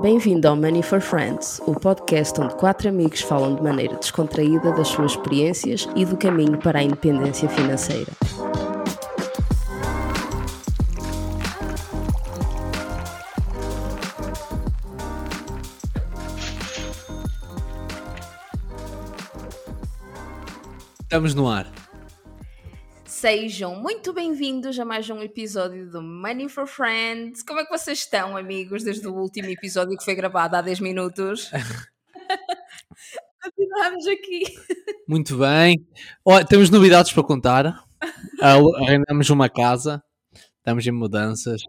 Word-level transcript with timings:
Bem-vindo 0.00 0.46
ao 0.46 0.54
Money 0.54 0.80
for 0.80 1.00
Friends, 1.00 1.60
o 1.66 1.74
podcast 1.74 2.40
onde 2.40 2.54
quatro 2.54 2.88
amigos 2.88 3.20
falam 3.20 3.56
de 3.56 3.62
maneira 3.62 3.96
descontraída 3.96 4.70
das 4.70 4.86
suas 4.86 5.10
experiências 5.12 5.88
e 5.96 6.04
do 6.04 6.16
caminho 6.16 6.56
para 6.56 6.78
a 6.78 6.82
independência 6.84 7.48
financeira. 7.48 8.12
Estamos 21.02 21.34
no 21.34 21.48
ar. 21.48 21.66
Sejam 23.20 23.74
muito 23.74 24.12
bem-vindos 24.12 24.78
a 24.78 24.84
mais 24.84 25.10
um 25.10 25.20
episódio 25.20 25.90
do 25.90 26.00
Money 26.00 26.48
for 26.48 26.68
Friends. 26.68 27.42
Como 27.42 27.58
é 27.58 27.64
que 27.64 27.70
vocês 27.76 27.98
estão, 27.98 28.36
amigos, 28.36 28.84
desde 28.84 29.08
o 29.08 29.12
último 29.12 29.48
episódio 29.48 29.98
que 29.98 30.04
foi 30.04 30.14
gravado 30.14 30.54
há 30.54 30.62
10 30.62 30.78
minutos? 30.78 31.50
Continuamos 33.42 34.06
aqui. 34.06 34.44
Muito 35.08 35.36
bem. 35.36 35.84
Temos 36.48 36.70
novidades 36.70 37.12
para 37.12 37.24
contar. 37.24 37.84
Uh, 38.40 38.76
Arrendamos 38.84 39.28
uma 39.30 39.48
casa. 39.48 40.00
Estamos 40.58 40.86
em 40.86 40.92
mudanças. 40.92 41.60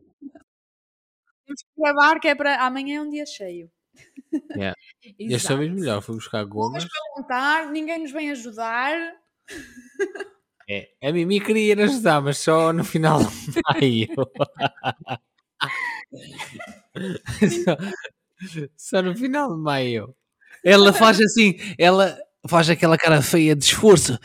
Temos 1.47 1.63
que 1.63 1.81
gravar 1.81 2.19
que 2.19 2.27
é 2.27 2.35
para 2.35 2.63
amanhã 2.63 2.97
é 2.97 3.01
um 3.01 3.09
dia 3.09 3.25
cheio. 3.25 3.71
Yeah. 4.55 4.75
E 5.17 5.33
esta 5.33 5.57
vez 5.57 5.73
melhor, 5.73 5.99
fui 6.03 6.13
buscar 6.13 6.43
gomas. 6.45 6.83
Vamos 6.83 6.89
perguntar, 7.15 7.71
ninguém 7.71 7.97
nos 7.97 8.11
vem 8.11 8.29
ajudar. 8.29 9.15
É, 10.69 10.89
a 11.01 11.11
Mimi 11.11 11.41
queria 11.41 11.73
ir 11.73 11.81
ajudar, 11.81 12.21
mas 12.21 12.37
só 12.37 12.71
no 12.71 12.83
final 12.83 13.19
de 13.49 13.61
maio. 13.73 14.07
só, 17.65 17.77
só 18.77 19.01
no 19.01 19.15
final 19.15 19.55
de 19.55 19.61
maio. 19.61 20.15
Ela 20.63 20.93
faz 20.93 21.19
assim, 21.21 21.55
ela 21.77 22.17
faz 22.47 22.69
aquela 22.69 22.97
cara 22.97 23.21
feia 23.21 23.55
de 23.55 23.65
esforço 23.65 24.17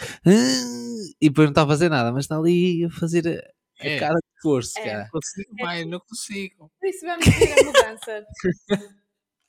e 1.21 1.29
depois 1.29 1.47
não 1.47 1.53
está 1.53 1.63
a 1.63 1.67
fazer 1.67 1.89
nada, 1.89 2.13
mas 2.13 2.25
está 2.25 2.37
ali 2.39 2.85
a 2.85 2.91
fazer 2.91 3.27
a, 3.29 3.85
a 3.85 3.89
É. 3.89 3.99
cara 3.99 4.15
de 4.15 4.37
esforço, 4.37 4.79
É. 4.79 4.85
cara. 4.85 5.09
consigo, 5.11 5.57
pai, 5.59 5.85
não 5.85 6.01
consigo. 6.01 6.71
Por 6.81 6.89
isso 6.89 7.07
vamos 7.07 7.27
ver 7.27 7.53
a 7.61 7.65
mudança. 7.65 8.27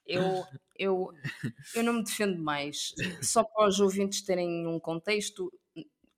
Eu, 0.08 0.44
eu, 0.78 1.10
eu 1.76 1.84
não 1.84 1.94
me 1.94 2.04
defendo 2.04 2.38
mais. 2.42 2.94
Só 3.22 3.44
para 3.44 3.68
os 3.68 3.80
ouvintes 3.80 4.22
terem 4.24 4.68
um 4.68 4.80
contexto, 4.80 5.52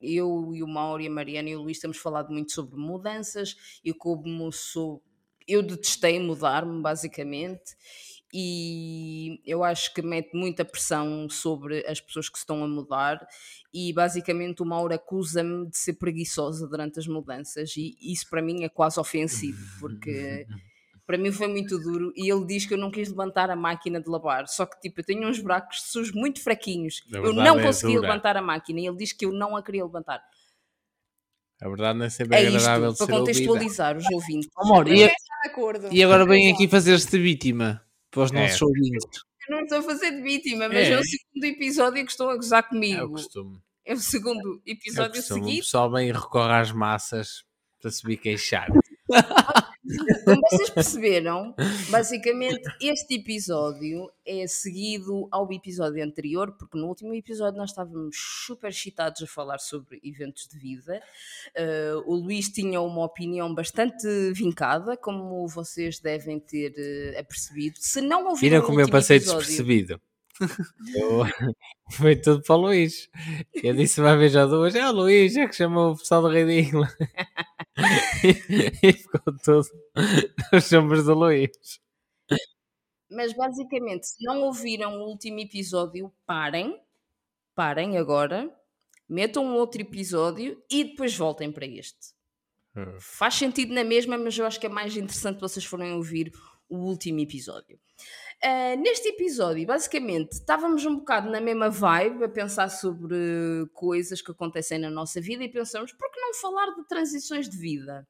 eu 0.01 0.51
e 0.53 0.63
o 0.63 0.67
Mauro 0.67 1.01
e 1.01 1.07
a 1.07 1.11
Mariana 1.11 1.49
e 1.49 1.55
o 1.55 1.61
Luís 1.61 1.79
temos 1.79 1.97
falado 1.97 2.31
muito 2.31 2.51
sobre 2.51 2.77
mudanças 2.77 3.55
e 3.83 3.93
como 3.93 4.51
sou. 4.51 5.01
Eu 5.47 5.63
detestei 5.63 6.19
mudar-me, 6.19 6.81
basicamente, 6.81 7.75
e 8.33 9.39
eu 9.45 9.63
acho 9.63 9.93
que 9.93 10.01
mete 10.01 10.35
muita 10.35 10.65
pressão 10.65 11.29
sobre 11.29 11.85
as 11.87 12.01
pessoas 12.01 12.27
que 12.27 12.37
estão 12.37 12.63
a 12.63 12.67
mudar. 12.67 13.25
E 13.73 13.93
basicamente 13.93 14.61
o 14.61 14.65
Mauro 14.65 14.93
acusa-me 14.93 15.69
de 15.69 15.77
ser 15.77 15.93
preguiçosa 15.93 16.67
durante 16.67 16.99
as 16.99 17.07
mudanças, 17.07 17.75
e 17.77 17.95
isso 18.01 18.29
para 18.29 18.41
mim 18.41 18.63
é 18.63 18.69
quase 18.69 18.99
ofensivo, 18.99 19.79
porque 19.79 20.45
para 21.07 21.17
mim 21.17 21.31
foi 21.31 21.47
muito 21.47 21.79
duro 21.79 22.11
e 22.15 22.29
ele 22.31 22.45
diz 22.45 22.65
que 22.67 22.73
eu 22.73 22.77
não 22.77 22.91
quis 22.91 23.09
levantar 23.09 23.49
a 23.49 23.55
máquina 23.55 23.99
de 23.99 24.07
lavar. 24.09 24.47
Só 24.47 24.65
que 24.65 24.79
tipo, 24.81 24.99
eu 24.99 25.05
tenho 25.05 25.27
uns 25.27 25.39
buracos 25.39 25.81
sujos 25.83 26.13
muito 26.13 26.39
fraquinhos. 26.43 27.01
Na 27.09 27.19
Eu 27.19 27.33
não 27.33 27.59
é 27.59 27.63
consegui 27.63 27.93
dura. 27.95 28.07
levantar 28.09 28.35
a 28.37 28.41
máquina 28.41 28.79
e 28.81 28.85
ele 28.87 28.97
diz 28.97 29.13
que 29.13 29.25
eu 29.25 29.31
não 29.31 29.55
a 29.55 29.63
queria 29.63 29.83
levantar. 29.85 30.21
A 31.59 31.67
verdade 31.67 31.97
não 31.97 32.05
é 32.05 32.09
sempre 32.09 32.37
É 32.37 32.43
isto, 32.43 32.57
agradável 32.57 32.91
de 32.91 32.97
para 32.97 33.05
ser 33.07 33.13
ouvida. 33.13 33.31
contextualizar 33.33 33.97
os 33.97 34.05
ouvintes. 34.11 34.49
Amor, 34.57 34.87
e, 34.87 35.09
acordo. 35.45 35.87
e 35.91 36.03
agora 36.03 36.23
vem 36.25 36.51
aqui 36.53 36.67
fazer-se 36.67 37.09
de 37.09 37.17
vítima 37.19 37.81
para 38.11 38.21
os 38.23 38.31
É. 38.31 38.41
nossos 38.43 38.61
ouvintes. 38.61 39.21
Eu 39.49 39.55
não 39.55 39.63
estou 39.63 39.79
a 39.79 39.81
fazer 39.81 40.11
de 40.11 40.21
vítima, 40.21 40.67
mas 40.67 40.77
é, 40.87 40.91
É. 40.91 40.99
o 40.99 41.03
segundo 41.03 41.43
episódio 41.45 42.05
que 42.05 42.11
estão 42.11 42.29
a 42.29 42.35
gozar 42.35 42.63
É 42.63 42.65
o 42.65 42.69
comigo. 42.69 43.11
costume. 43.13 43.57
É 43.85 43.93
o 43.93 43.97
segundo 43.97 44.61
É 44.67 44.69
o 44.69 44.73
episódio 44.73 45.15
costume. 45.15 45.39
O 45.39 45.43
seguido. 45.45 45.63
pessoal 45.63 45.89
vem 45.91 46.09
e 46.09 46.11
recorre 46.11 46.53
às 46.53 46.71
massas 46.73 47.43
para 47.81 47.89
se 47.89 48.05
vir 48.05 48.17
queixar. 48.17 48.67
Como 50.25 50.41
vocês 50.49 50.69
perceberam, 50.69 51.55
basicamente 51.89 52.61
este 52.81 53.15
episódio 53.15 54.11
é 54.25 54.45
seguido 54.47 55.27
ao 55.31 55.51
episódio 55.51 56.03
anterior, 56.03 56.51
porque 56.57 56.77
no 56.77 56.87
último 56.87 57.13
episódio 57.13 57.57
nós 57.57 57.69
estávamos 57.69 58.15
super 58.45 58.69
excitados 58.69 59.21
a 59.21 59.27
falar 59.27 59.59
sobre 59.59 59.99
eventos 60.03 60.47
de 60.47 60.59
vida. 60.59 61.01
Eh, 61.55 61.93
o 62.05 62.15
Luís 62.15 62.49
tinha 62.49 62.81
uma 62.81 63.05
opinião 63.05 63.53
bastante 63.53 64.07
vincada, 64.33 64.97
como 64.97 65.47
vocês 65.47 65.99
devem 65.99 66.39
ter 66.39 66.73
eh, 66.77 67.19
apercebido. 67.19 67.77
Se 67.79 68.01
não 68.01 68.27
ouviram 68.27 68.57
Viram 68.57 68.65
como 68.65 68.81
eu 68.81 68.89
passei 68.89 69.17
episódio, 69.17 69.39
despercebido. 69.39 70.01
Eu- 70.95 71.23
Foi 71.91 72.15
tudo 72.17 72.41
para 72.43 72.55
o 72.55 72.59
Luís. 72.61 73.09
Eu 73.63 73.73
disse 73.73 74.01
uma 74.01 74.17
vez 74.17 74.35
ou 74.35 74.47
duas: 74.47 74.75
É 74.75 74.85
o 74.87 74.91
Luís, 74.91 75.37
é 75.37 75.47
que 75.47 75.55
chamou 75.55 75.91
o 75.93 75.97
pessoal 75.97 76.27
de 76.29 76.35
ridículo. 76.43 76.85
e 78.83 78.93
ficou 78.93 79.33
tudo 79.43 79.67
nos 80.51 80.73
ombros 80.73 81.05
do 81.05 81.13
Luís. 81.13 81.79
Mas 83.09 83.33
basicamente, 83.33 84.07
se 84.07 84.23
não 84.23 84.41
ouviram 84.43 84.97
o 84.99 85.07
último 85.07 85.39
episódio, 85.39 86.11
parem, 86.25 86.77
parem 87.55 87.97
agora, 87.97 88.53
metam 89.07 89.45
um 89.45 89.53
outro 89.55 89.81
episódio 89.81 90.61
e 90.69 90.83
depois 90.83 91.15
voltem 91.15 91.51
para 91.51 91.65
este. 91.65 92.13
Hum. 92.75 92.97
Faz 92.99 93.35
sentido 93.35 93.73
na 93.73 93.83
mesma, 93.83 94.17
mas 94.17 94.37
eu 94.37 94.45
acho 94.45 94.59
que 94.59 94.65
é 94.65 94.69
mais 94.69 94.95
interessante 94.97 95.39
vocês 95.39 95.65
forem 95.65 95.93
ouvir 95.93 96.33
o 96.69 96.77
último 96.79 97.19
episódio. 97.19 97.79
Ah, 98.43 98.75
neste 98.75 99.09
episódio, 99.09 99.65
basicamente, 99.65 100.33
estávamos 100.33 100.85
um 100.85 100.97
bocado 100.97 101.29
na 101.29 101.41
mesma 101.41 101.69
vibe 101.69 102.25
a 102.25 102.29
pensar 102.29 102.69
sobre 102.69 103.15
coisas 103.73 104.21
que 104.21 104.31
acontecem 104.31 104.77
na 104.77 104.89
nossa 104.89 105.19
vida 105.19 105.43
e 105.43 105.51
pensamos, 105.51 105.91
por 105.93 106.11
que 106.11 106.19
não 106.19 106.33
falar 106.35 106.75
de 106.75 106.87
transições 106.87 107.49
de 107.49 107.57
vida? 107.57 108.07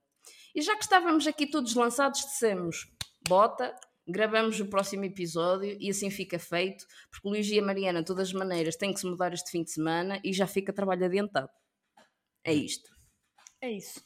E 0.53 0.61
já 0.61 0.75
que 0.75 0.83
estávamos 0.83 1.25
aqui 1.27 1.47
todos 1.49 1.75
lançados, 1.75 2.19
dissemos, 2.21 2.91
bota, 3.27 3.73
gravamos 4.05 4.59
o 4.59 4.67
próximo 4.67 5.05
episódio 5.05 5.77
e 5.79 5.89
assim 5.89 6.09
fica 6.09 6.37
feito, 6.37 6.85
porque 7.09 7.27
o 7.27 7.31
Luís 7.31 7.47
e 7.49 7.59
a 7.59 7.63
Mariana, 7.63 7.99
de 7.99 8.07
todas 8.07 8.27
as 8.27 8.33
maneiras, 8.33 8.75
têm 8.75 8.93
que 8.93 8.99
se 8.99 9.05
mudar 9.05 9.33
este 9.33 9.49
fim 9.49 9.63
de 9.63 9.71
semana 9.71 10.19
e 10.23 10.33
já 10.33 10.45
fica 10.45 10.73
trabalho 10.73 11.05
adiantado. 11.05 11.49
É 12.43 12.53
isto. 12.53 12.89
É 13.61 13.71
isso. 13.71 14.01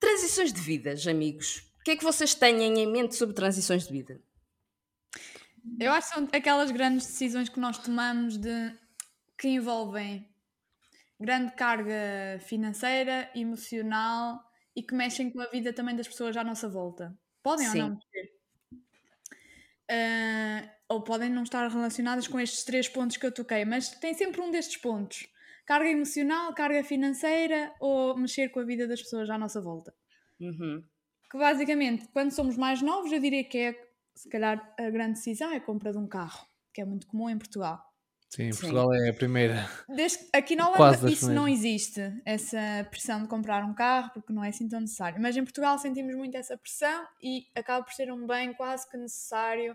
Transições 0.00 0.52
de 0.52 0.60
vidas, 0.60 1.06
amigos. 1.06 1.58
O 1.80 1.84
que 1.84 1.92
é 1.92 1.96
que 1.96 2.04
vocês 2.04 2.34
têm 2.34 2.62
em 2.62 2.86
mente 2.90 3.14
sobre 3.14 3.34
transições 3.34 3.86
de 3.86 3.92
vida? 3.92 4.20
Eu 5.78 5.92
acho 5.92 6.08
que 6.08 6.14
são 6.14 6.28
aquelas 6.32 6.70
grandes 6.70 7.06
decisões 7.06 7.48
que 7.48 7.60
nós 7.60 7.78
tomamos 7.78 8.36
de 8.36 8.74
que 9.38 9.48
envolvem 9.48 10.28
grande 11.18 11.52
carga 11.52 12.38
financeira, 12.40 13.30
emocional 13.34 14.42
e 14.74 14.82
que 14.82 14.94
mexem 14.94 15.30
com 15.30 15.40
a 15.40 15.46
vida 15.46 15.72
também 15.72 15.94
das 15.94 16.08
pessoas 16.08 16.36
à 16.36 16.44
nossa 16.44 16.68
volta. 16.68 17.16
Podem 17.42 17.66
Sim. 17.66 17.82
ou 17.82 17.88
não 17.88 17.94
mexer. 17.96 18.40
Ah, 19.90 20.70
ou 20.88 21.02
podem 21.02 21.28
não 21.28 21.42
estar 21.42 21.68
relacionadas 21.68 22.28
com 22.28 22.38
estes 22.38 22.64
três 22.64 22.88
pontos 22.88 23.16
que 23.16 23.26
eu 23.26 23.32
toquei, 23.32 23.64
mas 23.64 23.90
tem 23.90 24.14
sempre 24.14 24.40
um 24.40 24.50
destes 24.50 24.76
pontos: 24.76 25.28
carga 25.66 25.88
emocional, 25.88 26.54
carga 26.54 26.84
financeira 26.84 27.74
ou 27.80 28.16
mexer 28.16 28.50
com 28.50 28.60
a 28.60 28.64
vida 28.64 28.86
das 28.86 29.02
pessoas 29.02 29.28
à 29.30 29.36
nossa 29.36 29.60
volta. 29.60 29.94
Uhum. 30.40 30.82
que 31.30 31.36
basicamente, 31.36 32.08
quando 32.08 32.30
somos 32.30 32.56
mais 32.56 32.80
novos, 32.80 33.12
eu 33.12 33.20
diria 33.20 33.44
que 33.44 33.58
é, 33.58 33.89
se 34.20 34.28
calhar, 34.28 34.74
a 34.78 34.90
grande 34.90 35.14
decisão 35.14 35.50
é 35.50 35.56
a 35.56 35.60
compra 35.60 35.92
de 35.92 35.96
um 35.96 36.06
carro, 36.06 36.46
que 36.74 36.80
é 36.82 36.84
muito 36.84 37.06
comum 37.06 37.30
em 37.30 37.38
Portugal. 37.38 37.82
Sim, 38.28 38.52
Sim. 38.52 38.60
Portugal 38.60 38.92
é 38.92 39.08
a 39.08 39.14
primeira. 39.14 39.66
Desde, 39.88 40.28
aqui 40.30 40.54
na 40.54 40.68
Holanda 40.68 41.10
isso 41.10 41.32
não 41.32 41.48
existe, 41.48 42.00
essa 42.22 42.86
pressão 42.90 43.22
de 43.22 43.28
comprar 43.28 43.64
um 43.64 43.72
carro, 43.72 44.10
porque 44.12 44.30
não 44.30 44.44
é 44.44 44.50
assim 44.50 44.68
tão 44.68 44.78
necessário. 44.78 45.20
Mas 45.22 45.38
em 45.38 45.42
Portugal 45.42 45.78
sentimos 45.78 46.14
muito 46.14 46.36
essa 46.36 46.54
pressão 46.54 47.08
e 47.22 47.46
acaba 47.54 47.82
por 47.82 47.94
ser 47.94 48.12
um 48.12 48.26
bem 48.26 48.52
quase 48.52 48.88
que 48.90 48.98
necessário 48.98 49.74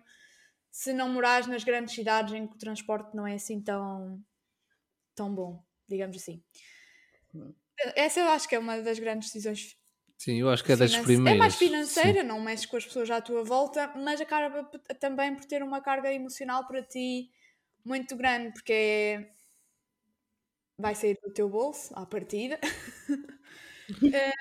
se 0.69 0.93
não 0.93 1.09
morares 1.09 1.47
nas 1.47 1.63
grandes 1.63 1.95
cidades 1.95 2.35
em 2.35 2.45
que 2.45 2.53
o 2.53 2.59
transporte 2.59 3.15
não 3.15 3.25
é 3.25 3.33
assim 3.33 3.59
tão, 3.59 4.23
tão 5.15 5.33
bom, 5.33 5.59
digamos 5.89 6.17
assim. 6.17 6.43
Hum. 7.33 7.51
Essa 7.95 8.19
eu 8.19 8.27
acho 8.27 8.47
que 8.47 8.53
é 8.53 8.59
uma 8.59 8.79
das 8.79 8.99
grandes 8.99 9.29
decisões 9.29 9.75
Sim, 10.17 10.39
eu 10.39 10.49
acho 10.49 10.63
que 10.63 10.71
é 10.71 10.75
das 10.77 10.95
primeiras. 10.97 11.35
É 11.35 11.39
mais 11.39 11.53
sim. 11.53 11.67
financeira, 11.67 12.23
não 12.23 12.39
mexes 12.41 12.65
com 12.65 12.77
as 12.77 12.85
pessoas 12.85 13.09
à 13.11 13.21
tua 13.21 13.43
volta, 13.43 13.91
mas 13.95 14.19
acaba 14.21 14.63
também 14.99 15.35
por 15.35 15.45
ter 15.45 15.61
uma 15.61 15.81
carga 15.81 16.11
emocional 16.11 16.65
para 16.67 16.81
ti 16.81 17.29
muito 17.83 18.15
grande, 18.15 18.53
porque 18.53 18.73
é- 18.73 19.29
vai 20.77 20.95
sair 20.95 21.17
do 21.23 21.31
teu 21.33 21.49
bolso 21.49 21.93
à 21.95 22.05
partida. 22.05 22.59
Eh, 24.11 24.31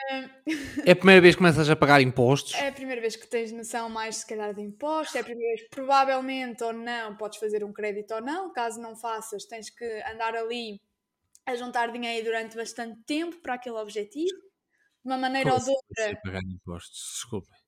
É 0.86 0.92
a 0.92 0.96
primeira 0.96 1.20
vez 1.20 1.34
que 1.34 1.38
começas 1.38 1.68
a 1.68 1.76
pagar 1.76 2.00
impostos. 2.00 2.54
é 2.54 2.68
a 2.68 2.72
primeira 2.72 3.00
vez 3.00 3.16
que 3.16 3.26
tens 3.26 3.50
noção 3.52 3.88
mais 3.88 4.16
se 4.16 4.26
calhar 4.26 4.54
de 4.54 4.60
impostos, 4.62 5.16
é 5.16 5.20
a 5.20 5.24
primeira 5.24 5.54
vez 5.56 5.68
provavelmente 5.68 6.62
ou 6.62 6.72
não 6.72 7.16
podes 7.16 7.38
fazer 7.38 7.64
um 7.64 7.72
crédito 7.72 8.14
ou 8.14 8.20
não, 8.20 8.52
caso 8.52 8.80
não 8.80 8.94
faças 8.96 9.44
tens 9.44 9.70
que 9.70 9.84
andar 10.12 10.34
ali 10.36 10.80
a 11.46 11.54
juntar 11.56 11.92
dinheiro 11.92 12.26
durante 12.26 12.56
bastante 12.56 13.02
tempo 13.04 13.36
para 13.42 13.54
aquele 13.54 13.76
objetivo, 13.76 14.36
de 15.04 15.10
uma 15.10 15.18
maneira 15.18 15.52
ou 15.52 15.60
de 15.60 15.70
outra 15.70 16.20
pagar 16.22 16.42
impostos, 16.42 16.98
desculpem. 17.14 17.58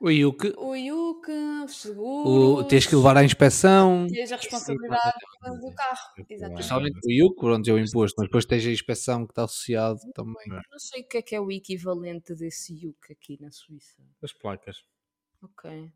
O 0.00 0.10
IUC, 0.10 0.52
o 0.58 0.74
IUC, 0.74 1.30
os 1.64 1.72
o, 1.72 1.88
seguros. 1.88 2.66
tens 2.68 2.86
que 2.86 2.96
levar 2.96 3.16
à 3.16 3.24
inspeção, 3.24 4.06
tens 4.08 4.32
a 4.32 4.36
responsabilidade 4.36 5.18
do 5.60 5.74
carro. 5.74 6.12
Exatamente. 6.28 6.54
principalmente 6.54 7.06
o 7.06 7.10
IUC, 7.10 7.36
pronto, 7.36 7.70
é 7.70 7.72
o 7.72 7.78
imposto, 7.78 8.16
mas 8.18 8.28
depois 8.28 8.44
tens 8.44 8.66
a 8.66 8.70
inspeção 8.70 9.24
que 9.24 9.32
está 9.32 9.44
associado 9.44 10.00
também. 10.12 10.34
Não 10.48 10.78
sei 10.78 11.02
o 11.02 11.08
que 11.08 11.16
é 11.18 11.22
que 11.22 11.34
é 11.34 11.40
o 11.40 11.50
equivalente 11.50 12.34
desse 12.34 12.74
IUC 12.74 13.12
aqui 13.12 13.38
na 13.40 13.50
Suíça. 13.50 14.02
As 14.22 14.32
placas. 14.32 14.84
Ok. 15.42 15.92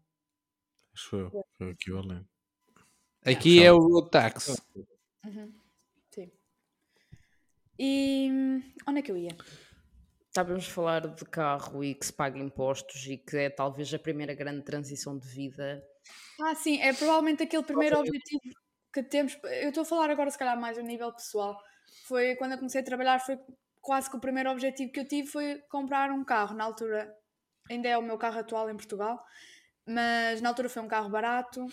Acho 0.94 1.16
eu. 1.16 1.30
Foi 1.58 1.66
o 1.66 1.70
equivalente. 1.70 2.28
Aqui 3.24 3.62
é 3.62 3.72
o 3.72 3.78
road 3.78 4.10
tax. 4.10 4.62
Uhum. 5.24 5.52
Sim. 6.10 6.30
E 7.78 8.28
hum, 8.30 8.62
onde 8.86 9.00
é 9.00 9.02
que 9.02 9.10
eu 9.10 9.16
ia? 9.16 9.36
Estávamos 10.28 10.68
a 10.68 10.70
falar 10.70 11.06
de 11.08 11.24
carro 11.24 11.82
e 11.82 11.94
que 11.94 12.06
se 12.06 12.12
paga 12.12 12.38
impostos 12.38 13.06
e 13.06 13.16
que 13.16 13.36
é 13.36 13.50
talvez 13.50 13.92
a 13.92 13.98
primeira 13.98 14.34
grande 14.34 14.62
transição 14.62 15.18
de 15.18 15.26
vida. 15.26 15.82
Ah, 16.40 16.54
sim, 16.54 16.80
é 16.80 16.92
provavelmente 16.92 17.42
aquele 17.42 17.62
primeiro 17.62 17.98
objetivo 17.98 18.40
que 18.92 19.02
temos. 19.02 19.36
Eu 19.44 19.70
estou 19.70 19.82
a 19.82 19.86
falar 19.86 20.10
agora, 20.10 20.30
se 20.30 20.38
calhar, 20.38 20.58
mais 20.58 20.78
a 20.78 20.82
nível 20.82 21.12
pessoal. 21.12 21.58
Foi 22.06 22.36
quando 22.36 22.52
eu 22.52 22.58
comecei 22.58 22.80
a 22.80 22.84
trabalhar, 22.84 23.18
foi 23.18 23.38
quase 23.80 24.10
que 24.10 24.16
o 24.16 24.20
primeiro 24.20 24.50
objetivo 24.50 24.92
que 24.92 25.00
eu 25.00 25.08
tive 25.08 25.28
foi 25.28 25.60
comprar 25.70 26.10
um 26.10 26.24
carro. 26.24 26.54
Na 26.54 26.64
altura, 26.64 27.12
ainda 27.70 27.88
é 27.88 27.98
o 27.98 28.02
meu 28.02 28.18
carro 28.18 28.38
atual 28.38 28.70
em 28.70 28.76
Portugal, 28.76 29.22
mas 29.86 30.40
na 30.40 30.50
altura 30.50 30.68
foi 30.68 30.82
um 30.82 30.88
carro 30.88 31.08
barato 31.08 31.66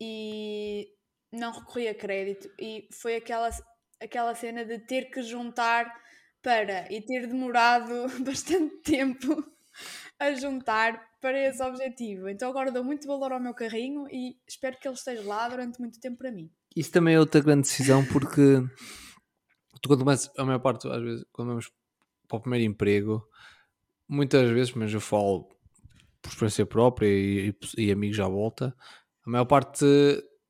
e 0.00 0.88
não 1.32 1.52
recorri 1.52 1.88
a 1.88 1.94
crédito. 1.94 2.48
E 2.60 2.88
foi 2.92 3.16
aquela, 3.16 3.50
aquela 4.00 4.34
cena 4.34 4.64
de 4.64 4.78
ter 4.78 5.10
que 5.10 5.22
juntar 5.22 5.92
para 6.42 6.92
e 6.92 7.00
ter 7.00 7.26
demorado 7.26 8.06
bastante 8.24 8.76
tempo 8.78 9.44
a 10.18 10.32
juntar 10.34 11.00
para 11.20 11.38
esse 11.48 11.62
objetivo. 11.62 12.28
Então 12.28 12.50
agora 12.50 12.70
dou 12.70 12.84
muito 12.84 13.06
valor 13.06 13.32
ao 13.32 13.40
meu 13.40 13.54
carrinho 13.54 14.06
e 14.10 14.36
espero 14.46 14.76
que 14.78 14.86
ele 14.86 14.94
esteja 14.94 15.22
lá 15.22 15.48
durante 15.48 15.80
muito 15.80 16.00
tempo 16.00 16.18
para 16.18 16.32
mim. 16.32 16.50
Isso 16.74 16.90
também 16.90 17.14
é 17.14 17.20
outra 17.20 17.40
grande 17.40 17.62
decisão 17.62 18.04
porque 18.06 18.60
tu 19.80 19.88
quando 19.88 20.00
começas, 20.00 20.30
a 20.36 20.44
maior 20.44 20.58
parte, 20.60 20.88
às 20.88 21.02
vezes, 21.02 21.24
quando 21.32 21.48
vamos 21.48 21.70
para 22.28 22.36
o 22.38 22.40
primeiro 22.40 22.64
emprego, 22.66 23.26
muitas 24.08 24.48
vezes, 24.50 24.72
mas 24.72 24.92
eu 24.92 25.00
falo 25.00 25.48
por 26.20 26.28
experiência 26.30 26.66
própria 26.66 27.06
e, 27.08 27.48
e- 27.76 27.86
e 27.86 27.92
amigos 27.92 28.18
à 28.20 28.28
volta, 28.28 28.74
a 29.26 29.30
maior 29.30 29.44
parte 29.44 29.84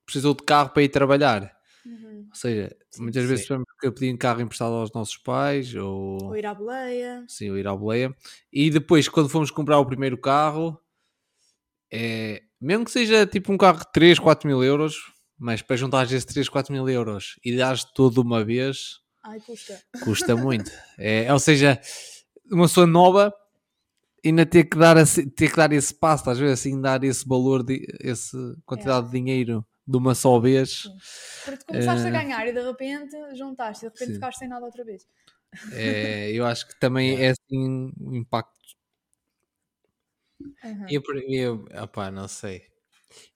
precisou 0.05 0.35
de 0.35 0.43
carro 0.45 0.71
para 0.71 0.83
ir 0.83 0.89
trabalhar. 0.89 1.57
Ou 2.29 2.35
seja, 2.35 2.77
muitas 2.99 3.25
vezes 3.25 3.41
sim. 3.41 3.47
tivemos 3.47 3.67
um 3.89 4.17
carro 4.17 4.41
emprestado 4.41 4.75
aos 4.75 4.93
nossos 4.93 5.17
pais 5.17 5.75
ou, 5.75 6.23
Ou 6.25 6.37
ir 6.37 6.47
à 6.47 6.55
boleia. 6.55 7.25
sim, 7.29 7.51
ou 7.51 7.59
ir 7.59 7.67
à 7.67 7.75
boleia. 7.75 8.15
E 8.53 8.71
depois, 8.71 9.09
quando 9.09 9.29
fomos 9.29 9.51
comprar 9.51 9.79
o 9.79 9.87
primeiro 9.87 10.17
carro, 10.19 10.79
é, 11.93 12.43
mesmo 12.61 12.85
que 12.85 12.91
seja 12.91 13.27
tipo 13.27 13.53
um 13.53 13.59
carro 13.59 13.79
de 13.79 13.93
3, 13.93 14.19
4 14.19 14.49
mil 14.49 14.63
euros, 14.63 14.97
mas 15.39 15.61
para 15.63 15.77
juntar 15.77 16.05
esses 16.05 16.25
3, 16.25 16.49
4 16.49 16.73
mil 16.73 16.89
euros 16.89 17.39
e 17.45 17.57
dares 17.57 17.85
tudo 17.85 18.15
de 18.15 18.21
uma 18.21 18.45
vez, 18.45 19.01
Ai, 19.25 19.41
custa. 19.41 19.81
custa 20.05 20.37
muito. 20.37 20.71
É, 20.99 21.33
ou 21.33 21.39
seja, 21.39 21.81
uma 22.51 22.65
pessoa 22.67 22.87
nova 22.87 23.33
ainda 24.25 24.47
ter 24.47 24.65
que 24.65 24.79
dar, 24.79 24.97
ter 25.37 25.51
que 25.51 25.57
dar 25.57 25.73
esse 25.73 25.93
passo, 25.93 26.31
às 26.31 26.39
vezes 26.39 26.61
assim, 26.61 26.81
dar 26.81 27.03
esse 27.03 27.27
valor, 27.27 27.63
de, 27.63 27.85
essa 28.01 28.39
quantidade 28.65 29.07
de 29.07 29.13
dinheiro 29.13 29.67
de 29.87 29.97
uma 29.97 30.15
só 30.15 30.39
vez. 30.41 30.91
Porque 31.45 31.61
tu 31.61 31.67
começaste 31.71 32.07
a 32.09 32.11
Eh, 32.11 32.19
ganhar 32.19 32.45
e 32.49 32.53
de 32.59 32.63
repente 32.71 33.17
juntaste 33.41 33.83
e 33.85 33.89
de 33.89 33.93
repente 33.95 34.15
sim. 34.15 34.19
ficaste 34.19 34.39
sem 34.41 34.49
nada 34.49 34.65
outra 34.67 34.85
vez. 34.91 35.03
É, 35.71 36.31
eu 36.33 36.45
acho 36.47 36.67
que 36.69 36.79
também 36.79 37.19
é 37.25 37.31
assim 37.31 37.93
um 38.01 38.15
impacto. 38.15 38.53
Uhum. 40.63 40.97
Eu, 40.97 41.03
eu 41.29 41.65
opá, 41.83 42.11
não 42.11 42.29
sei. 42.29 42.67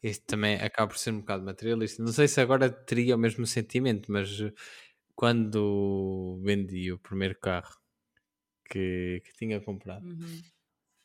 Isto 0.02 0.26
também 0.26 0.56
acaba 0.56 0.88
por 0.90 0.98
ser 0.98 1.12
um 1.12 1.20
bocado 1.20 1.44
materialista. 1.44 2.02
Não 2.02 2.12
sei 2.12 2.28
se 2.28 2.40
agora 2.40 2.70
teria 2.70 3.16
o 3.16 3.19
mesmo 3.19 3.46
sentimento, 3.46 4.12
mas 4.12 4.31
quando 5.16 6.40
vendi 6.44 6.93
o 6.93 6.98
primeiro 6.98 7.38
carro 7.40 7.76
que, 8.70 9.22
que 9.25 9.34
tinha 9.34 9.60
comprado, 9.60 10.04
Uhum. 10.04 10.50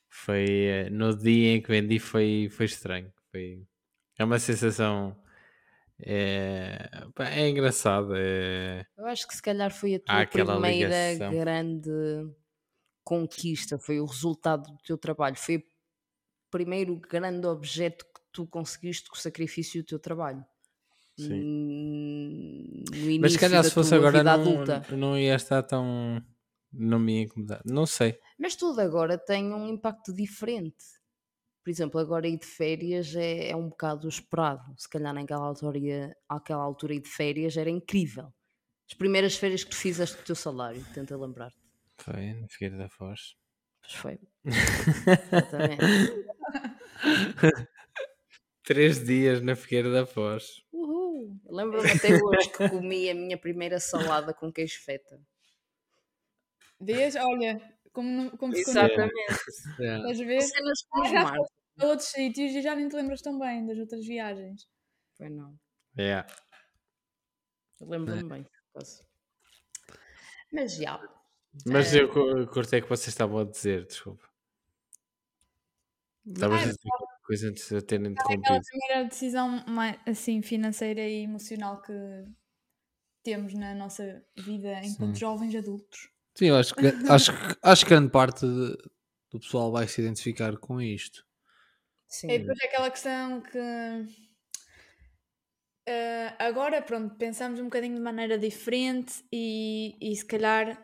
foi 0.09 0.45
eh, 0.65 0.89
no 0.89 1.15
dia 1.17 1.51
em 1.55 1.61
que 1.61 1.69
vendi 1.69 1.99
foi, 1.99 2.49
foi 2.51 2.65
estranho. 2.65 3.11
Foi, 3.31 3.65
é 4.17 4.23
uma 4.25 4.39
sensação. 4.39 5.21
É, 6.03 6.89
é 7.19 7.49
engraçado. 7.49 8.13
É, 8.15 8.85
Eu 8.97 9.05
acho 9.07 9.27
que 9.27 9.35
se 9.35 9.41
calhar 9.41 9.71
foi 9.71 9.95
a 9.95 9.99
tua 9.99 10.25
primeira 10.25 11.13
ligação. 11.13 11.31
grande 11.31 11.89
conquista, 13.03 13.77
foi 13.79 13.99
o 13.99 14.05
resultado 14.05 14.63
do 14.71 14.77
teu 14.83 14.97
trabalho, 14.97 15.35
foi 15.37 15.57
o 15.57 15.63
primeiro 16.51 16.95
grande 16.99 17.47
objeto 17.47 18.05
que 18.05 18.21
tu 18.31 18.47
conseguiste 18.47 19.09
com 19.09 19.15
o 19.15 19.19
sacrifício 19.19 19.81
do 19.81 19.85
teu 19.87 19.99
trabalho. 19.99 20.45
sim. 21.17 21.41
Hum, 21.43 22.83
Mas 23.19 23.33
se 23.33 23.39
calhar 23.39 23.63
se 23.63 23.71
fosse 23.71 23.95
agora 23.95 24.23
não, 24.23 24.31
adulta. 24.33 24.85
não 24.95 25.17
ia 25.17 25.35
estar 25.35 25.63
tão. 25.63 26.21
Não 26.73 26.99
me 26.99 27.17
ia 27.17 27.23
incomodar. 27.23 27.61
Não 27.65 27.85
sei. 27.85 28.17
Mas 28.39 28.55
tudo 28.55 28.79
agora 28.79 29.17
tem 29.17 29.53
um 29.53 29.67
impacto 29.67 30.13
diferente. 30.13 30.85
Por 31.63 31.69
exemplo, 31.69 31.99
agora 31.99 32.27
ir 32.27 32.37
de 32.37 32.45
férias 32.45 33.15
é, 33.15 33.49
é 33.49 33.55
um 33.55 33.69
bocado 33.69 34.07
esperado. 34.07 34.73
Se 34.77 34.89
calhar 34.89 35.13
naquela 35.13 35.45
altura, 35.45 36.15
àquela 36.27 36.63
altura 36.63 36.95
ir 36.95 37.01
de 37.01 37.09
férias 37.09 37.55
era 37.55 37.69
incrível. 37.69 38.33
As 38.89 38.95
primeiras 38.95 39.35
férias 39.35 39.63
que 39.63 39.69
tu 39.69 39.77
fizeste 39.77 40.17
do 40.17 40.23
teu 40.23 40.35
salário, 40.35 40.83
tenta 40.93 41.15
lembrar-te. 41.15 41.61
Foi 41.97 42.33
no 42.33 42.47
Figueira 42.49 42.77
da 42.77 42.89
Foz. 42.89 43.35
Pois 43.81 43.93
foi. 43.93 44.19
Exatamente. 44.43 45.85
Três 48.63 49.03
dias 49.03 49.41
na 49.41 49.55
Figueira 49.55 49.91
da 49.91 50.05
Foz. 50.05 50.63
Uhul. 50.73 51.39
Lembro-me 51.49 51.91
até 51.91 52.15
hoje 52.21 52.49
que 52.49 52.69
comi 52.69 53.09
a 53.09 53.13
minha 53.15 53.37
primeira 53.37 53.79
salada 53.79 54.33
com 54.33 54.51
queijo 54.51 54.79
feta. 54.81 55.21
Vês? 56.79 57.15
Olha, 57.15 57.61
como, 57.91 58.37
como 58.37 58.53
se 58.53 58.61
Exatamente. 58.61 59.13
É. 59.79 59.97
Estás 59.97 60.19
a 60.21 60.23
ver? 60.25 60.41
Cenas 60.41 60.81
que 60.81 60.99
nos 60.99 61.09
já 61.11 61.23
marcam. 61.23 61.45
A 61.79 61.85
outros 61.85 62.09
sítios 62.09 62.51
e 62.53 62.61
já 62.61 62.75
nem 62.75 62.87
te 62.89 62.95
lembras 62.95 63.21
tão 63.21 63.39
bem 63.39 63.65
das 63.65 63.77
outras 63.77 64.05
viagens. 64.05 64.67
Foi 65.17 65.29
não. 65.29 65.57
Yeah. 65.97 66.27
Eu 67.79 67.87
lembro-me 67.89 68.23
bem. 68.23 68.43
por 68.43 68.51
acaso. 68.81 69.03
Mas 70.53 70.75
já. 70.75 71.01
Mas 71.65 71.93
É. 71.95 72.01
eu 72.01 72.09
cu- 72.09 72.47
curtei 72.47 72.81
que 72.81 72.89
vocês 72.89 73.07
estavam 73.09 73.39
a 73.39 73.43
dizer, 73.45 73.85
desculpa. 73.85 74.29
Estavas 76.25 76.61
a 76.61 76.65
dizer 76.65 76.77
qualquer 76.83 77.17
coisa 77.25 77.49
antes 77.49 77.67
de 77.67 77.75
eu 77.75 77.81
ter 77.81 77.95
Aquela 77.95 78.09
interrompido. 78.11 78.61
primeira 78.63 79.09
decisão 79.09 79.65
mais, 79.67 79.99
assim, 80.05 80.41
financeira 80.41 81.01
e 81.01 81.23
emocional 81.23 81.81
que 81.81 81.93
temos 83.23 83.53
na 83.53 83.73
nossa 83.73 84.23
vida 84.37 84.81
enquanto 84.83 85.13
Sim. 85.15 85.19
jovens 85.19 85.55
adultos. 85.55 86.09
Sim, 86.41 86.47
eu 86.47 86.55
acho 86.55 86.73
que, 86.73 86.81
acho, 87.07 87.31
acho 87.61 87.85
que 87.85 87.89
grande 87.91 88.09
parte 88.09 88.47
de- 88.47 88.75
do 89.29 89.39
pessoal 89.39 89.71
vai 89.71 89.87
se 89.87 90.01
identificar 90.01 90.57
com 90.57 90.81
isto. 90.81 91.23
Sim. 92.07 92.31
E 92.31 92.39
depois 92.39 92.57
é 92.63 92.65
aquela 92.65 92.89
questão 92.89 93.41
que 93.41 93.59
eh, 95.85 96.33
agora, 96.39 96.81
pronto, 96.81 97.13
pensamos 97.15 97.59
um 97.59 97.65
bocadinho 97.65 97.93
de 97.95 98.01
maneira 98.01 98.39
diferente 98.39 99.23
e, 99.31 99.95
e 100.01 100.15
se 100.15 100.25
calhar 100.25 100.83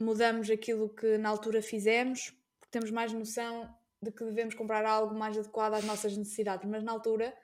mudamos 0.00 0.48
aquilo 0.48 0.88
que 0.88 1.18
na 1.18 1.28
altura 1.28 1.60
fizemos, 1.60 2.30
porque 2.58 2.70
temos 2.70 2.90
mais 2.90 3.12
noção 3.12 3.68
de 4.02 4.10
que 4.10 4.24
devemos 4.24 4.54
comprar 4.54 4.86
algo 4.86 5.14
mais 5.14 5.36
adequado 5.36 5.74
às 5.74 5.84
nossas 5.84 6.16
necessidades, 6.16 6.66
mas 6.66 6.82
na 6.82 6.92
altura 6.92 7.34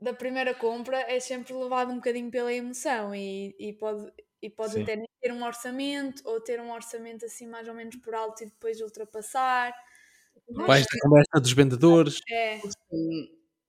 da 0.00 0.12
primeira 0.12 0.54
compra 0.54 0.98
é 1.00 1.20
sempre 1.20 1.52
levado 1.54 1.92
um 1.92 1.96
bocadinho 1.96 2.30
pela 2.32 2.52
emoção 2.52 3.14
e, 3.14 3.54
e 3.58 3.72
pode, 3.74 4.12
e 4.42 4.50
pode 4.50 4.74
Sim. 4.74 4.82
até 4.82 4.96
nem 4.96 5.08
ter 5.20 5.32
um 5.32 5.44
orçamento 5.44 6.22
ou 6.24 6.40
ter 6.40 6.60
um 6.60 6.72
orçamento 6.72 7.24
assim 7.24 7.46
mais 7.46 7.68
ou 7.68 7.74
menos 7.74 7.96
por 7.96 8.14
alto 8.14 8.42
e 8.42 8.46
depois 8.46 8.80
ultrapassar. 8.80 9.72
Vais 10.50 10.84
da 10.84 10.98
conversa 11.02 11.40
dos 11.40 11.52
vendedores. 11.52 12.18
É, 12.30 12.60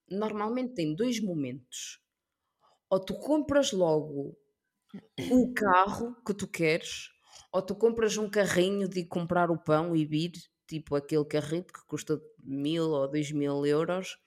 normalmente 0.10 0.74
tem 0.74 0.96
dois 0.96 1.20
momentos. 1.20 2.00
Ou 2.90 3.00
tu 3.00 3.16
compras 3.20 3.72
logo 3.72 4.38
o 5.32 5.54
carro 5.54 6.16
que 6.26 6.34
tu 6.34 6.48
queres, 6.48 7.10
ou 7.52 7.62
tu 7.62 7.76
compras 7.76 8.18
um 8.18 8.30
carrinho 8.30 8.88
de 8.88 9.06
comprar 9.06 9.52
o 9.52 9.58
pão 9.58 9.96
e 9.96 10.06
vir, 10.06 10.32
tipo 10.68 10.96
aquele 10.96 11.26
carrito 11.26 11.74
que 11.74 11.86
custa 11.86 12.20
mil 12.44 12.90
ou 12.90 13.08
dois 13.10 13.32
mil 13.32 13.66
euros. 13.66 14.18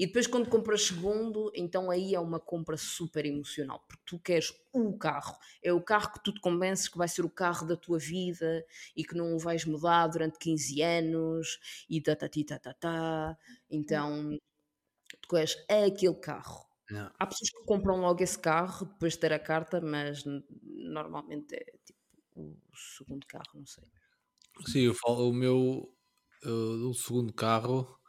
E 0.00 0.06
depois, 0.06 0.26
quando 0.26 0.48
compras 0.48 0.86
segundo, 0.86 1.52
então 1.54 1.90
aí 1.90 2.14
é 2.14 2.18
uma 2.20 2.40
compra 2.40 2.74
super 2.78 3.26
emocional, 3.26 3.84
porque 3.86 4.02
tu 4.06 4.18
queres 4.18 4.50
o 4.72 4.96
carro, 4.96 5.36
é 5.62 5.74
o 5.74 5.82
carro 5.82 6.14
que 6.14 6.24
tu 6.24 6.32
te 6.32 6.40
convences 6.40 6.88
que 6.88 6.96
vai 6.96 7.06
ser 7.06 7.22
o 7.22 7.28
carro 7.28 7.66
da 7.66 7.76
tua 7.76 7.98
vida 7.98 8.64
e 8.96 9.04
que 9.04 9.14
não 9.14 9.36
o 9.36 9.38
vais 9.38 9.66
mudar 9.66 10.06
durante 10.06 10.38
15 10.38 10.80
anos 10.80 11.84
e 11.86 12.00
tá, 12.00 12.16
tá, 12.16 12.30
tá, 12.30 12.58
tá, 12.58 12.72
tá. 12.72 13.38
Então, 13.68 14.38
tu 15.20 15.28
queres 15.28 15.54
aquele 15.68 16.14
carro. 16.14 16.66
Não. 16.90 17.12
Há 17.18 17.26
pessoas 17.26 17.50
que 17.50 17.62
compram 17.66 18.00
logo 18.00 18.22
esse 18.22 18.38
carro 18.38 18.86
depois 18.86 19.12
de 19.12 19.18
ter 19.18 19.34
a 19.34 19.38
carta, 19.38 19.82
mas 19.82 20.24
normalmente 20.64 21.54
é 21.54 21.64
tipo 21.84 22.00
o 22.36 22.56
segundo 22.74 23.26
carro, 23.26 23.50
não 23.52 23.66
sei. 23.66 23.84
Sim, 24.66 24.80
eu 24.80 24.94
falo, 24.94 25.28
o 25.28 25.34
meu 25.34 25.94
uh, 26.46 26.88
o 26.88 26.94
segundo 26.94 27.34
carro 27.34 27.99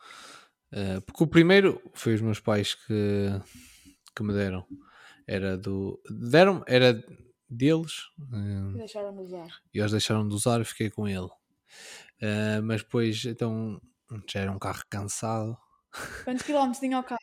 Eh, 0.74 1.00
porque 1.02 1.24
o 1.24 1.28
primeiro 1.28 1.82
foi 1.94 2.14
os 2.16 2.22
meus 2.22 2.40
pais 2.40 2.76
que, 2.76 3.30
que 4.16 4.24
me 4.24 4.34
deram. 4.34 4.66
Era 5.28 5.58
do. 5.58 6.02
Deram, 6.10 6.64
era 6.68 6.94
deles. 7.50 7.94
eh, 8.34 8.78
Deixaram 8.78 9.14
de 9.14 9.22
usar. 9.22 9.48
e 9.74 9.80
eles 9.80 9.92
deixaram 9.92 10.28
de 10.28 10.34
usar 10.34 10.62
e 10.62 10.66
fiquei 10.66 10.90
com 10.90 11.08
ele. 11.08 11.30
Eh, 12.22 12.62
mas 12.62 12.82
depois, 12.84 13.24
então, 13.26 13.82
já 14.30 14.42
era 14.42 14.52
um 14.52 14.60
carro 14.60 14.82
cansado. 14.90 15.58
Quantos 16.24 16.44
quilómetros 16.46 16.80
tinha 16.80 17.00
o 17.00 17.04
carro? 17.04 17.20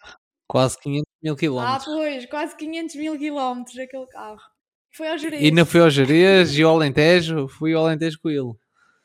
Quase 0.46 0.78
500 0.80 1.04
mil 1.22 1.32
Ah, 1.34 1.36
quilómetros. 1.36 1.84
pois, 1.84 2.26
quase 2.26 2.56
500 2.56 2.96
mil 2.96 3.18
quilómetros 3.18 3.78
aquele 3.78 4.06
carro. 4.06 4.40
Foi 4.92 5.08
ao 5.08 5.18
Jerez. 5.18 5.42
e 5.42 5.46
ainda 5.46 5.64
fui 5.66 5.80
ao 5.80 5.90
Jerez 5.90 6.56
e 6.56 6.62
ao 6.62 6.74
Alentejo. 6.74 7.46
Fui 7.48 7.74
ao 7.74 7.84
Alentejo 7.86 8.18
com 8.20 8.30
ele. 8.30 8.52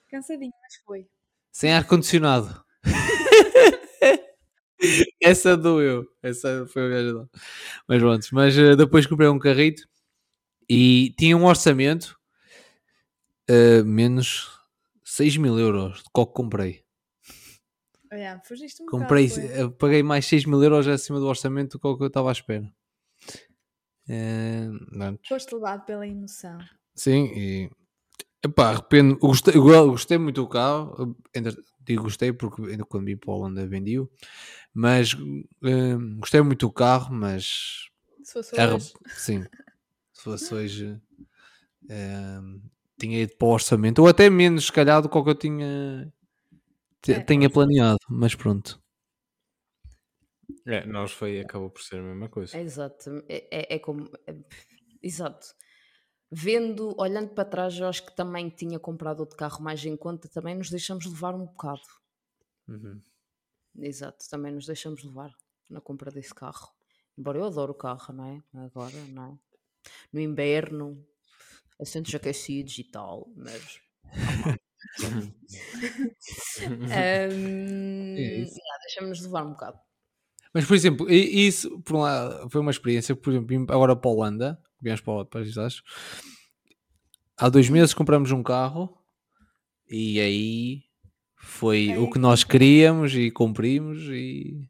Cansadinho, 0.10 0.54
mas 0.62 0.76
foi. 0.86 1.08
Sem 1.52 1.74
ar-condicionado. 1.74 2.64
Essa 5.22 5.56
doeu. 5.56 6.06
Essa 6.22 6.66
foi 6.68 6.90
gajo 6.90 7.18
lá. 7.18 7.30
Mas 7.88 8.00
pronto. 8.00 8.28
Mas 8.32 8.58
eh, 8.58 8.76
depois 8.76 9.06
comprei 9.06 9.30
um 9.30 9.40
carrito 9.40 9.88
e 10.70 11.14
tinha 11.18 11.38
um 11.38 11.46
orçamento 11.46 12.18
eh, 13.48 13.84
menos 13.84 14.60
6 15.04 15.38
mil 15.38 15.58
euros 15.60 16.00
de 16.00 16.10
qual 16.12 16.28
que 16.28 16.34
comprei. 16.34 16.84
Fugiste 18.44 18.84
um 18.84 18.86
Comprei, 18.86 19.28
bocado, 19.28 19.48
eh, 19.48 19.70
paguei 19.70 20.04
mais 20.04 20.26
6 20.28 20.46
mil 20.46 20.62
euros 20.62 20.88
acima 20.88 21.20
do 21.20 21.26
orçamento 21.26 21.78
do 21.78 21.80
que 21.80 21.88
o 21.88 21.98
que 21.98 22.04
eu 22.04 22.08
estava 22.08 22.30
à 22.30 22.32
espera. 22.32 22.72
Pronto. 24.06 25.20
Foste 25.28 25.56
levado 25.56 25.86
pela 25.86 26.06
emoção. 26.06 26.60
Sim, 26.94 27.32
e 27.36 27.72
epá, 28.46 28.70
arrependo. 28.70 29.14
eu 29.16 29.20
Gostei, 29.28 29.56
eu 29.56 29.90
gostei 29.90 30.18
muito 30.20 30.42
do 30.42 30.48
carro. 30.48 31.18
Digo 31.86 32.04
gostei 32.04 32.32
porque 32.34 32.62
ainda 32.64 32.86
quando 32.86 33.06
vim 33.06 33.18
para 33.18 33.32
a 33.32 33.36
Holanda 33.36 33.68
vendi-o, 33.68 34.10
mas 34.74 35.16
eh, 35.64 35.96
gostei 36.20 36.42
muito 36.42 36.68
do 36.68 36.72
carro. 36.74 37.14
Mas 37.14 37.90
Se 38.24 38.34
fosse 38.34 38.56
hoje. 38.62 38.94
sim, 39.08 39.44
se 40.14 40.24
fosse 40.24 40.54
hoje 40.54 41.02
eh, 41.90 42.40
tinha 43.00 43.22
ido 43.22 43.36
para 43.38 43.48
o 43.48 43.52
orçamento, 43.52 44.00
ou 44.02 44.08
até 44.08 44.30
menos, 44.30 44.66
se 44.66 44.72
calhar, 44.72 45.02
do 45.02 45.10
que 45.10 45.18
o 45.18 45.24
que 45.24 45.30
eu 45.32 45.36
tinha, 45.36 46.14
É, 47.08 47.20
tinha 47.22 47.50
planeado. 47.50 48.00
Mas 48.10 48.36
pronto, 48.36 48.82
É, 50.66 50.86
nós 50.86 51.12
foi, 51.12 51.40
acabou 51.40 51.70
por 51.70 51.82
ser 51.82 52.00
a 52.00 52.04
mesma 52.04 52.30
coisa. 52.30 52.58
É 52.58 52.62
exato. 52.62 53.24
É, 53.28 53.48
é- 53.52 53.76
é 53.76 53.80
como. 53.80 54.10
é- 54.28 54.36
exato. 55.02 55.48
Vendo, 56.36 56.96
olhando 56.98 57.30
para 57.30 57.46
trás, 57.46 57.78
eu 57.78 57.86
acho 57.86 58.04
que 58.04 58.16
também 58.16 58.50
tinha 58.50 58.80
comprado 58.80 59.20
outro 59.20 59.38
carro 59.38 59.62
mais 59.62 59.86
em 59.86 59.96
conta, 59.96 60.28
também 60.28 60.56
nos 60.56 60.72
deixamos 60.72 61.06
levar 61.06 61.36
um 61.36 61.46
bocado. 61.46 61.84
Uhum. 62.68 63.00
Exato, 63.78 64.28
também 64.28 64.52
nos 64.52 64.66
deixamos 64.66 65.04
levar 65.04 65.32
na 65.70 65.80
compra 65.80 66.10
desse 66.10 66.34
carro. 66.34 66.72
Embora 67.16 67.38
eu 67.38 67.46
adoro 67.46 67.74
o 67.74 67.76
carro, 67.76 68.12
não 68.12 68.26
é? 68.26 68.42
Agora, 68.66 68.96
não. 69.10 69.40
No 70.12 70.20
inverno, 70.20 71.06
assentos 71.80 72.16
aquecidos 72.16 72.80
e 72.80 72.84
tal, 72.84 73.32
mas. 73.36 73.80
Ahm, 76.64 78.16
isso. 78.18 78.58
yeah, 78.58 78.80
Deixamos-nos 78.82 79.22
levar 79.22 79.46
um 79.46 79.52
bocado. 79.52 79.80
Mas, 80.52 80.66
por 80.66 80.76
exemplo, 80.76 81.12
isso 81.12 81.80
por 81.82 81.96
um 81.98 82.02
lado, 82.02 82.50
foi 82.50 82.60
uma 82.60 82.72
experiência. 82.72 83.16
Por 83.16 83.32
exemplo, 83.32 83.66
agora 83.70 83.96
para 83.96 84.10
a 84.10 84.14
Holanda, 84.14 84.64
viemos 84.84 85.02
para, 85.02 85.26
para 85.26 85.42
os 85.42 85.58
Açores. 85.58 85.82
Há 87.38 87.50
dois 87.50 87.70
meses 87.70 87.94
compramos 87.94 88.32
um 88.32 88.44
carro 88.44 88.96
e 89.90 90.20
aí 90.20 90.84
foi 91.36 91.90
É 91.92 91.98
o 92.00 92.10
que 92.10 92.20
nós 92.20 92.44
queríamos 92.44 93.14
e 93.16 93.32
cumprimos 93.32 94.02
e 94.10 94.70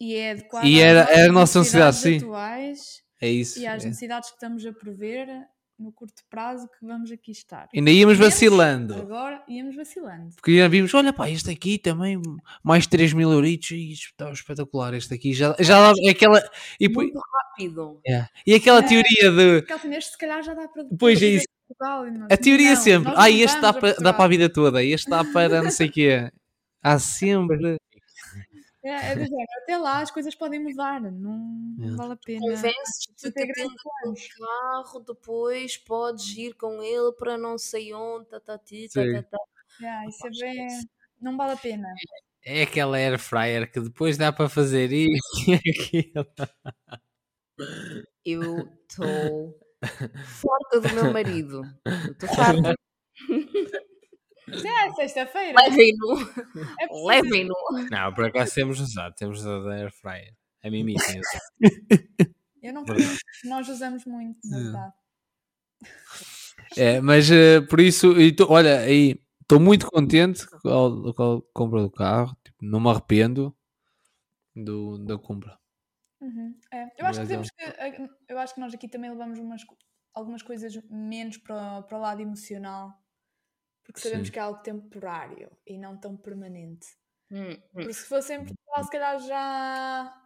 E 0.00 0.14
é 0.16 0.32
adequado 0.32 0.64
E 0.66 0.80
era- 0.80 1.08
era 1.10 1.30
a 1.30 1.32
nossa 1.32 1.60
necessidade, 1.60 1.96
sim. 1.96 2.16
atuais 2.16 3.02
é 3.20 3.30
isso. 3.30 3.58
e 3.60 3.66
às 3.66 3.84
é. 3.84 3.88
necessidades 3.88 4.28
que 4.30 4.36
estamos 4.36 4.66
a 4.66 4.72
prever 4.72 5.28
no 5.78 5.92
curto 5.92 6.22
prazo 6.30 6.68
que 6.68 6.86
vamos 6.86 7.10
aqui 7.10 7.32
estar. 7.32 7.68
Ainda 7.74 7.90
íamos 7.90 8.16
vacilando. 8.18 8.94
Agora 8.94 9.42
íamos 9.48 9.74
vacilando. 9.74 10.34
Porque 10.36 10.56
já 10.58 10.68
vimos, 10.68 10.92
olha 10.94 11.12
pá, 11.12 11.28
este 11.28 11.50
aqui 11.50 11.78
também, 11.78 12.20
mais 12.62 12.86
3 12.86 13.12
mil 13.12 13.32
euritos, 13.32 13.72
e 13.72 13.92
isto 13.92 14.06
está 14.10 14.30
espetacular, 14.30 14.94
este 14.94 15.14
aqui 15.14 15.32
já, 15.32 15.54
já 15.58 15.92
dá 15.92 16.10
aquela, 16.10 16.42
e, 16.78 16.88
Muito 16.88 17.18
rápido. 17.18 18.00
é. 18.06 18.26
e 18.46 18.54
aquela 18.54 18.82
teoria 18.82 19.30
de, 19.30 19.62
Porque 19.66 19.88
este 19.88 20.12
se 20.12 20.18
calhar 20.18 20.42
já 20.42 20.54
dá 20.54 20.68
para 20.68 20.84
Pois 20.98 21.20
é 21.22 21.26
isso. 21.26 21.44
em 21.44 21.66
Portugal, 21.68 22.06
nós, 22.12 22.28
A 22.30 22.36
teoria 22.36 22.70
é 22.70 22.74
não, 22.74 22.80
sempre, 22.80 23.12
ah, 23.16 23.30
este 23.30 23.60
dá 23.60 23.72
para, 23.72 23.80
dá 23.80 23.94
Portugal." 23.94 24.14
para 24.14 24.24
a 24.24 24.28
vida 24.28 24.48
toda, 24.48 24.84
este 24.84 25.10
dá 25.10 25.24
para 25.24 25.62
não 25.62 25.70
sei 25.70 25.88
o 25.88 25.92
quê. 25.92 26.30
Há 26.82 26.98
sempre. 26.98 27.78
É, 28.84 29.12
é 29.12 29.14
do 29.14 29.22
género, 29.24 29.46
até 29.62 29.78
lá 29.78 30.00
as 30.02 30.10
coisas 30.10 30.34
podem 30.34 30.62
mudar, 30.62 31.00
não, 31.00 31.74
É. 31.82 31.90
vale 31.96 32.12
a 32.12 32.16
pena. 32.16 32.40
Que 33.18 33.30
tem 33.30 33.50
tendo 33.52 33.72
aquele 33.72 34.28
carro, 34.38 35.00
depois 35.00 35.76
podes 35.78 36.36
ir 36.36 36.54
com 36.54 36.82
ele 36.82 37.12
para 37.12 37.38
não 37.38 37.56
sei 37.56 37.94
onde, 37.94 38.26
tá, 38.28 38.38
tá, 38.40 38.58
ti, 38.58 38.86
tá, 38.92 39.02
Sim. 39.02 39.12
tá, 39.14 39.22
tá. 39.22 39.38
É, 39.82 40.08
isso 40.08 40.26
é 40.26 40.30
bem, 40.30 40.68
não 41.20 41.36
vale 41.36 41.52
a 41.52 41.56
pena. 41.56 41.88
É 42.44 42.62
aquela 42.62 42.98
air 42.98 43.18
fryer 43.18 43.70
que 43.72 43.80
depois 43.80 44.18
dá 44.18 44.30
para 44.30 44.50
fazer 44.50 44.92
isso 44.92 45.50
e 45.50 45.54
aquilo. 45.70 46.26
Eu 48.24 48.68
estou 48.82 49.58
farta 50.24 50.80
do 50.80 50.94
meu 50.94 51.12
marido. 51.12 51.62
Estou 52.10 52.28
farta. 52.28 52.74
Já 54.48 54.86
é 54.86 54.92
sexta-feira. 54.92 55.58
Levem-no. 55.62 56.16
É 56.80 56.86
Levem-no. 57.06 57.54
Não, 57.90 58.12
por 58.14 58.24
acaso 58.26 58.54
temos 58.54 58.80
usado, 58.80 59.14
temos 59.14 59.40
usado 59.40 59.68
a 59.68 59.74
air 59.74 59.92
fryer. 59.92 60.34
A 60.62 60.70
Mimi 60.70 60.94
tem 61.06 61.20
usado. 61.20 62.32
Eu 62.62 62.72
não 62.72 62.84
conheço, 62.84 63.18
nós 63.44 63.68
usamos 63.68 64.04
muito, 64.06 64.38
na 64.44 64.58
verdade. 64.58 64.92
É, 66.76 67.00
mas 67.00 67.30
eh, 67.30 67.60
por 67.62 67.80
isso, 67.80 68.18
e 68.20 68.32
tô- 68.34 68.50
olha, 68.50 68.80
aí 68.80 69.20
estou 69.42 69.60
muito 69.60 69.86
contente 69.90 70.46
com 70.46 70.68
a, 70.68 71.14
com 71.14 71.36
a 71.36 71.42
compra 71.52 71.82
do 71.82 71.90
carro, 71.90 72.34
tipo, 72.44 72.56
não 72.64 72.80
me 72.80 72.88
arrependo 72.90 73.54
do, 74.56 74.98
da 74.98 75.18
compra. 75.18 75.58
Uhum, 76.20 76.56
é. 76.72 76.84
Eu 76.98 77.06
acho 77.06 77.20
que 77.20 77.26
temos 77.26 77.50
que. 77.50 77.62
eh, 77.62 78.08
Eu 78.28 78.38
acho 78.38 78.54
que 78.54 78.60
nós 78.60 78.72
aqui 78.72 78.88
também 78.88 79.10
levamos 79.10 79.38
umas, 79.38 79.62
algumas 80.14 80.42
coisas 80.42 80.72
menos 80.90 81.36
para, 81.36 81.82
para 81.82 81.98
o 81.98 82.00
lado 82.00 82.22
emocional. 82.22 82.92
Porque 83.84 84.00
sabemos 84.00 84.28
Sim. 84.28 84.32
que 84.32 84.38
é 84.38 84.42
algo 84.42 84.60
temporário 84.62 85.50
e 85.66 85.78
não 85.78 85.96
tão 85.96 86.16
permanente. 86.16 86.86
Hum, 87.30 87.50
hum. 87.52 87.56
Porque 87.72 87.92
se 87.92 88.06
fosse 88.06 88.34
em 88.34 88.44
Portugal, 88.44 88.84
se 88.84 88.90
calhar 88.90 89.18
já. 89.20 90.20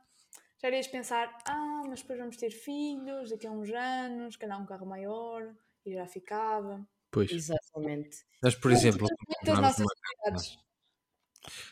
Já 0.60 0.68
irias 0.68 0.88
pensar, 0.88 1.38
ah, 1.46 1.82
mas 1.86 2.00
depois 2.00 2.18
vamos 2.18 2.36
ter 2.36 2.50
filhos 2.50 3.30
daqui 3.30 3.46
a 3.46 3.50
uns 3.50 3.70
anos, 3.70 4.34
se 4.34 4.38
calhar 4.40 4.60
um 4.60 4.66
carro 4.66 4.86
maior, 4.86 5.54
e 5.86 5.92
já 5.92 6.04
ficava. 6.06 6.84
Pois. 7.10 7.30
Exatamente. 7.30 8.24
Nós, 8.42 8.56
por 8.56 8.72
exemplo, 8.72 9.02
Muitas 9.02 9.38
compramos 9.38 9.78
nossas. 9.78 10.58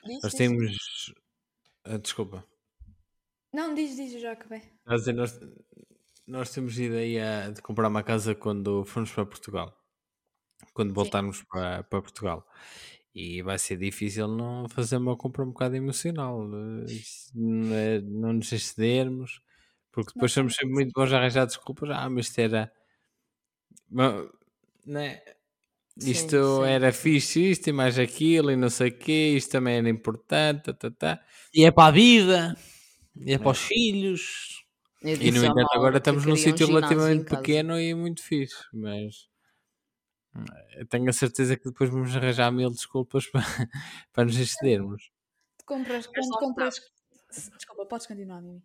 Diz, 0.04 0.22
nós 0.22 0.32
diz. 0.32 0.34
temos. 0.34 1.14
Ah, 1.84 1.98
desculpa. 1.98 2.44
Não, 3.52 3.74
diz, 3.74 3.96
diz, 3.96 4.14
eu 4.14 4.20
já 4.20 4.32
acabei. 4.32 4.62
Dizer, 4.88 5.12
nós, 5.12 5.38
nós 6.26 6.50
temos 6.52 6.78
ideia 6.78 7.50
de 7.52 7.60
comprar 7.62 7.88
uma 7.88 8.02
casa 8.02 8.34
quando 8.34 8.84
formos 8.84 9.10
para 9.12 9.26
Portugal. 9.26 9.76
Quando 10.74 10.94
voltarmos 10.94 11.42
para, 11.44 11.82
para 11.84 12.02
Portugal. 12.02 12.46
E 13.14 13.42
vai 13.42 13.58
ser 13.58 13.78
difícil 13.78 14.28
não 14.28 14.68
fazer 14.68 14.96
uma 14.98 15.16
compra 15.16 15.42
um 15.44 15.48
bocado 15.48 15.76
emocional. 15.76 16.42
eh, 16.44 17.00
Não, 17.34 17.74
é- 17.74 18.00
não 18.02 18.32
nos 18.34 18.52
excedermos. 18.52 19.40
Porque 19.92 20.12
depois 20.12 20.32
somos 20.32 20.54
sempre 20.56 20.74
muito 20.74 20.92
bons 20.94 21.12
a 21.12 21.18
arranjar 21.18 21.46
desculpas. 21.46 21.90
Ah, 21.90 22.10
mas 22.10 22.26
isto 22.28 22.38
era. 22.40 22.72
Né? 24.86 25.20
Sim, 25.98 26.12
Isto 26.12 26.36
sim. 26.42 26.62
era 26.64 26.92
fixe, 26.92 27.50
isto 27.52 27.68
e 27.70 27.72
mais 27.72 27.98
aquilo, 27.98 28.50
e 28.52 28.56
não 28.56 28.70
sei 28.70 28.90
o 28.90 28.98
quê, 28.98 29.34
isto 29.36 29.52
também 29.52 29.76
era 29.78 29.88
importante, 29.90 30.64
tá, 30.64 30.74
tá, 30.74 30.90
tá. 30.90 31.24
E 31.54 31.64
é 31.64 31.70
para 31.72 31.88
a 31.88 31.90
vida, 31.90 32.56
e 33.16 33.32
é 33.34 33.38
para 33.38 33.52
os 33.52 33.58
filhos. 33.60 34.64
Eu 35.02 35.16
E 35.20 35.30
no 35.32 35.44
entanto, 35.44 35.68
agora 35.74 35.98
estamos 35.98 36.26
num 36.26 36.34
um 36.34 36.36
sítio 36.36 36.66
relativamente 36.68 37.26
pequeno 37.26 37.80
e 37.80 37.94
muito 37.94 38.22
fixe, 38.22 38.56
mas 38.72 39.28
tenho 40.88 41.08
a 41.08 41.12
certeza 41.12 41.56
que 41.56 41.64
depois 41.64 41.90
vamos 41.90 42.14
arranjar 42.14 42.50
mil 42.52 42.70
desculpas 42.70 43.26
para, 43.26 43.42
para 44.12 44.24
nos 44.24 44.36
excedermos. 44.38 45.10
Compras, 45.64 46.06
quando 46.06 46.38
compras. 46.38 46.80
Desculpa, 47.30 47.86
podes 47.86 48.06
continuar, 48.06 48.40
Mimi. 48.40 48.62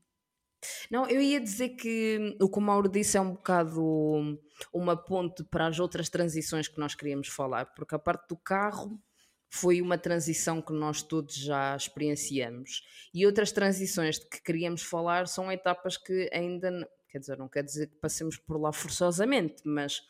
Não, 0.91 1.07
eu 1.07 1.19
ia 1.19 1.39
dizer 1.41 1.69
que 1.69 2.37
o 2.39 2.49
que 2.49 2.57
o 2.57 2.61
Mauro 2.61 2.87
disse 2.87 3.17
é 3.17 3.21
um 3.21 3.31
bocado 3.31 4.39
uma 4.71 4.95
ponte 4.95 5.43
para 5.43 5.67
as 5.67 5.79
outras 5.79 6.09
transições 6.09 6.67
que 6.67 6.79
nós 6.79 6.93
queríamos 6.93 7.27
falar, 7.27 7.73
porque 7.73 7.95
a 7.95 7.99
parte 7.99 8.27
do 8.29 8.37
carro 8.37 9.01
foi 9.49 9.81
uma 9.81 9.97
transição 9.97 10.61
que 10.61 10.71
nós 10.71 11.01
todos 11.01 11.35
já 11.35 11.75
experienciamos 11.75 12.83
e 13.13 13.25
outras 13.25 13.51
transições 13.51 14.19
de 14.19 14.29
que 14.29 14.41
queríamos 14.41 14.81
falar 14.81 15.27
são 15.27 15.51
etapas 15.51 15.97
que 15.97 16.29
ainda, 16.31 16.87
quer 17.09 17.19
dizer, 17.19 17.37
não 17.37 17.49
quer 17.49 17.63
dizer 17.63 17.87
que 17.87 17.97
passemos 17.97 18.37
por 18.37 18.59
lá 18.59 18.71
forçosamente, 18.71 19.61
mas 19.65 20.01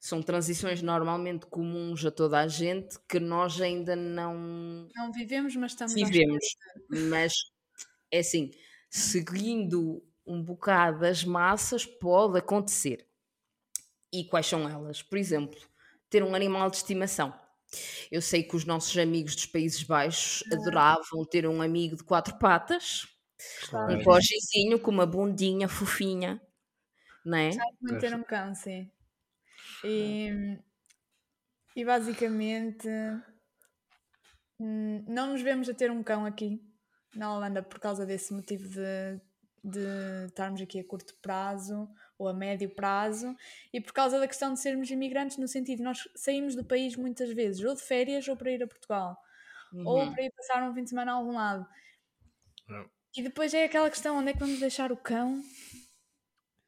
São 0.00 0.22
transições 0.22 0.82
normalmente 0.82 1.46
comuns 1.46 2.04
a 2.04 2.10
toda 2.10 2.38
a 2.40 2.48
gente 2.48 2.98
que 3.08 3.18
nós 3.20 3.60
ainda 3.60 3.96
não 3.96 4.88
Não 4.94 5.10
vivemos, 5.12 5.56
mas 5.56 5.72
estamos 5.72 5.94
vivemos. 5.94 6.44
Mas 6.90 7.34
é 8.12 8.20
assim, 8.20 8.50
seguindo 8.90 10.02
um 10.26 10.42
bocado 10.42 11.06
as 11.06 11.24
massas, 11.24 11.86
pode 11.86 12.38
acontecer. 12.38 13.06
E 14.12 14.24
quais 14.24 14.46
são 14.46 14.68
elas? 14.68 15.02
Por 15.02 15.18
exemplo, 15.18 15.58
ter 16.08 16.22
um 16.22 16.34
animal 16.34 16.70
de 16.70 16.76
estimação. 16.78 17.38
Eu 18.10 18.22
sei 18.22 18.42
que 18.42 18.56
os 18.56 18.64
nossos 18.64 18.96
amigos 18.98 19.36
dos 19.36 19.46
Países 19.46 19.82
Baixos 19.82 20.44
adoravam 20.52 21.24
ter 21.30 21.46
um 21.48 21.62
amigo 21.62 21.96
de 21.96 22.04
quatro 22.04 22.38
patas, 22.38 23.08
um 23.88 23.96
Claro. 23.96 24.00
cogezinho 24.00 24.80
com 24.80 24.90
uma 24.90 25.06
bundinha 25.06 25.68
fofinha, 25.68 26.42
não 27.24 27.38
é? 27.38 27.64
Muito 27.80 27.98
ter 28.00 28.14
um 28.14 28.22
cão, 28.22 28.54
sim. 28.54 28.90
E, 29.84 30.58
e 31.76 31.84
basicamente 31.84 32.88
hum, 34.58 35.04
não 35.08 35.28
nos 35.32 35.42
vemos 35.42 35.68
a 35.68 35.74
ter 35.74 35.90
um 35.90 36.02
cão 36.02 36.24
aqui 36.24 36.60
na 37.14 37.34
Holanda 37.34 37.62
por 37.62 37.78
causa 37.78 38.04
desse 38.04 38.32
motivo 38.32 38.68
de, 38.68 39.20
de 39.64 40.26
estarmos 40.26 40.60
aqui 40.60 40.80
a 40.80 40.84
curto 40.84 41.14
prazo 41.22 41.88
ou 42.18 42.28
a 42.28 42.34
médio 42.34 42.68
prazo 42.70 43.36
e 43.72 43.80
por 43.80 43.92
causa 43.92 44.18
da 44.18 44.26
questão 44.28 44.52
de 44.52 44.60
sermos 44.60 44.90
imigrantes 44.90 45.36
no 45.38 45.48
sentido 45.48 45.78
de 45.78 45.84
nós 45.84 46.08
saímos 46.14 46.54
do 46.54 46.64
país 46.64 46.96
muitas 46.96 47.30
vezes 47.32 47.64
ou 47.64 47.74
de 47.74 47.82
férias 47.82 48.26
ou 48.28 48.36
para 48.36 48.50
ir 48.50 48.62
a 48.62 48.66
Portugal 48.66 49.16
ou 49.84 49.98
Uhum. 49.98 50.12
para 50.12 50.22
ir 50.22 50.32
passar 50.32 50.62
um 50.62 50.74
fim 50.74 50.82
de 50.82 50.88
semana 50.90 51.12
a 51.12 51.14
algum 51.16 51.32
lado. 51.32 51.68
É. 52.70 52.84
E 53.16 53.22
depois 53.22 53.52
é 53.52 53.64
aquela 53.64 53.90
questão: 53.90 54.16
onde 54.16 54.30
é 54.30 54.32
que 54.32 54.38
vamos 54.38 54.58
deixar 54.60 54.90
o 54.92 54.96
cão? 54.96 55.42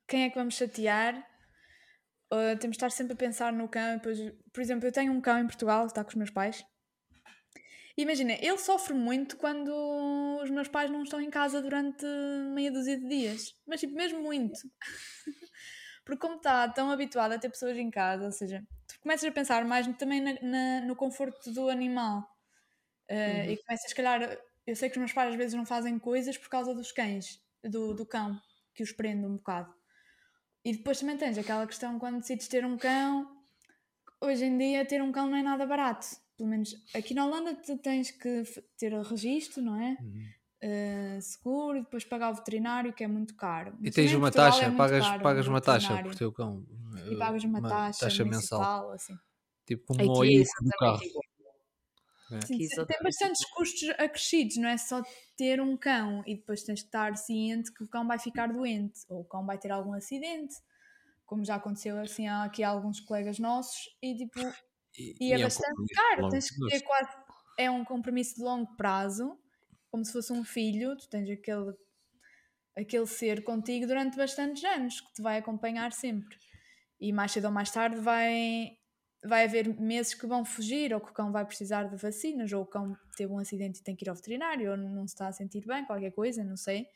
Quem 0.07 0.25
é 0.25 0.29
que 0.31 0.37
vamos 0.37 0.55
chatear? 0.55 1.30
Uh, 2.33 2.57
temos 2.59 2.77
de 2.77 2.79
estar 2.79 2.91
sempre 2.91 3.15
a 3.15 3.17
pensar 3.17 3.53
no 3.53 3.69
cão. 3.69 3.97
Depois, 3.97 4.19
por 4.53 4.61
exemplo, 4.61 4.87
eu 4.87 4.93
tenho 4.93 5.13
um 5.13 5.21
cão 5.21 5.39
em 5.39 5.47
Portugal 5.47 5.83
que 5.83 5.91
está 5.93 6.05
com 6.05 6.11
os 6.11 6.17
meus 6.17 6.31
pais. 6.31 6.65
Imagina, 7.97 8.33
ele 8.35 8.57
sofre 8.59 8.95
muito 8.95 9.37
quando 9.37 9.69
os 10.43 10.49
meus 10.51 10.69
pais 10.69 10.91
não 10.91 11.03
estão 11.03 11.21
em 11.21 11.29
casa 11.29 11.61
durante 11.61 12.05
meia 12.55 12.71
dúzia 12.71 12.97
de 12.97 13.07
dias. 13.07 13.53
Mas, 13.67 13.81
tipo, 13.81 13.95
mesmo 13.95 14.23
muito. 14.23 14.59
Porque, 16.05 16.21
como 16.21 16.37
está 16.37 16.69
tão 16.69 16.91
habituado 16.91 17.33
a 17.33 17.39
ter 17.39 17.51
pessoas 17.51 17.77
em 17.77 17.91
casa, 17.91 18.25
ou 18.27 18.33
seja, 18.33 18.63
tu 18.89 18.99
começas 19.01 19.29
a 19.29 19.33
pensar 19.33 19.65
mais 19.65 19.87
também 19.99 20.21
na- 20.21 20.39
na- 20.41 20.81
no 20.87 20.97
conforto 20.97 21.53
do 21.53 21.69
animal. 21.69 22.21
Uh, 23.11 23.15
Uhum. 23.15 23.51
E 23.53 23.57
começas, 23.59 23.91
se 23.91 23.95
calhar, 23.95 24.39
eu 24.67 24.77
sei 24.77 24.89
que 24.89 24.95
os 24.97 24.99
meus 25.01 25.13
pais 25.13 25.31
às 25.33 25.37
vezes 25.37 25.55
não 25.55 25.67
fazem 25.67 25.99
coisas 25.99 26.39
por 26.39 26.49
causa 26.49 26.75
dos 26.75 26.93
cães, 26.93 27.41
do, 27.63 27.95
do 27.95 28.07
cão, 28.07 28.41
que 28.75 28.83
os 28.83 28.93
prende 28.93 29.27
um 29.27 29.37
bocado. 29.37 29.75
E 30.65 30.73
depois 30.73 31.01
também 31.01 31.17
tens 31.17 31.39
aquela 31.39 31.67
questão 31.67 31.99
quando 31.99 32.19
decides 32.19 32.49
ter 32.49 32.65
um 32.65 32.77
cão. 32.77 33.29
Hoje 34.21 34.45
em 34.45 34.59
dia, 34.59 34.85
ter 34.85 35.03
um 35.03 35.11
cão 35.11 35.29
não 35.29 35.37
é 35.37 35.43
nada 35.43 35.67
barato. 35.67 36.07
Pelo 36.37 36.49
menos 36.49 36.75
aqui 36.95 37.15
na 37.15 37.27
Holanda, 37.27 37.55
tu 37.55 37.79
tens 37.79 38.11
que 38.11 38.43
ter 38.77 38.93
o 38.93 39.03
registro, 39.03 39.63
não 39.63 39.81
é? 39.81 39.97
Uhum. 40.01 40.25
Uh, 40.63 41.23
seguro 41.23 41.79
e 41.79 41.81
depois 41.81 42.05
pagar 42.05 42.31
o 42.31 42.35
veterinário, 42.35 42.93
que 42.93 43.03
é 43.03 43.09
muito 43.09 43.35
caro. 43.35 43.73
E 43.83 43.91
tens 43.91 44.13
uma 44.13 44.31
Portugal 44.31 44.49
é 44.49 44.51
taxa, 44.51 44.67
muito 44.67 44.77
pagas, 44.77 45.07
caro 45.07 45.23
pagas 45.23 45.47
uma 45.47 45.61
taxa 45.61 46.03
por 46.03 46.15
teu 46.15 46.31
cão. 46.33 46.67
E 47.11 47.17
pagas 47.17 47.45
uma, 47.45 47.63
taxa, 47.63 48.07
mensal. 48.25 48.27
municipal, 48.27 48.93
assim. 48.93 49.17
Tipo 49.67 49.87
como 49.87 50.19
o 50.19 50.25
é 50.25 50.29
IUC 50.29 50.51
do 50.63 50.71
carro. 50.79 51.03
igual. 51.03 51.30
É. 52.33 52.41
Sim, 52.47 52.59
tem 52.59 52.99
bastantes 53.03 53.45
custos 53.51 53.89
acrescidos, 53.99 54.57
não 54.57 54.69
é 54.69 54.77
só 54.79 55.03
ter 55.37 55.61
um 55.61 55.77
cão 55.77 56.23
e 56.27 56.37
depois 56.37 56.63
tens 56.63 56.81
de 56.81 56.87
estar 56.87 57.17
ciente 57.17 57.73
que 57.73 57.83
o 57.83 57.89
cão 57.89 58.07
vai 58.07 58.19
ficar 58.19 58.49
doente 58.53 59.01
ou 59.09 59.21
o 59.21 59.25
cão 59.25 59.45
vai 59.45 59.59
ter 59.59 59.71
algum 59.73 59.93
acidente, 59.95 60.55
como 61.27 61.45
já 61.45 61.57
aconteceu 61.57 61.99
assim 61.99 62.29
há 62.29 62.45
aqui 62.45 62.63
há 62.63 62.69
alguns 62.71 63.01
colegas 63.01 63.39
nossos, 63.39 63.89
e 64.03 64.17
tipo, 64.17 64.41
E, 64.99 65.15
e 65.21 65.33
é 65.33 65.39
um 65.39 65.43
bastante 65.43 65.69
compromisso 65.69 65.95
caro, 65.95 66.29
tens 66.29 66.51
que 66.51 66.65
ter 66.67 66.81
quase, 66.83 67.11
é 67.59 67.71
um 67.71 67.85
compromisso 67.85 68.35
de 68.37 68.43
longo 68.43 68.77
prazo, 68.77 69.39
como 69.91 70.05
se 70.05 70.13
fosse 70.13 70.33
um 70.33 70.45
filho, 70.45 70.97
tu 70.97 71.09
tens 71.09 71.29
aquele, 71.31 71.73
aquele 72.77 73.07
ser 73.07 73.45
contigo 73.45 73.87
durante 73.87 74.17
bastantes 74.17 74.63
anos, 74.65 75.01
que 75.01 75.13
te 75.15 75.23
vai 75.23 75.39
acompanhar 75.39 75.93
sempre. 75.93 76.37
E 77.01 77.13
mais 77.13 77.33
cedo 77.33 77.47
ou 77.47 77.53
mais 77.53 77.71
tarde 77.71 77.97
vai, 77.99 78.77
vai 79.25 79.45
haver 79.45 79.69
meses 79.79 80.15
que 80.15 80.27
vão 80.27 80.45
fugir, 80.45 80.95
ou 80.95 81.01
que 81.01 81.11
o 81.11 81.15
cão 81.15 81.31
vai 81.31 81.45
precisar 81.45 81.85
de 81.85 81.97
vacinas, 81.97 82.53
ou 82.53 82.63
o 82.63 82.67
cão 82.67 82.97
teve 83.17 83.33
um 83.33 83.39
acidente 83.39 83.81
e 83.81 83.83
tem 83.83 83.95
que 83.95 84.05
ir 84.05 84.09
ao 84.09 84.15
veterinário, 84.15 84.71
ou 84.71 84.77
não 84.77 85.07
se 85.07 85.15
está 85.15 85.29
a 85.29 85.33
sentir 85.33 85.65
bem, 85.67 85.85
qualquer 85.85 86.13
coisa, 86.13 86.43
não 86.43 86.57
sei. 86.57 86.87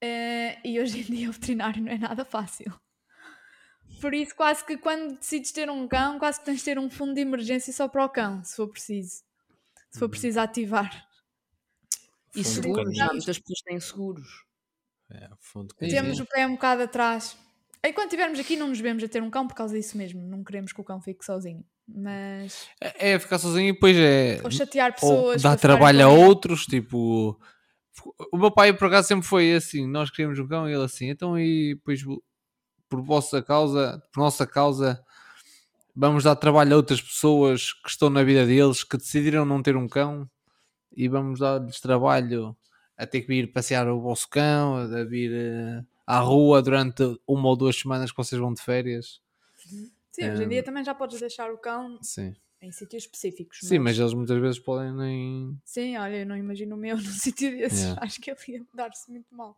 Eh, 0.00 0.58
e 0.64 0.80
hoje 0.80 1.00
em 1.00 1.04
dia 1.04 1.28
o 1.28 1.32
veterinário 1.32 1.82
não 1.82 1.92
é 1.92 1.98
nada 1.98 2.24
fácil. 2.24 2.72
Por 4.00 4.14
isso, 4.14 4.34
quase 4.34 4.64
que 4.64 4.78
quando 4.78 5.18
decides 5.18 5.52
ter 5.52 5.68
um 5.70 5.86
cão, 5.86 6.18
quase 6.18 6.38
que 6.38 6.46
tens 6.46 6.58
de 6.58 6.64
ter 6.64 6.78
um 6.78 6.88
fundo 6.88 7.14
de 7.14 7.20
emergência 7.20 7.72
só 7.72 7.88
para 7.88 8.04
o 8.04 8.08
cão, 8.08 8.42
se 8.44 8.56
for 8.56 8.68
preciso. 8.68 9.22
Se 9.90 9.98
for 9.98 10.08
preciso 10.08 10.40
ativar. 10.40 11.06
E 12.34 12.44
seguros, 12.44 12.96
muitas 12.96 13.38
pessoas 13.38 13.62
têm 13.62 13.80
seguros. 13.80 14.44
É, 15.10 15.28
fundo 15.40 15.74
Temos 15.74 16.20
o 16.20 16.26
pé 16.26 16.46
um 16.46 16.52
bocado 16.52 16.82
atrás. 16.82 17.36
Enquanto 17.84 18.08
estivermos 18.08 18.38
aqui, 18.38 18.56
não 18.56 18.68
nos 18.68 18.80
vemos 18.80 19.02
a 19.02 19.08
ter 19.08 19.22
um 19.22 19.30
cão 19.30 19.46
por 19.46 19.54
causa 19.54 19.74
disso 19.74 19.96
mesmo. 19.96 20.22
Não 20.22 20.44
queremos 20.44 20.72
que 20.72 20.80
o 20.80 20.84
cão 20.84 21.00
fique 21.00 21.24
sozinho. 21.24 21.64
Mas. 21.88 22.68
É, 22.80 23.12
é 23.12 23.18
ficar 23.18 23.38
sozinho 23.38 23.70
e 23.70 23.72
depois 23.72 23.96
é. 23.96 24.40
Ou 24.44 24.50
chatear 24.50 24.90
ou 24.90 24.94
pessoas. 24.94 25.42
para 25.42 25.52
ficarem 25.52 25.58
trabalho 25.58 26.04
a 26.04 26.08
outros, 26.08 26.66
tipo. 26.66 27.40
O 28.32 28.36
meu 28.36 28.50
pai, 28.50 28.72
por 28.72 28.86
acaso, 28.86 29.08
sempre 29.08 29.26
foi 29.26 29.54
assim. 29.54 29.86
Nós 29.86 30.10
queríamos 30.10 30.38
um 30.38 30.46
cão 30.46 30.68
e 30.68 30.72
ele 30.72 30.84
assim. 30.84 31.08
Então, 31.08 31.38
e 31.38 31.74
depois, 31.74 32.02
por 32.88 33.02
vossa 33.02 33.42
causa, 33.42 34.02
por 34.12 34.20
nossa 34.20 34.46
causa, 34.46 35.02
vamos 35.94 36.24
dar 36.24 36.36
trabalho 36.36 36.74
a 36.74 36.76
outras 36.76 37.00
pessoas 37.00 37.72
que 37.72 37.88
estão 37.88 38.10
na 38.10 38.22
vida 38.22 38.46
deles, 38.46 38.84
que 38.84 38.96
decidiram 38.96 39.44
não 39.44 39.62
ter 39.62 39.76
um 39.76 39.88
cão 39.88 40.28
e 40.94 41.08
vamos 41.08 41.40
dar-lhes 41.40 41.80
trabalho 41.80 42.56
a 42.96 43.06
ter 43.06 43.22
que 43.22 43.28
vir 43.28 43.52
passear 43.52 43.88
o 43.88 44.00
vosso 44.00 44.28
cão, 44.28 44.76
a 44.76 45.04
vir 45.04 45.32
eh, 45.32 45.82
à 46.06 46.18
rua 46.20 46.62
durante 46.62 47.02
uma 47.26 47.48
ou 47.48 47.56
duas 47.56 47.76
semanas 47.76 48.10
que 48.10 48.16
vocês 48.16 48.40
vão 48.40 48.52
de 48.52 48.60
férias. 48.62 49.20
Sim, 50.12 50.30
hoje 50.30 50.42
em 50.42 50.46
Hum. 50.46 50.50
dia 50.50 50.62
também 50.62 50.84
já 50.84 50.94
podes 50.94 51.20
deixar 51.20 51.50
o 51.52 51.58
cão 51.58 51.98
Sim. 52.02 52.34
em 52.60 52.72
sítios 52.72 53.04
específicos. 53.04 53.58
Sim, 53.62 53.78
mas 53.78 53.98
eles 53.98 54.12
muitas 54.14 54.38
vezes 54.40 54.58
podem 54.58 54.92
nem. 54.94 55.58
Sim, 55.64 55.96
olha, 55.96 56.16
eu 56.18 56.26
não 56.26 56.36
imagino 56.36 56.74
o 56.74 56.78
meu 56.78 56.96
num 56.98 57.02
sítio 57.02 57.50
desses. 57.56 57.86
Yeah. 57.86 58.02
Acho 58.02 58.20
que 58.20 58.30
ele 58.30 58.38
ia 58.48 58.66
dar-se 58.74 59.10
muito 59.10 59.34
mal. 59.34 59.56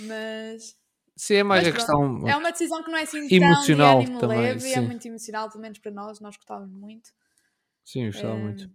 Mas 0.00 0.76
Sim, 1.16 1.34
é 1.34 1.42
mais 1.42 1.64
Mas 1.64 1.68
a 1.68 1.72
questão. 1.72 2.20
é 2.28 2.36
uma 2.36 2.50
decisão 2.52 2.82
que 2.82 2.90
não 2.90 2.98
é 2.98 3.02
assim 3.02 3.28
Emocional 3.30 4.04
tão 4.04 4.12
de 4.12 4.18
também, 4.18 4.38
leve 4.38 4.68
e 4.68 4.74
é 4.74 4.80
sim. 4.80 4.86
muito 4.86 5.06
emocional, 5.06 5.48
pelo 5.50 5.62
menos 5.62 5.78
para 5.78 5.90
nós, 5.90 6.20
nós 6.20 6.36
gostávamos 6.36 6.74
muito. 6.74 7.10
Sim, 7.84 8.02
eu 8.04 8.12
gostava 8.12 8.36
Hum, 8.36 8.42
muito. 8.44 8.70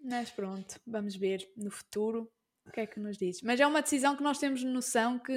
Mas 0.00 0.30
pronto, 0.30 0.80
vamos 0.86 1.16
ver 1.16 1.50
no 1.56 1.70
futuro 1.70 2.30
o 2.66 2.70
que 2.70 2.80
é 2.80 2.86
que 2.86 3.00
nos 3.00 3.16
diz. 3.16 3.40
Mas 3.42 3.60
é 3.60 3.66
uma 3.66 3.82
decisão 3.82 4.16
que 4.16 4.22
nós 4.22 4.38
temos 4.38 4.62
noção 4.64 5.18
que 5.18 5.32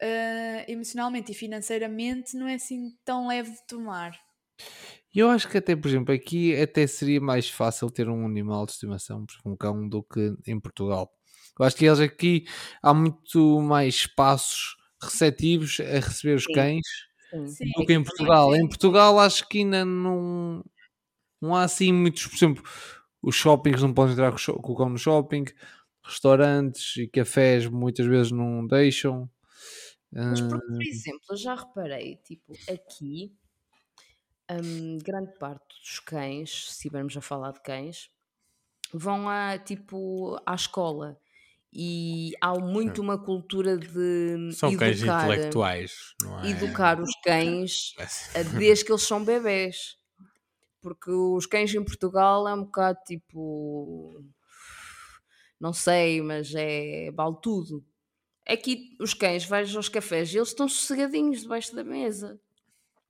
eh, 0.00 0.64
emocionalmente 0.70 1.32
e 1.32 1.34
financeiramente 1.34 2.36
não 2.36 2.46
é 2.46 2.54
assim 2.54 2.90
tão 3.04 3.28
leve 3.28 3.50
de 3.50 3.66
tomar. 3.66 4.18
Eu 5.14 5.30
acho 5.30 5.48
que 5.48 5.58
até, 5.58 5.74
por 5.74 5.88
exemplo, 5.88 6.14
aqui 6.14 6.54
até 6.60 6.86
seria 6.86 7.20
mais 7.20 7.48
fácil 7.48 7.90
ter 7.90 8.08
um 8.08 8.26
animal 8.26 8.66
de 8.66 8.72
estimação, 8.72 9.24
por 9.24 9.32
exemplo, 9.32 9.52
um 9.52 9.56
cão, 9.56 9.88
do 9.88 10.02
que 10.02 10.34
em 10.46 10.60
Portugal. 10.60 11.10
Eu 11.58 11.64
acho 11.64 11.76
que 11.76 11.86
eles 11.86 12.00
aqui 12.00 12.44
há 12.82 12.92
muito 12.92 13.60
mais 13.60 13.94
espaços 13.94 14.76
receptivos 15.02 15.80
a 15.80 16.00
receber 16.00 16.34
os 16.34 16.44
Sim. 16.44 16.52
cães 16.52 16.86
Sim. 17.46 17.70
Do 17.76 17.84
que 17.84 17.92
em 17.92 18.02
Portugal. 18.02 18.54
Em. 18.54 18.68
Portugal 18.68 19.18
acho 19.18 19.48
que 19.48 19.58
ainda 19.58 19.84
não, 19.84 20.64
não 21.40 21.54
há 21.54 21.64
assim 21.64 21.92
muitos, 21.92 22.26
por 22.26 22.36
exemplo, 22.36 22.62
os 23.22 23.34
shoppings 23.34 23.82
não 23.82 23.92
podem 23.92 24.12
entrar 24.12 24.32
com 24.32 24.72
o 24.72 24.76
cão 24.76 24.88
no 24.88 24.98
shopping, 24.98 25.44
restaurantes 26.06 26.96
e 26.96 27.08
cafés 27.08 27.66
muitas 27.68 28.06
vezes 28.06 28.32
não 28.32 28.66
deixam. 28.66 29.30
Mas, 30.28 30.40
por, 30.40 30.58
Ah, 30.58 30.60
por 30.76 30.82
exemplo, 30.86 31.24
eu 31.30 31.36
já 31.36 31.54
reparei, 31.54 32.16
tipo, 32.18 32.60
aqui, 32.68 33.34
hum, 34.50 34.98
grande 35.02 35.32
parte 35.38 35.78
dos 35.80 35.98
cães, 36.00 36.50
se 36.66 36.70
estivermos 36.72 37.16
a 37.16 37.20
falar 37.20 37.52
de 37.52 37.60
cães, 37.62 38.10
vão 38.94 39.28
a, 39.28 39.58
tipo, 39.58 40.38
à 40.46 40.56
escola. 40.56 41.20
E 41.72 42.32
há 42.42 42.54
muito 42.58 43.02
uma 43.02 43.18
cultura 43.22 43.78
de 43.78 44.36
São 44.48 44.74
cães 44.74 45.02
educar, 45.02 45.24
intelectuais, 45.24 46.14
não 46.18 46.40
é? 46.40 46.46
educar 46.50 47.00
os 47.00 47.10
cães 47.22 47.94
É. 47.98 48.44
desde 48.58 48.84
que 48.84 48.92
eles 48.92 49.02
são 49.02 49.24
bebés. 49.24 49.96
Porque 50.80 51.10
os 51.10 51.46
cães 51.46 51.74
em 51.74 51.84
Portugal 51.84 52.48
é 52.48 52.54
um 52.54 52.64
bocado 52.64 52.98
tipo. 53.06 54.24
Não 55.60 55.72
sei, 55.72 56.20
mas 56.22 56.54
é. 56.54 57.10
vale 57.12 57.36
tudo. 57.42 57.84
Aqui 58.48 58.96
os 59.00 59.12
cães, 59.12 59.44
vais 59.44 59.74
aos 59.74 59.88
cafés 59.88 60.32
e 60.32 60.38
eles 60.38 60.48
estão 60.48 60.68
sossegadinhos 60.68 61.42
debaixo 61.42 61.74
da 61.74 61.82
mesa. 61.82 62.40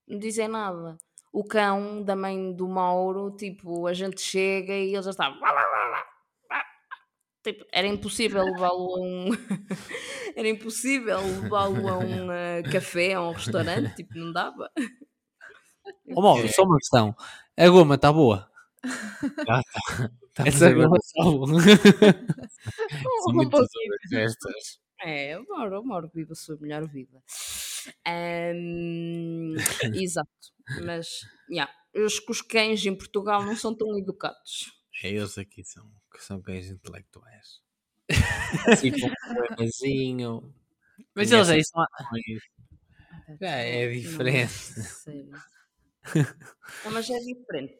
Não 0.08 0.18
dizem 0.18 0.48
nada. 0.48 0.96
O 1.32 1.44
cão 1.44 2.02
da 2.02 2.16
mãe 2.16 2.54
do 2.54 2.66
Mauro, 2.66 3.30
tipo, 3.36 3.86
a 3.86 3.92
gente 3.92 4.20
chega 4.20 4.72
e 4.72 4.94
ele 4.94 5.02
já 5.02 5.10
está. 5.10 5.30
Tipo, 7.42 7.64
era 7.70 7.86
impossível 7.86 8.44
levá-lo 8.44 8.96
a 8.96 9.00
um. 9.00 9.30
era 10.34 10.48
impossível 10.48 11.20
levá-lo 11.20 11.88
a 11.88 11.98
um 11.98 12.32
eh, 12.32 12.62
café, 12.72 13.14
a 13.14 13.22
um 13.22 13.32
restaurante, 13.32 13.94
tipo, 13.94 14.18
não 14.18 14.32
dava. 14.32 14.70
Ó 16.14 16.20
Mauro, 16.20 16.48
só 16.48 16.64
uma 16.64 16.78
questão. 16.78 17.14
A 17.56 17.68
goma 17.68 17.96
está 17.96 18.12
boa? 18.12 18.50
Ah, 19.48 19.60
tá. 19.72 20.10
Tá 20.34 20.44
a 20.44 20.48
Essa 20.48 20.70
está 20.70 20.74
boa. 21.24 21.46
São 23.22 23.32
Um 23.32 23.34
muitas 23.34 23.66
pouquinho. 23.70 23.94
É, 25.02 25.38
o 25.38 25.44
Mauro, 25.46 25.80
o 25.80 25.84
Mauro 25.84 26.10
vive 26.14 26.32
a 26.32 26.34
sua 26.34 26.56
melhor 26.58 26.86
vida. 26.88 27.22
Ahm, 28.06 29.54
exato. 30.02 30.30
Mas, 30.84 31.20
yeah, 31.50 31.70
os, 31.94 32.20
os 32.28 32.42
cães 32.42 32.84
em 32.86 32.96
Portugal 32.96 33.44
não 33.44 33.56
são 33.56 33.76
tão 33.76 33.96
educados. 33.98 34.72
É, 35.02 35.10
eles 35.10 35.36
aqui 35.38 35.64
são, 35.64 35.90
que 36.12 36.22
são 36.24 36.40
cães 36.40 36.68
intelectuais. 36.70 37.60
Assim, 38.68 38.92
um 38.92 39.56
poemazinho. 39.56 40.54
Mas 41.14 41.32
eles 41.32 41.48
aí 41.48 41.64
são. 41.64 41.84
coisas. 42.10 42.42
Já 43.40 43.50
é 43.50 43.88
diferente. 43.88 44.52
Sério. 44.52 45.30
Não, 46.84 46.92
mas 46.92 47.08
é 47.10 47.18
diferente. 47.18 47.78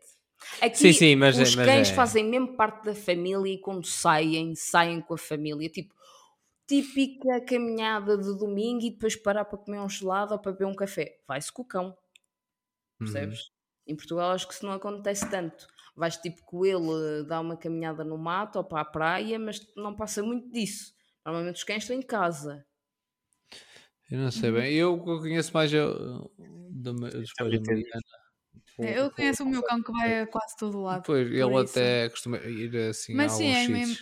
Aqui, 0.61 0.77
Sim, 0.79 0.93
sim, 0.93 1.17
mas 1.17 1.39
é- 1.39 1.43
os 1.43 1.55
mas 1.55 1.67
cães 1.67 1.89
é. 1.91 1.95
fazem 1.95 2.25
mesmo 2.25 2.57
parte 2.57 2.85
da 2.85 2.95
família 2.95 3.53
e 3.55 3.59
quando 3.61 3.87
saem, 3.87 4.55
saem 4.55 5.01
com 5.01 5.15
a 5.15 5.19
família. 5.19 5.69
Tipo, 5.69 5.95
típica 6.67 7.41
caminhada 7.45 8.17
de 8.19 8.37
domingo 8.39 8.85
e 8.85 8.91
depois 8.91 9.17
parar 9.17 9.45
para 9.47 9.59
comer 9.59 9.81
um 9.81 9.89
gelado 9.89 10.35
ou 10.35 10.41
para 10.41 10.53
beber 10.53 10.67
um 10.67 10.75
café. 10.75 11.21
Vai-se 11.29 11.53
com 11.53 11.63
o 11.63 11.67
cão, 11.67 11.97
Uhum. 13.01 13.07
percebes? 13.13 13.51
Em 13.87 13.97
Portugal 13.97 14.33
acho 14.33 14.47
que 14.49 14.55
isso 14.55 14.67
não 14.67 14.73
acontece 14.73 15.29
tanto. 15.31 15.67
Vais 15.95 16.17
tipo 16.17 16.43
com 16.45 16.65
ele 16.67 17.25
dar 17.25 17.41
uma 17.41 17.57
caminhada 17.57 18.05
no 18.05 18.19
mato 18.19 18.57
ou 18.57 18.65
para 18.65 18.81
a 18.83 18.85
praia, 18.85 19.39
mas 19.39 19.67
não 19.77 19.95
passa 19.95 20.23
muito 20.23 20.51
disso. 20.51 20.95
Normalmente 21.25 21.57
os 21.57 21.65
cães 21.65 21.83
estão 21.85 21.97
em 21.97 22.03
casa. 22.03 22.67
Eu 24.11 24.19
não 24.19 24.31
sei 24.31 24.53
bem. 24.53 24.75
Eu 24.75 24.99
conheço 24.99 25.53
mais 25.53 25.73
eu, 25.73 26.31
do, 26.71 26.95
meu- 26.95 27.11
dos 27.11 27.33
pais 27.35 27.61
da. 27.63 27.73
É, 27.73 28.26
Eu 28.79 29.11
conheço 29.11 29.43
o 29.43 29.47
meu 29.47 29.63
cão 29.63 29.83
que 29.83 29.91
vai 29.91 30.21
a 30.23 30.27
quase 30.27 30.57
todo 30.57 30.83
lado. 30.83 31.03
Pois, 31.05 31.27
ele 31.27 31.63
isso. 31.63 31.79
até 31.79 32.09
costuma 32.11 32.37
ir 32.39 32.77
assim 32.77 33.15
Mas 33.15 33.33
a 33.33 33.37
sim, 33.37 33.53
é 33.53 33.69
mesmo- 33.69 33.97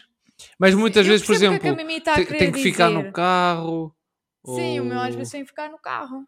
Mas 0.58 0.74
muitas 0.74 1.06
Eu 1.06 1.12
vezes, 1.12 1.24
por 1.26 1.32
é 1.32 1.36
exemplo, 1.36 1.60
que 1.76 2.10
a 2.10 2.14
tem, 2.16 2.26
tem 2.26 2.52
que 2.52 2.58
ficar 2.62 2.90
no 2.90 3.12
carro. 3.12 3.94
Sim, 4.44 4.80
o 4.80 4.84
meu 4.84 4.98
às 4.98 5.10
ou- 5.10 5.18
vezes 5.18 5.30
tem 5.32 5.42
que 5.42 5.48
ficar 5.48 5.70
no 5.70 5.78
carro. 5.78 6.26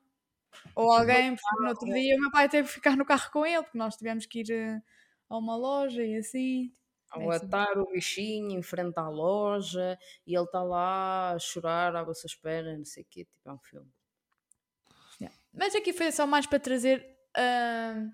Ou 0.75 0.93
alguém, 0.93 1.35
porque 1.35 1.61
no 1.63 1.69
outro 1.69 1.87
dia 1.93 2.17
o 2.17 2.21
meu 2.21 2.31
pai 2.31 2.49
teve 2.49 2.69
que 2.69 2.75
ficar 2.75 2.97
no 2.97 3.05
carro 3.05 3.31
com 3.33 3.45
ele, 3.45 3.63
porque 3.63 3.77
nós 3.79 3.97
tivemos 3.97 4.27
que 4.27 4.41
ir 4.41 4.51
eh, 4.51 4.81
a 5.29 5.37
uma 5.37 5.57
loja 5.57 6.03
e 6.05 6.17
assim. 6.17 6.73
Ao 7.11 7.33
É 7.33 7.37
atar 7.37 7.79
o 7.79 7.91
bichinho 7.93 8.59
em 8.59 8.63
frente 8.63 8.99
à 8.99 9.09
loja 9.09 9.99
e 10.27 10.35
ele 10.35 10.45
está 10.45 10.63
lá 10.63 11.33
a 11.33 11.39
chorar 11.39 11.95
à 11.97 12.03
vossa 12.03 12.27
espera, 12.27 12.77
não 12.77 12.85
sei 12.85 13.03
o 13.03 13.07
quê, 13.09 13.25
tipo, 13.25 13.49
é 13.49 13.53
um 13.53 13.59
filme. 13.59 13.91
Mas 15.53 15.75
aqui 15.75 15.93
foi 15.93 16.13
só 16.13 16.27
mais 16.27 16.47
para 16.47 16.61
trazer 16.61 17.16
ah, 17.37 18.09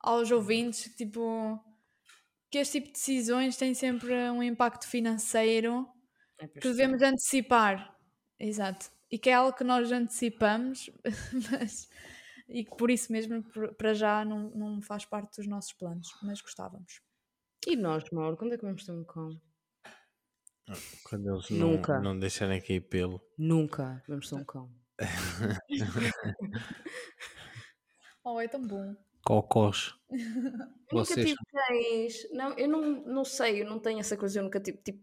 aos 0.00 0.30
ouvintes, 0.30 0.94
tipo, 0.94 1.58
que 2.50 2.58
este 2.58 2.80
tipo 2.80 2.86
de 2.86 2.92
decisões 2.92 3.56
têm 3.56 3.74
sempre 3.74 4.12
um 4.30 4.42
impacto 4.42 4.86
financeiro 4.86 5.88
É 6.38 6.46
que 6.46 6.60
devemos 6.60 7.02
antecipar. 7.02 7.96
Exato. 8.38 8.90
E 9.10 9.18
que 9.18 9.30
é 9.30 9.34
algo 9.34 9.56
que 9.56 9.64
nós 9.64 9.90
antecipamos, 9.92 10.90
mas, 11.50 11.88
e 12.48 12.64
que 12.64 12.76
por 12.76 12.90
isso 12.90 13.12
mesmo, 13.12 13.42
para 13.76 13.94
já, 13.94 14.24
não, 14.24 14.50
não 14.50 14.82
faz 14.82 15.04
parte 15.04 15.36
dos 15.36 15.46
nossos 15.46 15.72
planos, 15.72 16.08
mas 16.22 16.40
gostávamos. 16.40 17.00
E 17.66 17.76
nós, 17.76 18.04
Mauro, 18.10 18.36
quando 18.36 18.54
é 18.54 18.58
que 18.58 18.64
vamos 18.64 18.84
ter 18.84 18.92
um 18.92 19.04
cão? 19.04 19.40
Quando 21.04 21.28
eles 21.30 21.50
não, 21.50 21.72
Nunca. 21.72 22.00
não 22.00 22.18
deixarem 22.18 22.60
cair 22.60 22.80
pelo. 22.80 23.20
Nunca 23.38 24.02
vamos 24.08 24.28
ter 24.28 24.34
um 24.36 24.44
cão. 24.44 24.70
Oh, 28.24 28.40
é 28.40 28.48
tão 28.48 28.66
bom. 28.66 28.96
Cocós. 29.22 29.94
Eu 30.90 30.98
nunca 30.98 31.14
tive 31.14 31.34
cães. 31.50 32.30
Não, 32.30 32.56
eu 32.56 32.68
não, 32.68 32.82
não 33.04 33.24
sei, 33.24 33.62
eu 33.62 33.66
não 33.66 33.80
tenho 33.80 33.98
essa 33.98 34.16
coisa, 34.16 34.38
eu 34.38 34.44
nunca 34.44 34.60
tive. 34.60 34.78
Tipo, 34.78 35.02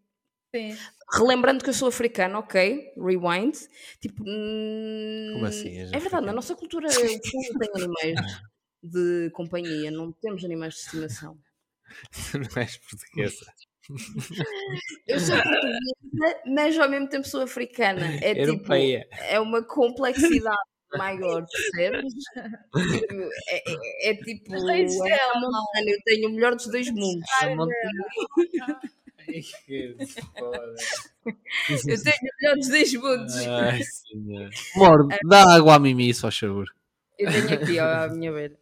Sim. 0.56 0.78
relembrando 1.14 1.64
que 1.64 1.70
eu 1.70 1.74
sou 1.74 1.90
africana, 1.90 2.40
ok, 2.40 2.94
rewind. 2.96 3.58
Tipo, 4.00 4.24
hum, 4.26 5.32
Como 5.34 5.46
assim, 5.48 5.80
É 5.80 6.00
verdade, 6.00 6.26
na 6.26 6.32
nossa 6.32 6.56
cultura 6.56 6.88
o 6.88 6.92
fundo 6.92 7.60
tem 7.60 7.70
animais 7.76 8.42
de 8.82 9.32
companhia, 9.32 9.92
não 9.92 10.14
temos 10.14 10.46
animais 10.46 10.76
de 10.76 10.80
estimação. 10.82 11.38
Não 12.34 12.62
és 12.62 12.78
portuguesa. 12.78 13.54
Eu 15.08 15.20
sou 15.20 15.36
portuguesa, 15.36 16.42
mas 16.46 16.80
ao 16.80 16.90
mesmo 16.90 17.10
tempo 17.10 17.28
sou 17.28 17.42
africana. 17.42 18.06
É 18.22 18.34
tipo, 18.46 18.72
é 18.74 19.40
uma 19.42 19.62
complexidade 19.62 20.72
maior, 20.98 21.46
percebes? 21.46 22.14
Tipo, 22.14 23.14
É, 23.48 23.64
é- 23.72 24.10
é 24.12 24.16
tipo, 24.16 24.52
Mas 24.52 24.64
é 24.96 25.04
dela, 25.10 25.34
uma 25.38 25.48
montanha, 25.62 25.94
eu 25.94 26.00
tenho 26.06 26.30
o 26.30 26.32
melhor 26.34 26.56
dos 26.56 26.68
dois 26.68 26.90
mundos. 26.92 27.30
A 27.42 27.50
montanha- 27.56 28.82
Eu 31.88 32.04
tenho 32.04 32.18
o 32.22 32.42
melhor 32.42 32.56
dos 32.58 32.68
dois 32.70 32.94
mundos. 32.94 33.36
Ai. 33.48 33.80
Amor, 34.76 35.08
dá 35.28 35.56
água 35.56 35.76
à 35.76 35.80
Mimi, 35.80 36.14
só 36.14 36.32
favor. 36.32 36.68
Eu 37.18 37.32
tenho 37.32 37.54
aqui 37.54 37.80
ó, 37.80 37.86
à 37.86 38.08
minha 38.10 38.32
beira. 38.32 38.58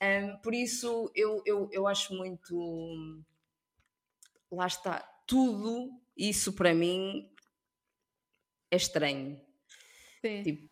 Ahm, 0.00 0.36
por 0.42 0.52
isso, 0.54 1.10
eu, 1.14 1.42
eu, 1.46 1.68
eu 1.72 1.86
acho 1.86 2.14
muito. 2.14 3.22
Lá 4.50 4.66
está. 4.66 4.98
Tudo 5.26 5.90
isso 6.16 6.52
para 6.52 6.74
mim 6.74 7.30
é 8.70 8.76
estranho. 8.76 9.40
Sim. 10.20 10.42
Tipo, 10.42 10.71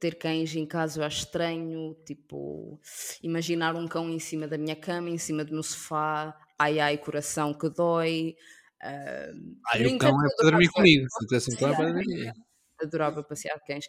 ter 0.00 0.16
cães 0.16 0.54
em 0.56 0.66
casa 0.66 1.00
eu 1.00 1.04
acho 1.04 1.18
estranho. 1.20 1.94
Tipo, 2.06 2.80
imaginar 3.22 3.74
um 3.76 3.86
cão 3.88 4.08
em 4.10 4.18
cima 4.18 4.46
da 4.48 4.58
minha 4.58 4.76
cama, 4.76 5.10
em 5.10 5.18
cima 5.18 5.44
do 5.44 5.52
meu 5.52 5.62
sofá. 5.62 6.36
Ai 6.58 6.78
ai, 6.80 6.98
coração 6.98 7.54
que 7.54 7.68
dói. 7.70 8.36
No 9.78 9.90
o 9.94 9.98
cão 9.98 10.10
entanto, 10.10 10.26
é 10.26 10.36
para 10.36 10.50
dormir 10.50 10.68
comigo. 10.70 11.06
Se 11.40 11.52
um 11.52 11.56
cão 11.56 11.68
é 11.70 11.76
para 11.76 11.92
dormir. 11.92 12.32
Adorava 12.82 13.22
passear 13.22 13.60
cães. 13.66 13.84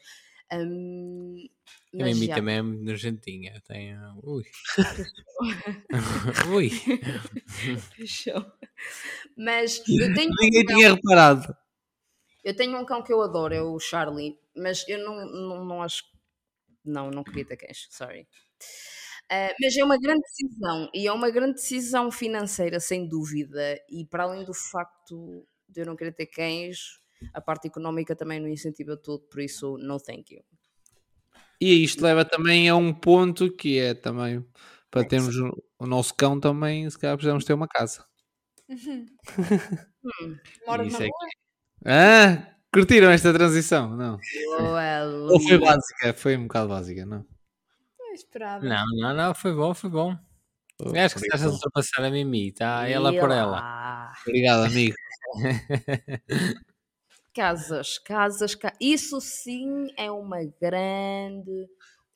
Ahm, 0.52 1.48
A 1.94 2.04
Mimi 2.04 2.26
já, 2.28 2.36
também 2.36 2.58
é 2.58 2.62
muito 2.62 2.84
nojentinha. 2.84 3.62
Tem. 3.65 3.96
uh, 3.96 4.20
Ui. 4.24 4.44
Ui. 6.54 6.70
Show. 8.06 8.46
Mas 9.38 9.82
eu 9.88 10.13
tenho, 10.13 10.32
Ninguém 10.39 10.65
tinha 10.65 10.94
reparado. 10.94 11.56
eu 12.44 12.56
tenho 12.56 12.78
um 12.80 12.86
cão 12.86 13.04
que 13.04 13.13
eu 13.13 13.22
adoro, 13.22 13.54
é 13.54 13.62
o 13.62 13.80
Charlie, 13.80 14.38
mas 14.56 14.88
eu 14.88 15.00
não, 15.04 15.26
não, 15.26 15.66
não 15.66 15.84
acho. 15.84 16.04
Não, 16.86 17.12
não 17.12 17.24
queria 17.24 17.46
ter 17.46 17.58
cães, 17.58 17.88
sorry. 17.92 18.28
Ah, 19.30 19.54
mas 19.62 19.76
é 19.78 19.84
uma 19.84 19.98
grande 19.98 20.22
decisão 20.22 20.90
e 20.94 21.08
é 21.08 21.12
uma 21.12 21.30
grande 21.30 21.54
decisão 21.56 22.12
financeira, 22.12 22.80
sem 22.80 23.08
dúvida. 23.08 23.80
E 23.90 24.06
para 24.06 24.24
além 24.24 24.44
do 24.44 24.54
facto 24.54 25.46
de 25.68 25.82
eu 25.82 25.86
não 25.86 25.96
querer 25.96 26.14
ter 26.14 26.28
cães, 26.28 27.00
a 27.34 27.42
parte 27.42 27.68
económica 27.68 28.16
também 28.16 28.40
não 28.40 28.48
incentiva 28.48 28.98
tudo, 28.98 29.24
por 29.28 29.40
isso, 29.42 29.78
no 29.78 30.00
thank 30.00 30.34
you. 30.34 30.44
E 31.60 31.84
isto 31.84 32.04
leva 32.04 32.26
também 32.26 32.68
a 32.70 32.76
um 32.76 32.94
ponto 32.94 33.52
que 33.56 33.80
é 33.80 33.94
também 33.94 34.46
para 34.90 35.06
termos 35.06 35.36
o, 35.38 35.64
o 35.80 35.86
nosso 35.86 36.14
cão 36.16 36.40
também, 36.40 36.90
se 36.90 36.98
calhar 37.00 37.16
precisamos 37.16 37.46
ter 37.46 37.54
uma 37.54 37.68
casa. 37.68 38.06
Moras 40.66 40.88
Isso 40.88 40.92
na 40.92 41.00
é 41.04 41.10
rua? 41.10 41.28
Ah, 41.86 42.56
curtiram 42.74 43.10
esta 43.12 43.34
transição? 43.34 43.96
Não. 43.96 44.18
Ou 45.30 45.40
foi 45.40 45.58
básica? 45.58 46.14
Foi 46.14 46.38
um 46.38 46.44
bocado 46.44 46.70
básica, 46.70 47.06
não? 47.06 47.26
Não 48.00 48.14
esperava. 48.14 48.66
Não, 48.66 48.86
não, 48.98 49.14
não. 49.14 49.34
Foi 49.36 49.54
bom, 49.54 49.74
foi 49.74 49.90
bom. 49.90 50.18
Oh, 50.84 50.90
Acho 50.98 51.16
que 51.16 51.22
estás 51.22 51.44
a 51.46 51.50
ultrapassar 51.50 52.04
a 52.04 52.10
Mimi. 52.10 52.52
Tá 52.52 52.88
ela 52.88 53.12
por 53.12 53.30
ela. 53.32 53.58
Ela. 53.58 54.12
Obrigado, 54.28 54.66
amigo. 54.66 54.96
Casas, 57.34 57.98
casas, 57.98 58.56
ca- 58.56 58.74
isso 58.82 59.22
sim 59.22 59.88
é 59.96 60.12
uma 60.12 60.40
grande 60.62 61.66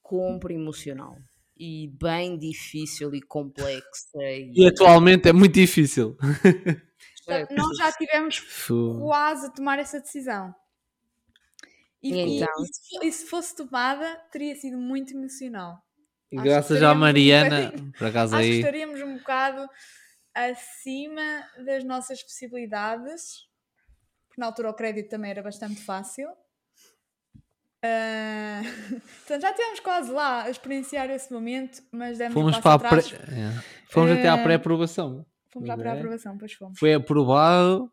compra 0.02 0.54
emocional 0.54 1.18
e 1.58 1.90
bem 2.02 2.38
difícil 2.38 3.16
e 3.16 3.22
complexa. 3.22 4.18
E, 4.22 4.52
E 4.54 4.68
atualmente 4.68 5.30
é 5.30 5.34
muito 5.34 5.54
difícil. 5.54 6.18
É, 7.28 7.54
Nós 7.54 7.78
já 7.78 7.92
tivemos 7.92 8.40
quase 9.00 9.48
a 9.48 9.50
tomar 9.50 9.80
essa 9.80 10.00
decisão. 10.00 10.54
E, 12.02 12.14
E 12.14 12.20
então? 12.42 12.54
e 13.04 13.08
e 13.08 13.12
se 13.12 13.26
fosse 13.26 13.56
tomada, 13.56 14.16
teria 14.32 14.56
sido 14.56 14.78
muito 14.78 15.14
emocional. 15.16 15.82
E 16.32 16.38
Acho 16.38 16.46
graças 16.46 16.84
à 16.84 16.92
um 16.92 16.96
Mariana, 16.96 17.62
bocadinho- 17.66 17.92
por 17.94 18.08
acaso 18.08 18.36
Acho 18.36 18.44
que 18.44 18.52
aí, 18.52 18.60
estaríamos 18.60 19.02
um 19.02 19.18
bocado 19.18 19.68
acima 20.34 21.44
das 21.66 21.84
nossas 21.84 22.22
possibilidades, 22.22 23.48
porque 24.28 24.40
na 24.42 24.48
altura 24.48 24.70
o 24.70 24.74
crédito 24.74 25.10
também 25.10 25.32
era 25.32 25.42
bastante 25.42 25.82
fácil. 25.82 26.30
Ah, 27.84 28.62
Portanto, 29.26 29.42
já 29.42 29.54
temos 29.54 29.80
quase 29.80 30.12
lá 30.12 30.44
a 30.44 30.50
experienciar 30.50 31.10
esse 31.10 31.32
momento, 31.32 31.82
mas 31.92 32.18
demos 32.18 32.34
fomos 32.34 32.58
um 32.58 32.62
para 32.62 32.78
passo 32.80 32.86
a 32.86 32.88
atrás. 32.88 33.08
pré... 33.12 33.40
é. 33.40 33.64
Fomos 33.90 34.12
até 34.12 34.28
à 34.28 34.36
Eh, 34.38 34.44
pré-aprovação. 34.44 35.26
Fomos 35.56 35.70
Pois 35.70 35.80
para 35.80 35.92
a 35.92 35.96
é. 35.96 35.98
aprovação, 35.98 36.38
pois 36.38 36.52
fomos. 36.54 36.78
Foi 36.78 36.94
aprovado, 36.94 37.90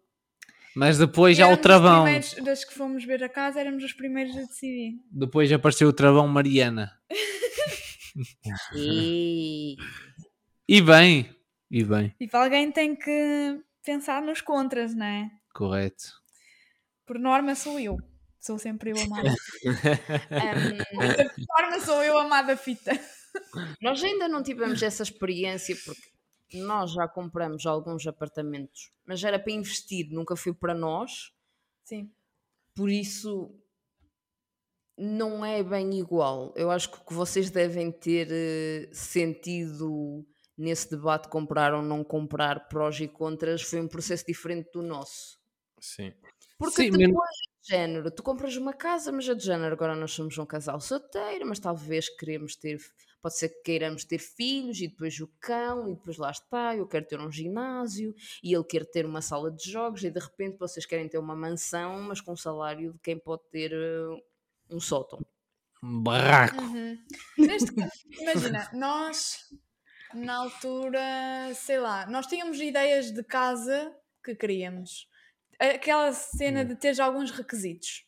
mas 0.75 0.98
depois 0.98 1.37
já 1.37 1.46
o 1.48 1.57
travão. 1.57 2.03
primeiros- 2.03 2.35
das 2.44 2.64
que 2.64 2.75
fomos 2.75 3.05
ver 3.05 3.22
a 3.22 3.29
casa, 3.29 3.61
éramos 3.61 3.85
os 3.85 3.92
primeiros 3.92 4.37
a 4.37 4.40
decidir. 4.40 4.94
Depois 5.12 5.51
apareceu 5.53 5.88
o 5.88 5.92
travão 5.92 6.27
Mariana. 6.27 6.90
E 8.77 9.77
E 10.68 10.81
bem, 10.83 11.35
e 11.70 11.83
bem, 11.85 12.14
Tipo, 12.18 12.37
alguém 12.37 12.70
tem 12.70 12.94
que 12.94 13.61
pensar 13.85 14.20
nos 14.22 14.40
contras, 14.40 14.94
não 14.94 15.07
é? 15.07 15.31
correto. 15.55 16.05
Por 17.07 17.18
norma 17.18 17.55
sou 17.55 17.79
eu. 17.79 17.96
Sou 18.40 18.59
sempre 18.59 18.90
eu 18.90 19.01
amada. 19.01 19.31
hum, 19.31 19.35
Por 21.46 21.62
norma 21.62 21.81
sou 21.81 22.03
eu 22.03 22.18
amada 22.18 22.57
fita. 22.57 22.92
nós 23.81 24.03
ainda 24.03 24.29
não 24.29 24.42
tivemos 24.42 24.83
essa 24.83 25.03
experiência 25.03 25.77
porque 25.85 26.03
nós 26.54 26.92
já 26.92 27.08
compramos 27.08 27.66
alguns 27.66 28.06
apartamentos, 28.06 28.90
mas 29.06 29.22
era 29.24 29.38
para 29.38 29.52
investir, 29.52 30.08
nunca 30.10 30.36
foi 30.36 30.52
para 30.54 30.74
nós. 30.74 31.32
Sim. 31.84 32.10
por 32.74 32.90
isso 32.90 33.54
não 34.96 35.44
é 35.44 35.62
bem 35.62 35.98
igual. 35.98 36.52
Eu 36.56 36.70
acho 36.70 36.90
que 36.90 36.98
o 36.98 37.04
que 37.04 37.14
vocês 37.14 37.50
devem 37.50 37.90
ter 37.90 38.28
eh, 38.30 38.90
sentido 38.92 40.24
nesse 40.56 40.90
debate 40.90 41.28
comprar 41.28 41.74
ou 41.74 41.82
não 41.82 42.04
comprar 42.04 42.68
prós 42.68 43.00
e 43.00 43.08
contras 43.08 43.62
foi 43.62 43.80
um 43.80 43.88
processo 43.88 44.24
diferente 44.26 44.70
do 44.72 44.82
nosso. 44.82 45.38
Sim. 45.80 46.12
Porque 46.58 46.76
Sim, 46.82 46.90
depois, 46.90 47.08
mesmo- 47.08 47.20
de 47.62 47.68
género, 47.68 48.10
tu 48.10 48.22
compras 48.22 48.56
uma 48.56 48.72
casa, 48.74 49.10
mas 49.10 49.28
é 49.28 49.34
de 49.34 49.44
género, 49.44 49.74
agora 49.74 49.96
nós 49.96 50.12
somos 50.12 50.36
um 50.38 50.46
casal 50.46 50.80
solteiro, 50.80 51.46
mas 51.46 51.58
talvez 51.58 52.08
queremos 52.16 52.54
ter, 52.56 52.78
pode 53.22 53.38
ser 53.38 53.48
que 53.48 53.62
queiramos 53.62 54.04
ter 54.04 54.18
filhos 54.18 54.80
e 54.80 54.88
depois 54.88 55.18
o 55.20 55.28
cão, 55.40 55.88
e 55.88 55.94
depois 55.94 56.18
lá 56.18 56.30
está, 56.30 56.76
eu 56.76 56.87
quero 56.87 57.06
ter 57.06 57.20
um 57.20 57.30
ginásio 57.30 58.14
e 58.42 58.52
ele 58.52 58.64
quer 58.64 58.85
ter 58.85 59.06
uma 59.06 59.22
sala 59.22 59.50
de 59.50 59.70
jogos 59.70 60.02
e 60.02 60.11
de 60.11 60.18
repente 60.18 60.58
vocês 60.58 60.85
querem 60.85 61.08
ter 61.08 61.18
uma 61.18 61.37
mansão, 61.37 62.02
mas 62.02 62.20
com 62.20 62.32
o 62.32 62.37
salário 62.37 62.92
de 62.92 62.98
quem 62.98 63.18
pode 63.18 63.42
ter 63.50 63.72
eh, 63.72 64.22
um 64.68 64.80
sótão. 64.80 65.24
Um 65.82 66.02
barraco. 66.02 66.61
Uhum. 66.61 66.98
Neste 67.38 67.72
caso, 67.72 67.92
imagina, 68.20 68.68
nós 68.72 69.38
na 70.14 70.37
altura, 70.37 71.00
sei 71.54 71.78
lá, 71.78 72.06
nós 72.06 72.26
tínhamos 72.26 72.61
ideias 72.61 73.12
de 73.12 73.22
casa 73.22 73.94
que 74.24 74.35
queríamos. 74.35 75.08
Aquela 75.58 76.12
cena 76.12 76.64
de 76.64 76.74
ter 76.74 76.94
já 76.94 77.04
alguns 77.04 77.30
requisitos. 77.30 78.04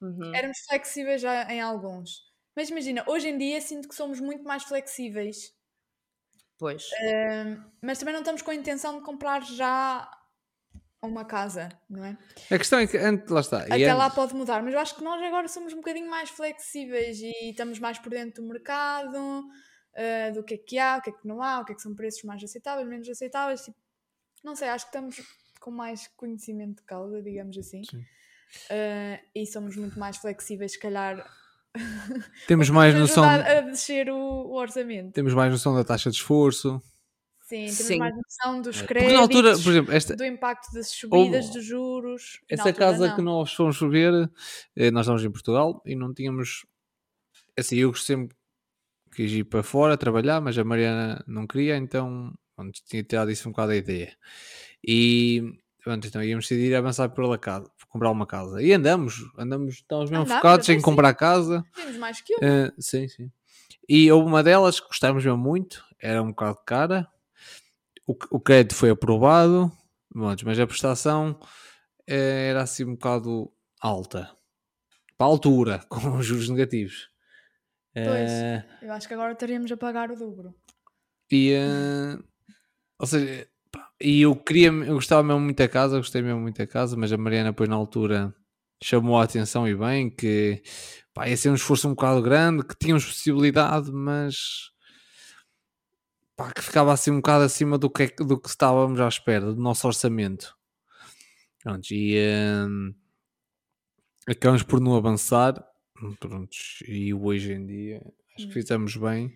Uhum. 0.00 0.34
Éramos 0.34 0.58
flexíveis 0.68 1.20
já 1.20 1.50
em 1.52 1.60
alguns. 1.60 2.27
Mas 2.58 2.70
imagina, 2.70 3.04
hoje 3.06 3.28
em 3.28 3.38
dia 3.38 3.60
sinto 3.60 3.88
que 3.88 3.94
somos 3.94 4.18
muito 4.18 4.42
mais 4.42 4.64
flexíveis. 4.64 5.54
Pois. 6.58 6.90
Mas 7.80 7.98
também 8.00 8.12
não 8.12 8.20
estamos 8.20 8.42
com 8.42 8.50
a 8.50 8.54
intenção 8.56 8.98
de 8.98 9.04
comprar 9.04 9.44
já 9.44 10.10
uma 11.00 11.24
casa, 11.24 11.68
não 11.88 12.04
é? 12.04 12.18
A 12.50 12.58
questão 12.58 12.80
é 12.80 12.86
que 12.88 12.96
antes, 12.96 13.30
lá 13.30 13.38
está. 13.38 13.60
e 13.68 13.84
Até 13.84 13.94
lá 13.94 14.06
antes- 14.06 14.16
pode 14.16 14.34
mudar, 14.34 14.60
mas 14.64 14.74
eu 14.74 14.80
acho 14.80 14.96
que 14.96 15.04
nós 15.04 15.22
agora 15.22 15.46
somos 15.46 15.72
um 15.72 15.76
bocadinho 15.76 16.10
mais 16.10 16.30
flexíveis 16.30 17.20
e 17.20 17.30
estamos 17.50 17.78
mais 17.78 17.96
por 18.00 18.10
dentro 18.10 18.42
do 18.42 18.48
mercado, 18.48 19.16
ah, 19.94 20.30
do 20.34 20.42
que 20.42 20.54
é 20.54 20.58
que 20.58 20.78
há, 20.80 20.96
o 20.96 21.00
que 21.02 21.10
é 21.10 21.12
que 21.12 21.28
não 21.28 21.40
há, 21.40 21.60
o 21.60 21.64
que 21.64 21.70
é 21.70 21.74
que 21.76 21.82
são 21.82 21.94
preços 21.94 22.24
mais 22.24 22.42
aceitáveis, 22.42 22.88
menos 22.88 23.08
aceitáveis. 23.08 23.60
Tipo, 23.62 23.78
não 24.42 24.56
sei, 24.56 24.66
acho 24.68 24.86
que 24.90 24.96
estamos 24.96 25.22
com 25.60 25.70
mais 25.70 26.08
conhecimento 26.16 26.78
de 26.78 26.82
causa, 26.82 27.22
digamos 27.22 27.56
assim. 27.56 27.84
Sim. 27.84 28.04
Ah, 28.68 29.20
e 29.32 29.46
somos 29.46 29.76
muito 29.76 29.96
mais 29.96 30.16
flexíveis, 30.16 30.72
se 30.72 30.78
calhar. 30.80 31.24
Temos 32.46 32.70
mais 32.70 32.94
noção. 32.94 33.24
a 33.24 33.60
descer 33.60 34.08
o, 34.10 34.16
o 34.16 34.54
orçamento. 34.54 35.12
Temos 35.12 35.34
mais 35.34 35.50
noção 35.52 35.74
da 35.74 35.84
taxa 35.84 36.10
de 36.10 36.16
esforço. 36.16 36.80
Sim, 37.42 37.60
temos 37.64 37.72
Sim. 37.76 37.98
mais 37.98 38.14
noção 38.14 38.60
dos 38.60 38.82
créditos, 38.82 39.14
na 39.14 39.20
altura, 39.20 39.52
por 39.58 39.70
exemplo, 39.70 39.92
esta, 39.94 40.14
do 40.14 40.24
impacto 40.24 40.70
das 40.74 40.88
subidas 40.88 41.46
Houve- 41.46 41.58
dos 41.58 41.64
juros. 41.64 42.40
essa 42.50 42.64
altura 42.64 42.76
casa 42.86 43.08
não. 43.08 43.16
que 43.16 43.22
nós 43.22 43.52
fomos 43.54 43.80
ver, 43.80 44.12
eh, 44.76 44.90
nós 44.90 45.02
estávamos 45.06 45.24
em 45.24 45.30
Portugal 45.30 45.82
e 45.86 45.96
não 45.96 46.12
tínhamos. 46.12 46.66
Assim, 47.58 47.76
eu 47.76 47.94
sempre 47.94 48.36
quis 49.14 49.32
ir 49.32 49.44
para 49.44 49.62
fora 49.62 49.96
trabalhar, 49.96 50.42
mas 50.42 50.58
a 50.58 50.64
Mariana 50.64 51.24
não 51.26 51.46
queria, 51.46 51.76
então 51.78 52.34
pronto, 52.54 52.78
tinha 52.86 53.02
tirado 53.02 53.30
isso 53.30 53.48
um 53.48 53.52
bocado 53.52 53.72
a 53.72 53.76
ideia. 53.76 54.14
E 54.86 55.42
pronto, 55.82 56.06
então 56.06 56.22
íamos 56.22 56.46
decidir 56.46 56.74
avançar 56.74 57.08
pela 57.08 57.38
casa, 57.38 57.70
comprar 57.98 58.10
uma 58.10 58.26
casa. 58.26 58.62
E 58.62 58.72
andamos, 58.72 59.14
andamos, 59.36 59.74
estávamos 59.74 60.10
mesmo 60.10 60.24
Andamos, 60.24 60.40
focados 60.42 60.68
em 60.68 60.76
sim. 60.76 60.82
comprar 60.82 61.14
casa. 61.14 61.64
Temos 61.74 61.96
mais 61.96 62.20
que 62.20 62.32
eu. 62.34 62.38
Eh, 62.40 62.72
sim, 62.78 63.08
sim. 63.08 63.30
E 63.88 64.10
houve 64.12 64.26
uma 64.28 64.42
delas 64.42 64.78
que 64.80 64.86
gostávamos 64.86 65.24
mesmo 65.24 65.38
muito, 65.38 65.84
era 66.00 66.22
um 66.22 66.28
bocado 66.28 66.58
cara. 66.64 67.08
O, 68.06 68.16
o 68.30 68.40
crédito 68.40 68.74
foi 68.74 68.90
aprovado, 68.90 69.70
mas 70.14 70.58
a 70.58 70.66
prestação 70.66 71.38
eh, 72.06 72.48
era 72.50 72.62
assim 72.62 72.84
um 72.84 72.92
bocado 72.94 73.50
alta. 73.80 74.30
Para 75.16 75.26
a 75.26 75.30
altura, 75.30 75.78
com 75.88 76.16
os 76.16 76.24
juros 76.26 76.48
negativos. 76.48 77.08
Eh, 77.94 78.62
Eu 78.82 78.92
acho 78.92 79.08
que 79.08 79.14
agora 79.14 79.32
estaríamos 79.32 79.70
a 79.72 79.76
pagar 79.76 80.10
o 80.10 80.16
dobro. 80.16 80.54
e, 81.30 81.52
eh, 81.52 82.18
ou 82.98 83.06
seja, 83.06 83.48
e 84.00 84.22
eu 84.22 84.36
queria, 84.36 84.68
eu 84.68 84.94
gostava 84.94 85.22
mesmo 85.22 85.40
muito 85.40 85.58
da 85.58 85.68
casa, 85.68 85.96
gostei 85.98 86.22
mesmo 86.22 86.40
muito 86.40 86.58
da 86.58 86.66
casa, 86.66 86.96
mas 86.96 87.12
a 87.12 87.16
Mariana 87.18 87.50
depois 87.50 87.68
na 87.68 87.76
altura 87.76 88.34
chamou 88.82 89.18
a 89.18 89.24
atenção 89.24 89.66
e 89.68 89.74
bem 89.74 90.08
que 90.10 90.62
pá, 91.14 91.28
ia 91.28 91.36
ser 91.36 91.50
um 91.50 91.54
esforço 91.54 91.88
um 91.88 91.92
bocado 91.94 92.22
grande, 92.22 92.64
que 92.64 92.76
tínhamos 92.78 93.04
possibilidade, 93.06 93.90
mas 93.92 94.70
pá, 96.36 96.50
que 96.52 96.62
ficava 96.62 96.90
assim 96.92 97.10
um 97.10 97.16
bocado 97.16 97.44
acima 97.44 97.76
do 97.76 97.90
que, 97.90 98.04
é 98.04 98.06
do 98.24 98.40
que 98.40 98.48
estávamos 98.48 98.98
à 99.00 99.08
espera, 99.08 99.52
do 99.52 99.60
nosso 99.60 99.86
orçamento. 99.86 100.56
Prontos, 101.62 101.90
e 101.92 102.16
hum, 102.66 102.94
acabamos 104.26 104.62
por 104.62 104.80
não 104.80 104.94
avançar. 104.96 105.54
Prontos, 106.20 106.78
e 106.86 107.12
hoje 107.12 107.52
em 107.52 107.66
dia 107.66 107.96
acho 108.36 108.46
que 108.46 108.50
Hum. 108.50 108.52
fizemos 108.52 108.96
bem. 108.96 109.32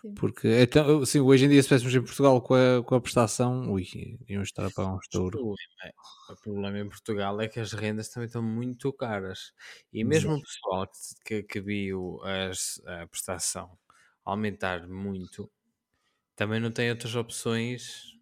Sim. 0.00 0.20
Porque 0.20 0.48
então, 0.62 1.02
assim, 1.02 1.20
hoje 1.20 1.44
em 1.46 1.48
dia, 1.48 1.62
se 1.62 1.66
estivéssemos 1.74 1.94
em 1.94 2.02
Portugal 2.04 2.40
com 2.42 2.54
a, 2.54 2.82
com 2.84 2.94
a 2.94 3.00
prestação, 3.00 3.72
ui, 3.72 3.84
íamos 4.28 4.48
estar 4.48 4.66
a 4.66 4.70
pagar 4.70 4.94
um 4.94 4.98
O 5.14 5.20
estouro. 5.20 5.40
problema, 5.40 5.56
é- 5.84 5.92
o 6.32 6.36
problema 6.36 6.78
em 6.78 6.88
Portugal 6.88 7.40
é 7.40 7.48
que 7.48 7.60
as 7.60 7.72
rendas 7.72 8.08
também 8.08 8.26
estão 8.26 8.42
muito 8.42 8.92
caras. 8.92 9.52
E 9.92 10.04
mesmo 10.04 10.34
o 10.34 10.40
pessoal 10.40 10.86
que, 11.24 11.42
que, 11.42 11.42
que 11.44 11.60
viu 11.60 12.20
as- 12.24 12.80
a 12.86 13.06
prestação 13.08 13.78
aumentar 14.24 14.86
muito, 14.88 15.50
também 16.36 16.60
não 16.60 16.72
tem 16.72 16.90
outras 16.90 17.14
opções. 17.16 18.18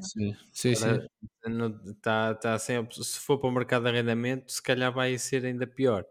Sim, 0.00 0.36
sim, 0.52 0.74
sim. 0.76 1.00
Para- 1.42 1.48
não- 1.48 1.94
tá, 2.02 2.34
tá 2.34 2.58
sem 2.58 2.86
se 2.92 3.18
for 3.20 3.38
para 3.38 3.48
o 3.48 3.52
mercado 3.52 3.84
de 3.84 3.88
arrendamento, 3.90 4.50
se 4.52 4.62
calhar 4.62 4.92
vai 4.92 5.16
ser 5.18 5.44
ainda 5.44 5.66
pior. 5.66 6.04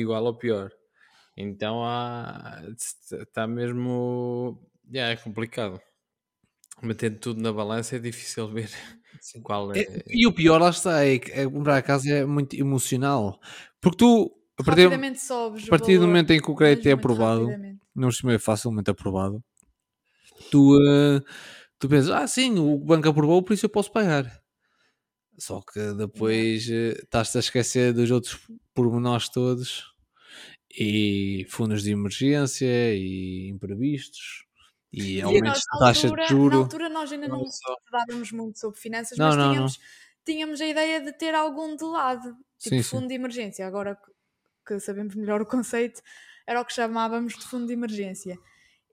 Igual 0.00 0.24
ou 0.26 0.38
pior. 0.38 0.70
Então 1.40 1.84
está 3.12 3.46
mesmo. 3.46 4.60
já 4.92 5.10
é 5.10 5.16
complicado. 5.16 5.80
Metendo 6.82 7.18
tudo 7.20 7.40
na 7.40 7.52
balança 7.52 7.94
é 7.94 7.98
difícil 8.00 8.48
ver 8.52 8.68
qual 9.44 9.72
é. 9.72 9.80
É, 9.80 10.04
e 10.08 10.26
o 10.26 10.32
pior, 10.32 10.60
lá 10.60 10.70
está, 10.70 11.04
é 11.04 11.20
que 11.20 11.30
é, 11.30 11.48
comprar 11.48 11.76
a 11.76 11.82
casa 11.82 12.10
é 12.10 12.24
muito 12.24 12.56
emocional. 12.56 13.38
Porque 13.80 13.98
tu, 13.98 14.36
a 14.58 14.64
partir, 14.64 14.82
Rapidamente 14.82 15.20
sobes 15.20 15.64
a 15.64 15.70
partir 15.70 15.98
do 15.98 16.08
momento 16.08 16.32
em 16.32 16.40
que 16.40 16.50
o 16.50 16.56
crédito 16.56 16.88
é 16.88 16.92
aprovado, 16.92 17.48
não 17.94 18.10
se 18.10 18.28
é 18.28 18.38
facilmente 18.38 18.90
aprovado, 18.90 19.42
tu, 20.50 20.76
eh, 20.80 21.20
tu 21.78 21.88
pensas, 21.88 22.10
ah, 22.10 22.26
sim, 22.26 22.58
o 22.58 22.78
banco 22.78 23.08
aprovou, 23.08 23.42
por 23.44 23.52
isso 23.52 23.66
eu 23.66 23.70
posso 23.70 23.92
pagar. 23.92 24.40
Só 25.38 25.60
que 25.60 25.92
depois 25.94 26.68
eh, 26.68 26.98
estás-te 27.00 27.36
a 27.36 27.40
esquecer 27.40 27.92
dos 27.92 28.10
outros 28.10 28.40
pormenores 28.74 29.28
todos 29.28 29.97
e 30.78 31.46
fundos 31.48 31.82
de 31.82 31.90
emergência 31.92 32.94
e 32.94 33.48
imprevistos 33.48 34.44
e 34.92 35.20
aumentos 35.20 35.60
de 35.60 35.78
taxa 35.78 36.10
de 36.10 36.26
juro. 36.28 36.56
Na 36.56 36.62
altura 36.62 36.88
nós 36.88 37.12
ainda 37.12 37.28
não 37.28 37.44
só. 37.46 37.74
estudávamos 37.74 38.32
muito 38.32 38.58
sobre 38.58 38.78
finanças, 38.80 39.18
Não, 39.18 39.26
mas 39.26 39.36
não, 39.36 39.50
tínhamos, 39.52 39.80
tínhamos 40.24 40.60
a 40.60 40.66
ideia 40.66 41.00
de 41.00 41.12
ter 41.12 41.34
algum 41.34 41.74
de 41.76 41.84
lado, 41.84 42.34
tipo 42.58 42.76
Sim, 42.76 42.82
sim. 42.82 42.88
fundo 42.88 43.08
de 43.08 43.14
emergência. 43.14 43.66
Agora 43.66 43.96
que- 43.96 44.12
que 44.74 44.80
sabemos 44.80 45.14
melhor 45.14 45.40
o 45.42 45.46
conceito, 45.46 46.00
era 46.46 46.60
o 46.60 46.64
que 46.64 46.72
chamávamos 46.74 47.34
de 47.36 47.44
fundo 47.46 47.66
de 47.66 47.72
emergência. 47.72 48.38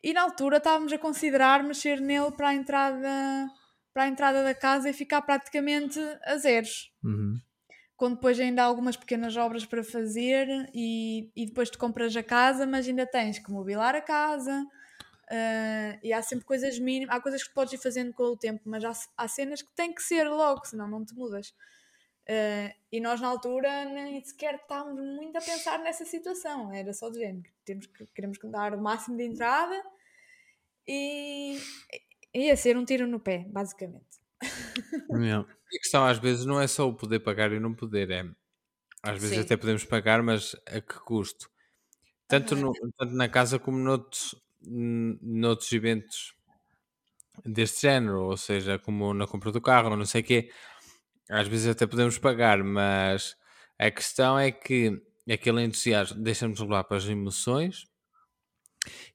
E 0.03 0.13
na 0.13 0.21
altura 0.21 0.57
estávamos 0.57 0.91
a 0.93 0.97
considerar 0.97 1.63
mexer 1.63 1.99
nele 1.99 2.31
para 2.31 2.49
a 2.49 2.55
entrada, 2.55 3.47
para 3.93 4.03
a 4.03 4.07
entrada 4.07 4.43
da 4.43 4.53
casa 4.53 4.89
e 4.89 4.93
ficar 4.93 5.21
praticamente 5.21 5.99
a 6.23 6.37
zeros. 6.37 6.91
Uhum. 7.03 7.39
Quando 7.97 8.15
depois 8.15 8.39
ainda 8.39 8.63
algumas 8.63 8.97
pequenas 8.97 9.37
obras 9.37 9.65
para 9.65 9.83
fazer 9.83 10.47
e, 10.73 11.31
e 11.35 11.45
depois 11.45 11.69
tu 11.69 11.77
compras 11.77 12.15
a 12.15 12.23
casa, 12.23 12.65
mas 12.65 12.87
ainda 12.87 13.05
tens 13.05 13.39
que 13.39 13.51
mobilar 13.51 13.95
a 13.95 14.01
casa 14.01 14.65
ah, 15.29 15.97
e 16.03 16.13
há 16.13 16.21
sempre 16.21 16.45
coisas 16.45 16.77
mínimas, 16.77 17.15
há 17.15 17.21
coisas 17.21 17.43
que 17.43 17.53
podes 17.53 17.73
ir 17.73 17.77
fazendo 17.77 18.13
com 18.13 18.23
o 18.23 18.37
tempo, 18.37 18.61
mas 18.65 18.83
há, 18.83 18.91
há 19.17 19.27
cenas 19.27 19.61
que 19.61 19.71
têm 19.73 19.93
que 19.93 20.03
ser 20.03 20.27
logo, 20.29 20.65
senão 20.65 20.87
não 20.87 21.05
te 21.05 21.15
mudas. 21.15 21.53
Ah, 22.27 22.73
e 22.91 22.99
nós 22.99 23.21
na 23.21 23.27
altura 23.27 23.85
nem 23.85 24.23
sequer 24.23 24.55
estávamos 24.55 25.01
muito 25.01 25.37
a 25.37 25.41
pensar 25.41 25.79
nessa 25.79 26.05
situação, 26.05 26.73
era 26.73 26.93
só 26.93 27.09
de 27.09 27.19
género, 27.19 27.49
temos 27.63 27.87
que, 27.87 28.05
queremos 28.07 28.37
dar 28.43 28.73
o 28.73 28.81
máximo 28.81 29.17
de 29.17 29.23
entrada 29.23 29.81
e 30.87 31.57
ia 32.33 32.55
ser 32.55 32.77
um 32.77 32.85
tiro 32.85 33.07
no 33.07 33.19
pé, 33.19 33.45
basicamente. 33.47 34.14
Yeah. 35.11 35.45
A 35.73 35.77
questão 35.77 36.05
às 36.05 36.17
vezes 36.19 36.45
não 36.45 36.59
é 36.59 36.67
só 36.67 36.87
o 36.87 36.93
poder 36.95 37.19
pagar 37.19 37.51
e 37.51 37.59
não 37.59 37.73
poder, 37.73 38.09
é 38.11 38.25
às 39.03 39.19
vezes 39.19 39.37
Sim. 39.37 39.41
até 39.41 39.57
podemos 39.57 39.85
pagar, 39.85 40.23
mas 40.23 40.55
a 40.67 40.81
que 40.81 40.95
custo? 41.01 41.49
Tanto, 42.27 42.55
no- 42.55 42.73
tanto 42.97 43.13
na 43.15 43.29
casa 43.29 43.59
como 43.59 43.77
noutros, 43.79 44.35
noutros 44.63 45.71
eventos 45.73 46.35
deste 47.45 47.81
género, 47.81 48.23
ou 48.23 48.37
seja, 48.37 48.79
como 48.79 49.13
na 49.13 49.27
compra 49.27 49.51
do 49.51 49.61
carro, 49.61 49.89
ou 49.91 49.97
não 49.97 50.05
sei 50.05 50.21
o 50.21 50.23
quê, 50.23 50.51
às 51.29 51.47
vezes 51.47 51.67
até 51.67 51.87
podemos 51.87 52.17
pagar, 52.19 52.63
mas 52.63 53.37
a 53.79 53.91
questão 53.91 54.37
é 54.39 54.51
que 54.51 55.01
aquele 55.31 55.63
entusiasmo 55.63 56.21
deixa-nos 56.23 56.59
levar 56.61 56.83
para 56.85 56.97
as 56.97 57.05
emoções 57.07 57.87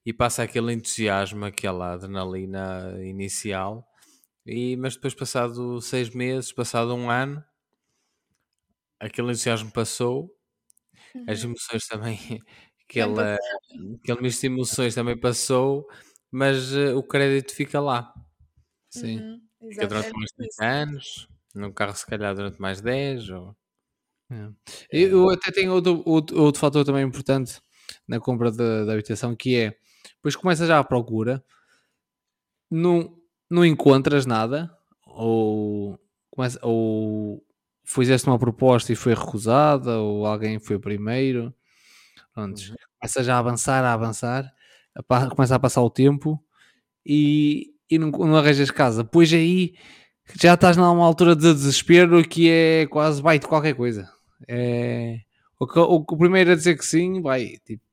e 0.05 0.13
passa 0.13 0.43
aquele 0.43 0.73
entusiasmo, 0.73 1.45
aquela 1.45 1.93
adrenalina 1.93 2.95
inicial, 3.03 3.87
e, 4.45 4.75
mas 4.77 4.95
depois, 4.95 5.13
passado 5.15 5.81
seis 5.81 6.09
meses, 6.11 6.51
passado 6.53 6.93
um 6.95 7.09
ano, 7.09 7.43
aquele 8.99 9.29
entusiasmo 9.31 9.71
passou, 9.71 10.31
as 11.27 11.43
Uhum. 11.43 11.51
emoções 11.51 11.87
também, 11.87 12.17
aquela, 12.89 13.37
aquele 14.03 14.21
misto 14.21 14.41
de 14.41 14.47
emoções 14.47 14.95
também 14.95 15.17
passou, 15.19 15.87
mas 16.31 16.73
eh, 16.75 16.93
o 16.95 17.03
crédito 17.03 17.53
fica 17.55 17.79
lá. 17.81 18.13
Sim. 18.89 19.19
Uhum, 19.19 19.41
Fica 19.69 19.87
durante 19.87 20.09
é 20.09 20.13
mais 20.13 20.31
mesmo 20.37 20.45
isso. 20.45 20.57
30 20.57 20.65
anos, 20.65 21.29
num 21.55 21.73
carro 21.73 21.95
se 21.95 22.05
calhar 22.07 22.35
durante 22.35 22.61
mais 22.61 22.81
10, 22.81 23.29
ou... 23.29 23.55
É. 24.31 24.49
Eu 24.91 25.29
até 25.29 25.51
tenho 25.51 25.73
outro, 25.73 26.01
outro, 26.05 26.39
outro 26.41 26.59
fator 26.61 26.85
também 26.85 27.03
importante 27.05 27.61
na 28.07 28.19
compra 28.19 28.51
da, 28.51 28.85
da 28.85 28.93
habitação 28.93 29.35
que 29.35 29.55
é 29.57 29.77
depois 30.15 30.35
começas 30.35 30.67
já 30.67 30.79
à 30.79 30.83
procura, 30.83 31.43
não, 32.69 33.20
não 33.51 33.65
encontras 33.65 34.25
nada, 34.25 34.71
ou, 35.05 35.99
ou 36.61 37.43
fizeste 37.83 38.27
uma 38.27 38.39
proposta 38.39 38.93
e 38.93 38.95
foi 38.95 39.13
recusada, 39.13 39.99
ou 39.99 40.25
alguém 40.25 40.59
foi 40.59 40.79
primeiro, 40.79 41.53
pronto, 42.33 42.59
Uhum. 42.59 42.75
começa 42.99 43.23
já 43.23 43.35
a 43.35 43.39
avançar, 43.39 43.83
a 43.83 43.93
avançar, 43.93 44.53
a 44.95 45.29
começa 45.29 45.55
a 45.55 45.59
passar 45.59 45.81
o 45.83 45.89
tempo 45.89 46.43
e, 47.05 47.73
e 47.89 47.97
não, 47.99 48.09
não 48.11 48.37
arranjas 48.37 48.71
casa. 48.71 49.03
Depois 49.03 49.31
aí 49.33 49.75
já 50.35 50.53
estás 50.55 50.77
numa 50.77 51.05
altura 51.05 51.35
de 51.35 51.53
desespero 51.53 52.27
que 52.27 52.49
é 52.49 52.87
quase 52.87 53.21
vai 53.21 53.39
de 53.39 53.47
qualquer 53.47 53.75
coisa. 53.75 54.09
É, 54.47 55.19
o, 55.59 55.65
o, 55.65 55.95
o 55.97 56.17
primeiro 56.17 56.51
a 56.51 56.55
dizer 56.55 56.77
que 56.77 56.85
sim, 56.85 57.21
vai. 57.21 57.57
Tipo, 57.65 57.83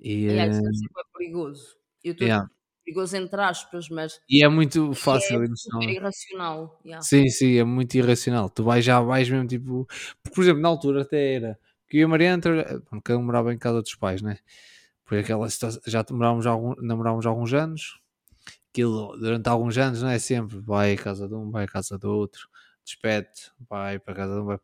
e, 0.00 0.26
É, 0.28 0.36
eh, 0.36 0.46
é 0.46 0.52
super 0.52 1.04
perigoso. 1.16 1.76
Eu 2.02 2.12
estou 2.12 2.26
yeah. 2.26 2.48
Perigoso 2.90 3.16
entre 3.16 3.40
aspas, 3.40 3.88
mas 3.88 4.20
e 4.28 4.44
é 4.44 4.48
muito 4.48 4.92
e 4.92 4.94
fácil. 4.94 5.42
é 5.42 5.46
super 5.46 5.46
emocionalmente. 5.46 5.96
irracional. 5.96 6.80
yeah. 6.84 7.02
Sim, 7.02 7.28
sim, 7.28 7.56
é 7.58 7.64
muito 7.64 7.94
irracional. 7.94 8.50
Tu 8.50 8.62
vais 8.62 8.84
já, 8.84 9.00
vais 9.00 9.28
mesmo 9.28 9.46
tipo. 9.46 9.86
Por 10.34 10.42
exemplo, 10.42 10.60
na 10.62 10.68
altura 10.68 11.02
até 11.02 11.34
era 11.34 11.58
que 11.88 11.96
eu 11.96 12.02
e 12.02 12.04
a 12.04 12.08
Mariana 12.08 12.40
bom, 12.90 13.00
cada 13.00 13.18
um 13.18 13.22
morava 13.22 13.52
em 13.52 13.58
casa 13.58 13.82
dos 13.82 13.94
pais, 13.94 14.22
né? 14.22 14.38
Foi 15.04 15.20
aquela 15.20 15.48
situação, 15.50 15.82
já 15.86 16.04
namorávamos, 16.08 16.46
algum, 16.46 16.74
namorávamos 16.80 17.26
alguns 17.26 17.52
anos, 17.52 18.00
aquilo 18.70 19.16
durante 19.18 19.48
alguns 19.48 19.76
anos, 19.76 20.02
não 20.02 20.08
é? 20.08 20.18
Sempre 20.18 20.58
vai 20.60 20.94
à 20.94 20.96
casa 20.96 21.26
de 21.28 21.34
um, 21.34 21.50
vai 21.50 21.64
à 21.64 21.68
casa 21.68 21.98
do 21.98 22.10
outro, 22.10 22.48
despede, 22.84 23.28
vai 23.68 23.98
para 23.98 24.12
a 24.14 24.16
casa 24.16 24.34
de 24.34 24.40
um, 24.40 24.44
vai. 24.44 24.58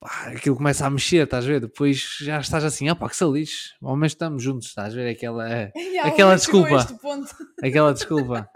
Pá, 0.00 0.28
aquilo 0.28 0.56
começa 0.56 0.86
a 0.86 0.90
mexer, 0.90 1.24
estás 1.24 1.44
a 1.44 1.48
ver? 1.48 1.60
Depois 1.60 2.18
já 2.20 2.38
estás 2.38 2.64
assim, 2.64 2.88
opá, 2.88 3.08
que 3.08 3.16
salixe, 3.16 3.74
ao 3.82 3.96
menos 3.96 4.12
estamos 4.12 4.42
juntos, 4.42 4.68
estás 4.68 4.92
a 4.92 4.96
ver? 4.96 5.10
Aquela, 5.10 5.48
Yeah, 5.74 6.08
aquela 6.08 6.36
desculpa. 6.36 6.86
aquela 7.62 7.92
desculpa. 7.92 8.48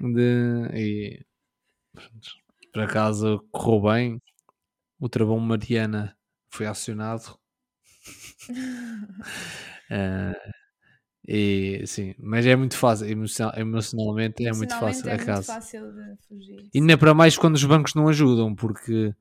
De, 0.00 0.68
e 0.74 1.26
por 2.72 2.82
acaso 2.82 3.42
correu 3.50 3.82
bem. 3.82 4.22
O 5.00 5.08
travão 5.08 5.38
Mariana 5.40 6.16
foi 6.50 6.66
acionado. 6.66 7.38
Eh, 9.88 10.34
e 11.28 11.86
sim, 11.86 12.14
mas 12.18 12.44
é 12.46 12.56
muito 12.56 12.76
fácil, 12.76 13.06
emocional- 13.08 13.54
emocionalmente 13.56 14.44
é 14.46 14.52
muito 14.52 14.72
Emocionalmente 14.74 15.02
fácil 15.02 15.08
é 15.08 15.12
a 15.12 15.16
muito 15.16 15.42
fácil 15.46 15.92
de 15.92 16.16
fugir. 16.28 16.70
E 16.74 16.78
ainda 16.80 16.98
para 16.98 17.14
mais 17.14 17.36
quando 17.38 17.54
os 17.54 17.64
bancos 17.64 17.94
não 17.94 18.08
ajudam, 18.08 18.52
porque 18.54 19.14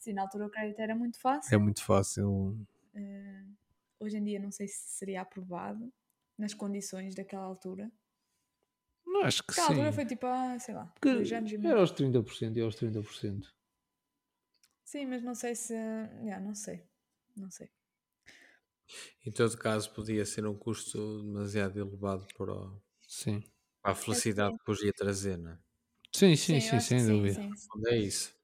Sim, 0.00 0.14
na 0.14 0.22
altura 0.22 0.46
o 0.46 0.50
crédito 0.50 0.80
era 0.80 0.96
muito 0.96 1.20
fácil. 1.20 1.52
é 1.52 1.58
muito 1.58 1.82
fácil. 1.84 2.66
Eh, 2.94 3.44
hoje 4.00 4.16
em 4.18 4.24
dia 4.24 4.38
não 4.40 4.50
sei 4.52 4.68
se 4.68 4.90
seria 4.98 5.22
aprovado 5.22 5.92
nas 6.38 6.54
condições 6.54 7.14
daquela 7.14 7.44
altura. 7.44 7.90
Não, 9.06 9.22
acho 9.24 9.42
que 9.44 9.52
Aquela 9.52 9.68
altura 9.68 9.92
sim. 9.92 9.96
foi 9.96 10.06
tipo, 10.06 10.26
ah, 10.26 10.58
sei 10.58 10.74
lá, 10.74 10.92
dois 11.12 11.30
anos 11.32 11.52
e 11.52 11.58
meio. 11.58 11.76
era 11.76 11.80
aos 11.80 11.90
30% 11.98 12.58
e 12.58 12.62
aos 12.62 12.74
30%. 12.80 13.46
Sim, 14.84 15.06
mas 15.06 15.22
não 15.22 15.34
sei 15.34 15.54
se. 15.54 15.72
Yeah, 15.74 16.40
não 16.40 16.54
sei. 16.54 16.86
Não 17.36 17.50
sei. 17.50 17.70
Em 19.24 19.32
todo 19.32 19.56
caso, 19.56 19.92
podia 19.94 20.24
ser 20.26 20.46
um 20.46 20.56
custo 20.56 21.22
demasiado 21.22 21.78
elevado 21.78 22.26
para, 22.36 22.52
o- 22.52 22.82
Sim. 23.06 23.44
para 23.82 23.92
a 23.92 23.94
felicidade 23.94 24.54
que 24.58 24.64
podia 24.64 24.92
trazer, 24.92 25.36
não 25.38 25.52
é? 25.52 25.58
Sim, 26.14 26.36
Sim, 26.36 26.60
sim, 26.60 26.80
sim, 26.80 26.80
sem 26.80 27.06
sim, 27.06 27.06
dúvida. 27.06 27.36
sim. 27.36 27.60
Onde 27.76 27.90
é 27.94 27.98
isso? 27.98 28.34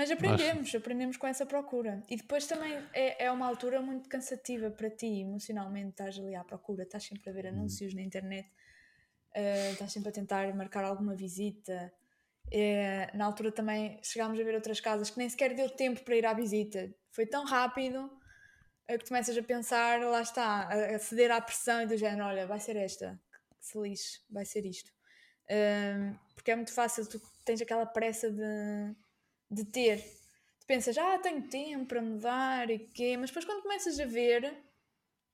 Mas 0.00 0.10
aprendemos, 0.10 0.74
aprendemos 0.74 1.16
com 1.18 1.26
essa 1.26 1.44
procura. 1.44 2.02
E 2.08 2.16
depois 2.16 2.46
também 2.46 2.72
é, 2.94 3.26
é 3.26 3.30
uma 3.30 3.46
altura 3.46 3.82
muito 3.82 4.08
cansativa 4.08 4.70
para 4.70 4.88
ti, 4.88 5.20
emocionalmente, 5.20 5.90
estás 5.90 6.18
ali 6.18 6.34
à 6.34 6.42
procura, 6.42 6.84
estás 6.84 7.04
sempre 7.04 7.28
a 7.28 7.32
ver 7.34 7.48
anúncios 7.48 7.92
na 7.92 8.00
internet, 8.00 8.50
eh, 9.34 9.72
estás 9.72 9.92
sempre 9.92 10.08
a 10.08 10.12
tentar 10.12 10.54
marcar 10.54 10.84
alguma 10.84 11.14
visita. 11.14 11.92
Eh, 12.50 13.10
na 13.12 13.26
altura 13.26 13.52
também 13.52 14.00
chegámos 14.02 14.40
a 14.40 14.42
ver 14.42 14.54
outras 14.54 14.80
casas 14.80 15.10
que 15.10 15.18
nem 15.18 15.28
sequer 15.28 15.54
deu 15.54 15.68
tempo 15.68 16.02
para 16.02 16.16
ir 16.16 16.24
à 16.24 16.32
visita. 16.32 16.90
Foi 17.10 17.26
tão 17.26 17.44
rápido 17.44 18.10
eh, 18.88 18.96
que 18.96 19.06
começas 19.06 19.36
a 19.36 19.42
pensar, 19.42 20.00
lá 20.00 20.22
está, 20.22 20.62
a, 20.62 20.96
a 20.96 20.98
ceder 20.98 21.30
à 21.30 21.42
pressão 21.42 21.82
e 21.82 21.86
do 21.86 21.98
género, 21.98 22.24
olha, 22.24 22.46
vai 22.46 22.58
ser 22.58 22.74
esta, 22.76 23.20
que 23.58 23.66
se 23.66 23.78
lixe, 23.78 24.20
vai 24.30 24.46
ser 24.46 24.64
isto. 24.64 24.90
Ahm, 25.50 26.14
porque 26.34 26.52
é 26.52 26.56
muito 26.56 26.72
fácil, 26.72 27.06
tu 27.06 27.20
tens 27.44 27.60
aquela 27.60 27.84
pressa 27.84 28.30
de, 28.30 28.96
de 29.50 29.64
ter. 29.64 29.98
Tu 30.60 30.66
pensas, 30.66 30.96
ah, 30.96 31.18
tenho 31.18 31.48
tempo 31.48 31.86
para 31.86 32.02
mudar 32.02 32.70
e 32.70 32.78
quê, 32.78 33.16
mas 33.16 33.30
depois 33.30 33.44
quando 33.44 33.62
começas 33.62 33.98
a 33.98 34.06
ver, 34.06 34.56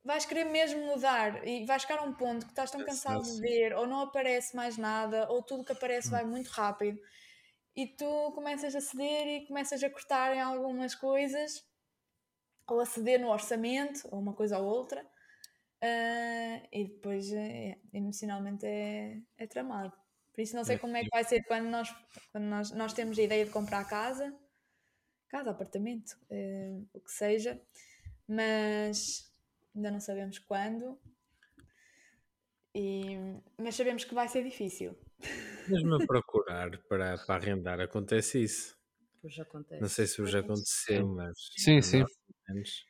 vais 0.04 0.24
querer 0.24 0.44
mesmo 0.44 0.86
mudar 0.86 1.46
e 1.46 1.64
vais 1.66 1.82
chegar 1.82 1.98
a 1.98 2.02
um 2.04 2.14
ponto 2.14 2.46
que 2.46 2.52
estás 2.52 2.70
tão 2.70 2.84
cansado 2.84 3.22
de 3.22 3.40
ver, 3.40 3.74
ou 3.74 3.86
não 3.86 4.00
aparece 4.02 4.54
mais 4.56 4.78
nada, 4.78 5.28
ou 5.30 5.42
tudo 5.42 5.64
que 5.64 5.72
aparece 5.72 6.10
vai 6.10 6.24
muito 6.24 6.48
rápido, 6.48 6.98
e 7.74 7.86
tu 7.86 8.32
começas 8.32 8.74
a 8.74 8.80
ceder 8.80 9.26
e 9.28 9.46
começas 9.46 9.82
a 9.82 9.90
cortar 9.90 10.34
em 10.34 10.40
algumas 10.40 10.94
coisas, 10.94 11.64
ou 12.68 12.80
a 12.80 12.86
ceder 12.86 13.20
no 13.20 13.28
orçamento, 13.28 14.08
ou 14.10 14.18
uma 14.20 14.32
coisa 14.32 14.58
ou 14.58 14.66
outra, 14.66 15.04
ah, 15.82 16.62
e 16.72 16.84
depois 16.84 17.32
é, 17.32 17.76
emocionalmente 17.92 18.64
é, 18.64 19.20
é 19.36 19.46
tramado. 19.46 19.92
Por 20.36 20.42
isso 20.42 20.54
não 20.54 20.64
sei 20.64 20.76
É 20.76 20.78
como 20.78 20.94
é 20.94 21.02
que 21.02 21.08
vai 21.10 21.24
ser 21.24 21.42
quando 21.44 21.64
nós, 21.70 21.88
quando 22.30 22.44
nós, 22.44 22.70
nós 22.72 22.92
temos 22.92 23.18
a 23.18 23.22
ideia 23.22 23.46
de 23.46 23.50
comprar 23.50 23.82
casa, 23.88 24.38
casa, 25.30 25.50
apartamento, 25.50 26.14
eh, 26.28 26.78
o 26.92 27.00
que 27.00 27.10
seja, 27.10 27.58
mas 28.28 29.32
ainda 29.74 29.90
não 29.90 29.98
sabemos 29.98 30.38
quando. 30.38 31.00
E, 32.74 33.16
mas 33.56 33.76
sabemos 33.76 34.04
que 34.04 34.14
vai 34.14 34.28
ser 34.28 34.44
difícil. 34.44 34.94
Mesmo 35.66 35.94
a 35.94 35.98
procurar 36.06 36.70
para, 36.82 37.16
para 37.16 37.36
arrendar, 37.36 37.80
acontece 37.80 38.42
isso. 38.42 38.76
Pois 39.22 39.38
acontece. 39.38 39.80
Não 39.80 39.88
sei 39.88 40.06
se 40.06 40.20
vos 40.20 40.34
aconteceu, 40.34 41.08
mas. 41.08 41.34
Sim, 41.56 41.80
sim. 41.80 42.04
pelo 42.04 42.10
menos, 42.48 42.84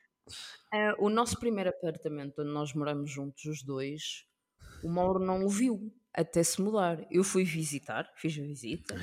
Eh, 0.75 0.95
o 0.99 1.09
nosso 1.09 1.39
primeiro 1.39 1.71
apartamento, 1.71 2.43
onde 2.43 2.51
nós 2.51 2.75
moramos 2.75 3.09
juntos, 3.09 3.45
os 3.45 3.63
dois, 3.63 4.27
o 4.83 4.89
Mauro 4.89 5.21
não 5.21 5.45
o 5.45 5.49
viu 5.49 5.95
até 6.17 6.43
se 6.43 6.61
mudar. 6.63 7.07
Eu 7.11 7.25
fui 7.25 7.45
visitar, 7.45 8.11
fiz 8.17 8.39
a 8.39 8.43
visita, 8.43 8.97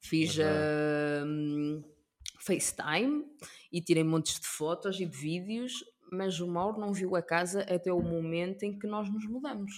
fiz 0.00 0.36
Verdade. 0.36 0.70
hum, 1.26 1.82
FaceTime 2.40 3.24
e 3.72 3.80
tirei 3.80 4.04
montes 4.04 4.40
de 4.40 4.46
fotos 4.46 5.00
e 5.00 5.06
de 5.06 5.16
vídeos, 5.16 5.84
mas 6.10 6.40
o 6.40 6.48
Mauro 6.48 6.80
não 6.80 6.92
viu 6.92 7.16
a 7.16 7.22
casa 7.22 7.62
até 7.62 7.92
o 7.92 8.02
momento 8.02 8.64
em 8.64 8.78
que 8.78 8.86
nós 8.86 9.10
nos 9.12 9.26
mudamos. 9.26 9.72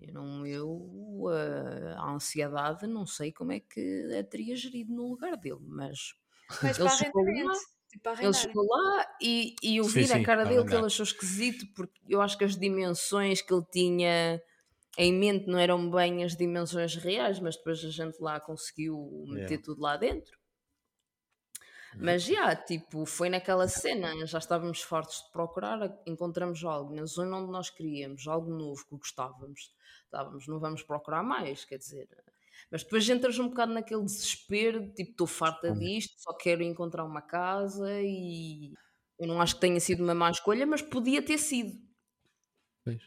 Eu, 0.00 0.14
não, 0.14 0.46
eu 0.46 1.22
eh, 1.32 1.94
a 1.96 2.10
ansiedade, 2.12 2.86
não 2.86 3.06
sei 3.06 3.32
como 3.32 3.52
é 3.52 3.60
que 3.60 4.08
a 4.18 4.24
teria 4.24 4.54
gerido 4.56 4.92
no 4.94 5.08
lugar 5.08 5.36
dele, 5.36 5.58
mas 5.62 6.14
Mas 6.60 6.78
Ele 6.78 6.88
chegou 6.88 7.24
lá. 7.42 7.60
Tipo, 7.88 8.10
ele 8.20 8.34
chegou 8.34 8.66
lá 8.68 9.06
e, 9.22 9.54
e 9.62 9.76
eu 9.78 9.86
Sim, 9.86 9.88
vi 9.88 10.06
na 10.06 10.20
sim, 10.20 10.20
cara 10.20 10.44
dele 10.44 10.64
que 10.66 10.74
ele 10.76 10.86
achou 10.86 11.04
esquisito, 11.04 11.66
porque 11.74 12.00
eu 12.08 12.20
acho 12.20 12.36
que 12.36 12.44
as 12.44 12.56
dimensões 12.56 13.40
que 13.42 13.52
ele 13.54 13.64
tinha 13.72 14.42
em 14.98 15.12
mente 15.14 15.46
não 15.46 15.58
eram 15.58 15.90
bem 15.90 16.24
as 16.24 16.36
dimensões 16.36 16.94
reais, 16.96 17.40
mas 17.40 17.56
depois 17.56 17.84
a 17.84 17.90
gente 17.90 18.18
lá 18.20 18.40
conseguiu 18.40 19.24
meter 19.28 19.58
Yeah. 19.58 19.62
tudo 19.62 19.80
lá 19.82 19.96
dentro. 19.96 20.38
Mas 22.00 22.22
já, 22.22 22.54
tipo, 22.54 23.04
foi 23.06 23.28
naquela 23.28 23.66
cena, 23.66 24.24
já 24.26 24.38
estávamos 24.38 24.82
fartos 24.82 25.22
de 25.24 25.32
procurar, 25.32 25.98
encontramos 26.06 26.62
algo 26.64 26.94
na 26.94 27.06
zona 27.06 27.38
onde 27.38 27.50
nós 27.50 27.70
queríamos, 27.70 28.26
algo 28.28 28.50
novo 28.50 28.84
que 28.86 28.96
gostávamos. 28.96 29.74
Estávamos, 30.04 30.46
não 30.46 30.60
vamos 30.60 30.82
procurar 30.82 31.22
mais, 31.22 31.64
quer 31.64 31.78
dizer. 31.78 32.08
Mas 32.70 32.82
depois 32.84 33.08
entras 33.08 33.38
um 33.38 33.48
bocado 33.48 33.72
naquele 33.72 34.04
desespero, 34.04 34.80
de, 34.82 34.92
tipo, 34.92 35.10
estou 35.12 35.26
farta 35.26 35.72
disto, 35.72 36.14
só 36.20 36.34
quero 36.34 36.62
encontrar 36.62 37.04
uma 37.04 37.22
casa 37.22 37.88
e 38.02 38.74
eu 39.18 39.26
não 39.26 39.40
acho 39.40 39.54
que 39.56 39.60
tenha 39.62 39.80
sido 39.80 40.04
uma 40.04 40.14
má 40.14 40.30
escolha, 40.30 40.66
mas 40.66 40.82
podia 40.82 41.22
ter 41.22 41.38
sido. 41.38 41.72
Pois. 42.84 43.02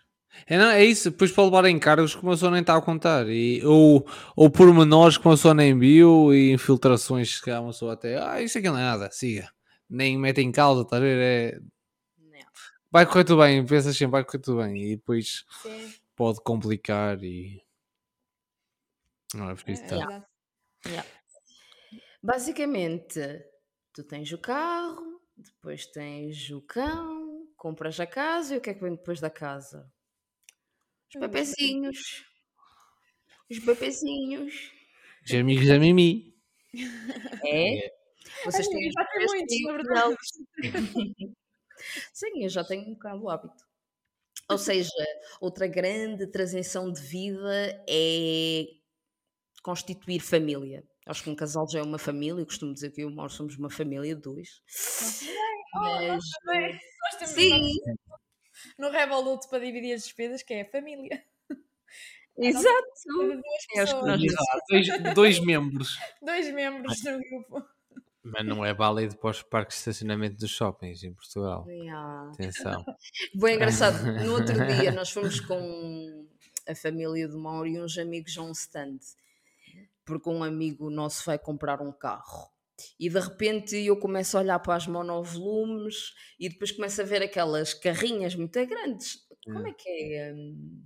É, 0.46 0.58
não, 0.58 0.70
é 0.70 0.84
isso, 0.84 1.12
depois 1.12 1.32
para 1.32 1.44
levar 1.44 1.66
em 1.66 1.78
cargos 1.78 2.16
que 2.16 2.24
uma 2.24 2.32
pessoa 2.32 2.52
nem 2.52 2.62
está 2.62 2.76
a 2.76 2.82
contar. 2.82 3.28
E, 3.30 3.64
ou, 3.66 4.06
ou 4.36 4.50
pormenores 4.50 5.18
que 5.18 5.26
uma 5.26 5.36
pessoa 5.36 5.54
nem 5.54 5.78
viu 5.78 6.34
e 6.34 6.52
infiltrações 6.52 7.40
que 7.42 7.52
uma 7.52 7.68
pessoa 7.68 7.94
até. 7.94 8.18
Ah, 8.18 8.42
isso 8.42 8.58
aqui 8.58 8.68
não 8.68 8.78
é 8.78 8.82
nada, 8.82 9.10
siga. 9.12 9.52
Nem 9.90 10.18
mete 10.18 10.42
em 10.42 10.52
causa, 10.52 10.82
estás 10.82 11.02
a 11.02 11.06
ver? 11.06 11.20
É, 11.20 11.60
Não. 12.18 12.46
vai 12.92 13.06
correr 13.06 13.26
tudo 13.26 13.42
bem, 13.42 13.66
pensas 13.66 13.96
sempre, 13.96 14.12
vai 14.12 14.24
correr 14.24 14.40
tudo 14.40 14.62
bem. 14.62 14.78
E 14.78 14.96
depois 14.96 15.46
Sim, 15.62 15.94
pode 16.16 16.42
complicar 16.42 17.22
e. 17.24 17.62
Não 19.34 19.50
é 19.50 19.56
por 19.56 19.70
isso 19.70 19.84
é 19.84 19.88
tá. 19.88 20.26
Yeah. 20.86 21.08
Basicamente, 22.24 23.20
tu 23.94 24.04
tens 24.04 24.32
o 24.32 24.38
carro, 24.38 25.22
depois 25.38 25.86
tens 25.88 26.50
o 26.50 26.62
cão, 26.62 27.48
compras 27.56 28.00
a 28.00 28.08
casa 28.08 28.56
e 28.56 28.58
o 28.58 28.62
que 28.62 28.70
é 28.70 28.74
que 28.74 28.82
vem 28.82 28.96
depois 28.96 29.20
da 29.20 29.30
casa? 29.30 29.92
Os 31.14 31.16
Os 31.16 31.20
bebezinhos. 31.20 32.00
Os 33.50 33.60
bebezinhos. 33.60 34.72
Os 35.26 35.34
amigos 35.34 35.68
da 35.68 35.80
Mimi. 35.80 36.32
É? 37.46 37.92
Vocês 38.46 38.68
Ai, 38.68 38.74
têm 38.74 38.92
já 38.92 39.06
tem 39.06 39.26
muitos, 39.28 39.62
na 39.64 39.72
verdade. 39.74 40.16
Sim, 42.14 42.44
eu 42.44 42.50
já 42.50 42.64
tenho 42.64 42.84
um 42.90 42.94
bocado 42.94 43.24
o 43.24 43.30
hábito. 43.30 43.64
Ou 44.50 44.58
seja, 44.58 44.92
outra 45.42 45.68
grande 45.68 46.28
transição 46.28 46.92
de 46.92 47.02
vida 47.02 47.84
é 47.90 48.66
constituir 49.64 50.20
família. 50.22 50.84
Acho 51.08 51.24
que 51.24 51.30
um 51.30 51.36
casal 51.36 51.68
já 51.70 51.80
é 51.80 51.84
uma 51.84 52.00
família, 52.00 52.42
eu 52.42 52.46
costumo 52.46 52.74
dizer 52.74 52.92
que 52.92 53.02
eu 53.02 53.10
e 53.10 53.12
o 53.14 53.16
Mauro 53.16 53.32
somos 53.32 53.58
uma 53.58 53.70
família 53.70 54.16
de 54.16 54.22
dois. 54.22 54.62
Mas, 55.74 56.22
Também. 56.46 56.80
Nós 57.04 57.16
temos 57.20 57.36
sim, 57.36 57.62
no 58.78 58.90
Revolut 58.90 59.48
para 59.50 59.60
dividir 59.60 59.94
as 59.94 60.04
despesas, 60.04 60.44
que 60.44 60.54
é 60.54 60.62
a 60.62 60.66
família. 60.70 61.24
exato. 62.38 62.68
Acho 63.78 63.96
que 64.00 64.06
nós- 64.06 64.22
pessoas, 64.22 64.62
dois, 64.70 65.14
dois 65.16 65.40
membros. 65.40 65.98
dois 66.22 66.54
membros 66.54 67.02
do 67.02 67.20
grupo. 67.20 67.66
Mas 68.24 68.46
não 68.46 68.64
é 68.64 68.72
válido 68.74 69.18
para 69.18 69.32
os 69.32 69.42
parques 69.42 69.78
de 69.78 69.80
estacionamento 69.80 70.38
dos 70.38 70.52
shoppings 70.52 71.04
em 71.04 71.12
Portugal. 71.14 71.66
Yeah. 71.68 72.30
Atenção. 72.32 72.86
Bem 73.34 73.56
engraçado. 73.56 73.96
No 74.24 74.34
outro 74.34 74.54
dia 74.68 74.92
nós 74.92 75.10
fomos 75.10 75.40
com 75.40 76.28
a 76.68 76.76
família 76.76 77.28
do 77.28 77.40
Mauro 77.40 77.68
e 77.68 77.82
uns 77.82 77.98
amigos 77.98 78.38
a 78.38 78.44
um 78.44 78.52
stand. 78.52 79.00
Porque 80.06 80.30
um 80.30 80.44
amigo 80.44 80.90
nosso 80.92 81.26
vai 81.26 81.40
comprar 81.40 81.82
um 81.82 81.92
carro. 81.92 82.48
E 83.00 83.10
de 83.10 83.20
repente 83.20 83.76
eu 83.78 83.98
começo 84.00 84.38
a 84.38 84.42
olhar 84.42 84.60
para 84.60 84.76
as 84.76 84.88
monovolumes 84.88 86.14
e 86.40 86.50
depois 86.50 86.72
começo 86.72 87.02
a 87.02 87.06
ver 87.06 87.22
aquelas 87.24 87.74
carrinhas 87.74 88.36
muito 88.36 88.66
grandes. 88.66 89.20
Como 89.52 89.68
é 89.68 89.74
que 89.74 89.90
é? 90.16 90.34
hum, 90.34 90.86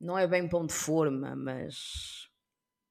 Não 0.00 0.18
é 0.18 0.26
bem 0.26 0.48
pão 0.48 0.66
de 0.66 0.72
forma, 0.74 1.34
mas. 1.36 2.28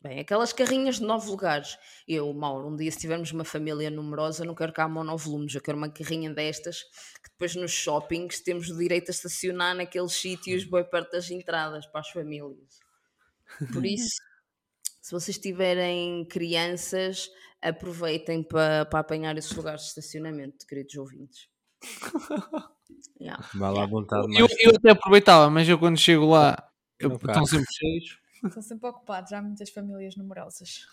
Bem, 0.02 0.20
aquelas 0.20 0.54
carrinhas 0.54 0.98
de 0.98 1.04
nove 1.04 1.30
lugares. 1.30 1.78
Eu, 2.08 2.34
Mauro, 2.34 2.70
um 2.70 2.76
dia 2.78 2.92
se 2.92 3.00
tivermos 3.00 3.32
uma 3.34 3.46
família 3.46 3.90
numerosa, 3.90 4.46
não 4.46 4.56
quero 4.56 4.74
cá 4.74 4.88
monovolumes, 4.90 5.56
eu 5.56 5.62
quero 5.62 5.78
uma 5.78 5.92
carrinha 5.92 6.34
destas 6.34 6.84
que 7.24 7.30
depois 7.32 7.56
nos 7.56 7.72
shoppings 7.72 8.42
temos 8.42 8.70
o 8.70 8.78
direito 8.78 9.10
a 9.10 9.14
estacionar 9.14 9.76
naqueles 9.76 10.14
sítios 10.14 10.64
bem 10.66 10.84
perto 10.90 11.12
das 11.14 11.30
entradas 11.32 11.86
para 11.88 12.02
as 12.02 12.10
famílias. 12.10 12.84
Por 13.72 13.86
isso, 13.86 14.22
se 15.02 15.12
vocês 15.12 15.38
tiverem 15.38 16.26
crianças, 16.26 17.30
aproveitem 17.62 18.44
para, 18.44 18.86
para 18.86 19.00
apanhar 19.00 19.38
esses 19.38 19.52
lugares 19.52 19.82
de 19.82 19.88
estacionamento, 19.88 20.66
queridos 20.68 20.96
ouvintes. 20.96 21.48
Yeah. 23.22 23.46
Vá 23.54 23.70
lá 23.70 23.84
à 23.84 23.86
vontade 23.86 24.28
Eu, 24.38 24.48
eu 24.60 24.72
até 24.76 24.92
aproveitava, 24.92 25.50
mas 25.50 25.68
eu 25.68 25.78
quando 25.78 25.98
chego 25.98 26.26
lá, 26.26 26.72
eu, 26.98 27.14
estão 27.14 27.46
sempre 27.46 27.68
cheios. 27.72 28.20
Estão 28.44 28.62
sempre 28.62 28.90
ocupados, 28.90 29.32
há 29.34 29.42
muitas 29.42 29.70
famílias 29.70 30.16
numerosas. 30.16 30.86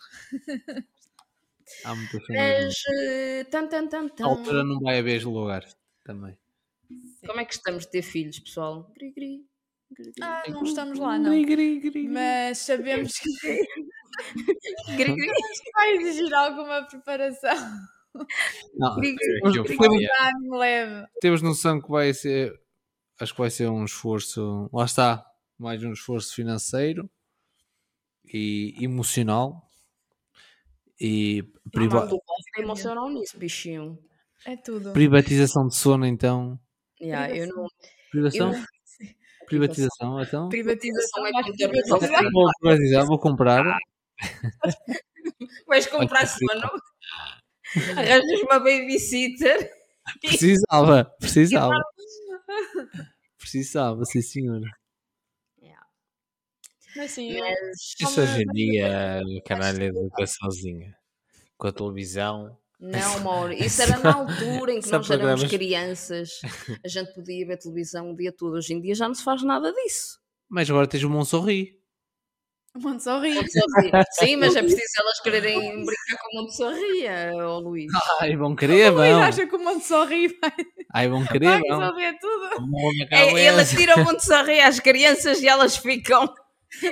Há 1.85 1.95
muita 1.95 2.21
família. 2.21 2.65
Mas, 2.65 2.75
eh, 3.01 3.45
tan, 3.45 3.69
tan, 3.69 3.89
tan, 3.89 4.09
tan. 4.09 4.25
altura 4.25 4.63
não 4.63 4.81
vai 4.81 4.99
haver 4.99 5.25
lugar 5.25 5.65
também. 6.05 6.37
como 7.27 7.41
é 7.41 7.45
que 7.45 7.55
estamos 7.55 7.85
de 7.85 7.91
ter 7.91 8.03
filhos, 8.03 8.39
pessoal? 8.39 8.93
Gri, 8.95 9.13
gri. 9.13 9.47
Ah, 10.21 10.43
não 10.49 10.63
estamos 10.65 10.99
lá, 10.99 11.19
não. 11.19 11.33
Mas 12.11 12.59
sabemos 12.59 13.13
que 14.97 15.73
vai 15.75 15.93
exigir 15.97 16.33
alguma 16.35 16.83
preparação. 16.87 17.57
Não, 18.75 18.97
Temos- 18.99 19.21
temos 21.21 21.43
noção 21.43 21.81
que 21.81 21.91
vai 21.91 22.13
ser. 22.15 22.59
Acho 23.21 23.33
que 23.33 23.39
vai 23.41 23.51
ser 23.51 23.69
um 23.69 23.85
esforço. 23.85 24.69
Lá 24.73 24.85
está. 24.85 25.25
Mais 25.59 25.83
um 25.83 25.93
esforço 25.93 26.35
financeiro 26.35 27.09
e 28.33 28.75
emocional. 28.81 29.63
E 31.01 31.43
priva- 31.71 31.99
não, 31.99 32.05
estou 32.05 32.23
emocional 32.59 33.11
nisso, 33.11 33.39
bichinho. 33.39 33.99
É 34.45 34.57
tudo. 34.57 34.93
privatização 34.93 35.67
de 35.67 35.75
sono, 35.77 36.07
então. 36.07 36.59
Yeah, 37.01 37.35
eu 37.37 37.49
não, 37.49 37.67
Privação? 38.11 38.53
Eu- 38.53 38.65
Privatização, 39.47 40.21
então. 40.21 40.49
Privatização 40.49 41.27
é 41.27 41.31
privatização. 41.31 42.31
Vou 42.33 42.51
privatizar, 42.61 43.07
vou 43.07 43.19
comprar. 43.19 43.65
Vais 45.67 45.87
comprar 45.87 46.27
sono? 46.27 46.71
Arranjas 47.97 48.41
uma 48.43 48.59
babysitter? 48.59 49.71
Precisava, 50.21 51.05
precisava. 51.19 51.75
Precisava, 53.39 54.05
sim 54.05 54.23
senhora. 54.23 54.67
Yeah. 55.61 55.87
Mas 56.97 57.11
sim, 57.13 57.39
Mas 57.39 57.95
Isso 58.01 58.21
hoje 58.21 58.43
em 58.43 58.53
dia, 58.53 59.23
caralho, 59.45 59.83
é 59.83 59.87
educaçãozinha. 59.87 60.97
Com 61.57 61.69
a 61.69 61.73
televisão. 61.73 62.59
Não, 62.79 63.21
Mauro, 63.21 63.53
isso 63.55 63.83
era 63.83 63.99
na 63.99 64.15
altura 64.15 64.73
em 64.73 64.81
que 64.81 64.91
nós 64.91 65.11
éramos 65.11 65.43
programas. 65.43 65.51
crianças. 65.51 66.31
A 66.85 66.89
gente 66.89 67.13
podia 67.15 67.47
ver 67.47 67.57
televisão 67.59 68.13
o 68.13 68.17
dia 68.17 68.33
todo. 68.33 68.55
Hoje 68.55 68.75
em 68.75 68.81
dia 68.81 68.95
já 68.95 69.09
não 69.09 69.15
se 69.15 69.25
faz 69.25 69.43
nada 69.43 69.73
disso. 69.73 70.19
Mas 70.49 70.69
agora 70.71 70.87
tens 70.87 71.03
o 71.03 71.11
Monsorri. 71.11 71.75
Montessori. 72.79 73.35
Montessori. 73.35 73.91
Sim, 74.13 74.37
mas 74.37 74.55
é 74.55 74.61
preciso 74.63 74.83
elas 75.01 75.21
quererem 75.21 75.59
brincar 75.85 76.19
com 76.21 76.41
Montessori, 76.43 77.07
ó 77.43 77.59
Luís. 77.59 77.91
Ai, 78.21 78.37
vão 78.37 78.55
querer, 78.55 78.91
Luís 78.91 79.13
vão. 79.13 79.23
acha 79.23 79.47
que 79.47 79.57
o 79.57 79.59
Montessori 79.59 80.29
vai, 80.29 80.53
Ai, 80.93 81.09
vão 81.09 81.21
vai 81.21 81.29
querer, 81.33 81.61
vão. 81.67 81.79
resolver 81.81 82.19
tudo. 82.21 82.51
É, 83.11 83.47
ele 83.47 83.65
tira 83.65 83.97
o 83.97 84.05
Montessori 84.05 84.61
às 84.61 84.79
crianças 84.79 85.41
e 85.41 85.49
elas 85.49 85.77
ficam 85.79 86.25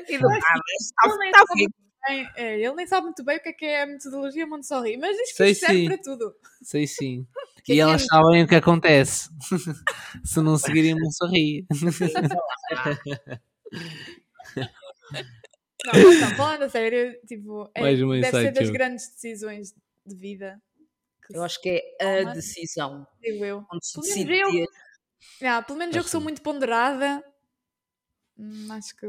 educadas. 0.09 0.81
Está, 0.81 1.17
nem 1.19 1.29
está 1.31 1.39
sabe 1.41 1.53
fixe. 1.53 1.84
Bem, 2.07 2.29
é, 2.37 2.61
ele 2.61 2.75
nem 2.75 2.87
sabe 2.87 3.05
muito 3.07 3.25
bem 3.25 3.39
o 3.39 3.43
que 3.43 3.49
é, 3.49 3.53
que 3.53 3.65
é 3.65 3.83
a 3.83 3.87
metodologia 3.87 4.47
Montessori, 4.47 4.97
mas 4.99 5.17
diz 5.17 5.31
que 5.31 5.37
Sei 5.37 5.51
isto 5.53 5.61
serve 5.67 5.81
sim. 5.83 5.87
para 5.89 5.99
tudo. 5.99 6.35
Sei 6.63 6.87
sim. 6.87 7.27
Que 7.65 7.73
E 7.73 7.79
é 7.79 7.81
elas 7.81 8.05
sabem 8.05 8.43
o 8.45 8.47
que 8.47 8.55
acontece 8.57 9.31
se 10.23 10.41
não 10.43 10.59
seguirem 10.59 10.93
o 10.93 10.99
Monsorri. 11.01 11.67
Não, 15.87 15.93
mas 15.93 16.21
não, 16.21 16.37
falando 16.37 16.63
a 16.63 16.69
sério, 16.69 17.19
tipo, 17.27 17.71
é, 17.75 17.81
Mais 17.81 18.03
um 18.03 18.11
deve 18.11 18.31
ser 18.31 18.53
das 18.53 18.71
grandes 18.71 19.09
decisões 19.09 19.75
de 20.05 20.15
vida 20.15 20.61
Eu 21.31 21.43
acho 21.43 21.61
que 21.61 21.83
é 22.01 22.21
a 22.23 22.33
decisão. 22.35 23.07
digo 23.21 23.45
eu. 23.45 23.65
Onde 23.73 23.87
se 23.87 23.95
Pelo 23.95 24.05
menos 24.07 24.15
decide 24.27 24.39
eu- 24.61 24.67
ter- 25.41 25.47
Ah, 25.49 25.63
pelo 25.63 25.79
menos 25.79 25.97
eu 25.97 26.05
que 26.05 26.11
sou 26.11 26.19
Acho- 26.19 26.25
muito 26.25 26.43
ponderada, 26.43 27.25
hum, 28.39 28.69
acho 28.73 28.95
que 28.95 29.07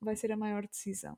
vai 0.00 0.16
ser 0.16 0.32
a 0.32 0.36
maior 0.36 0.66
decisão. 0.66 1.16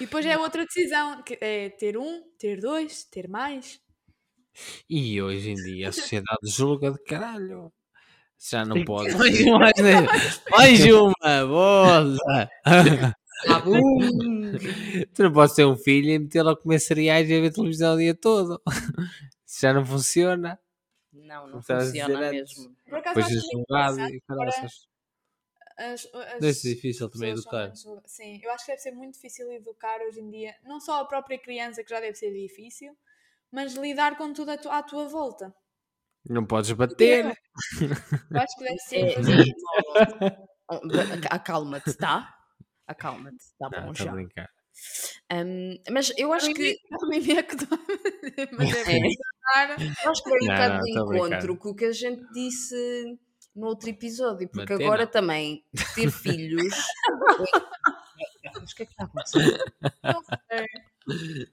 E 0.00 0.06
depois 0.06 0.24
é 0.26 0.36
outra 0.36 0.64
decisão, 0.64 1.22
que 1.22 1.38
é 1.40 1.70
ter 1.70 1.96
um, 1.96 2.22
ter 2.38 2.60
dois, 2.60 3.04
ter 3.04 3.28
mais. 3.28 3.80
E 4.88 5.20
hoje 5.20 5.50
em 5.50 5.54
dia 5.54 5.88
a 5.88 5.92
sociedade 5.92 6.46
julga 6.46 6.92
de 6.92 7.02
caralho. 7.02 7.72
Já 8.38 8.64
não 8.64 8.84
pode. 8.84 9.14
Mais 9.16 9.40
uma, 9.40 9.58
mais 9.58 9.78
uma. 9.78 10.06
Mais 10.50 10.84
uma, 10.84 11.46
boa. 11.46 12.16
Ah. 12.66 13.14
Tu 15.14 15.22
não 15.22 15.32
podes 15.32 15.54
ter 15.54 15.64
um 15.66 15.76
filho 15.76 16.10
e 16.10 16.18
metê-lo 16.18 16.50
a 16.50 16.56
comer 16.56 16.78
cereais 16.78 17.28
e 17.28 17.36
a 17.36 17.40
ver 17.40 17.52
televisão 17.52 17.94
o 17.94 17.98
dia 17.98 18.14
todo. 18.14 18.60
Isso 19.46 19.60
já 19.60 19.72
não 19.72 19.84
funciona. 19.84 20.58
Não, 21.12 21.46
não 21.48 21.62
funciona 21.62 22.30
mesmo. 22.30 22.74
Por 22.88 22.98
acaso 22.98 23.14
Depois 23.16 23.32
muito 23.32 23.52
julgado 23.52 24.00
e 24.00 24.20
caralho. 24.20 24.68
As- 25.76 26.06
as 26.14 26.40
Deve 26.40 26.54
ser 26.54 26.74
difícil 26.74 27.08
também 27.10 27.30
educar. 27.32 27.64
menos 27.64 27.84
Sim, 28.06 28.40
eu 28.42 28.50
acho 28.52 28.64
que 28.64 28.72
deve 28.72 28.82
ser 28.82 28.92
muito 28.92 29.14
difícil 29.14 29.50
educar 29.52 30.00
hoje 30.02 30.20
em 30.20 30.30
dia, 30.30 30.54
não 30.64 30.80
só 30.80 31.00
a 31.00 31.04
própria 31.04 31.38
criança, 31.38 31.82
que 31.82 31.90
já 31.90 32.00
deve 32.00 32.16
ser 32.16 32.32
difícil, 32.32 32.96
mas 33.50 33.74
lidar 33.74 34.16
com 34.16 34.32
tudo 34.32 34.50
à 34.50 34.58
tu- 34.58 34.70
à 34.70 34.82
tua 34.82 35.06
volta. 35.08 35.54
Não 36.28 36.46
podes 36.46 36.72
bater. 36.72 37.26
Eu 37.26 37.32
acho 38.42 38.56
que 38.56 38.64
deve 38.64 38.78
ser. 38.78 38.96
É, 39.00 39.18
hoje- 39.20 39.54
Oh, 40.70 40.80
Acalma-te, 41.30 41.92
tá? 41.94 42.34
Acalma-te, 42.86 43.36
tá 43.58 43.68
Não, 43.70 43.82
bom 43.84 43.90
a 43.90 43.94
já. 43.94 44.12
brincar. 44.12 44.48
Hum, 45.30 45.76
mas 45.90 46.10
eu 46.16 46.32
acho 46.32 46.52
que 46.54 46.70
é 46.70 47.42
que 47.42 47.56
mas 48.56 48.72
é 48.74 48.96
É. 48.96 50.08
acho 50.08 50.22
que 50.22 50.30
vai 50.30 50.38
um 50.40 50.46
Não, 50.46 50.54
bocado 50.54 50.74
não, 50.74 50.82
de 50.82 50.90
encontro 50.90 51.56
com 51.58 51.68
o 51.68 51.74
que 51.74 51.84
a 51.84 51.92
gente 51.92 52.22
disse 52.32 53.18
no 53.54 53.66
outro 53.68 53.88
episódio, 53.88 54.48
porque 54.48 54.72
Bater, 54.72 54.86
agora 54.86 55.06
também 55.06 55.64
ter 55.94 56.10
filhos. 56.12 56.74
Mas 58.60 58.72
o 58.72 58.76
que 58.76 58.82
é 58.82 58.86
que 58.86 58.92
está 58.92 59.04
a 59.04 59.06
acontecer? 59.06 59.74
Não 60.02 60.22
sei. 60.24 61.48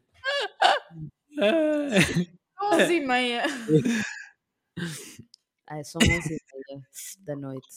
Ah, 1.40 2.76
11 2.76 2.94
e 2.94 3.00
meia. 3.00 3.44
Ah, 5.68 5.84
são 5.84 6.02
11 6.02 6.10
e 6.10 6.18
meia 6.18 6.82
da 7.20 7.36
noite. 7.36 7.68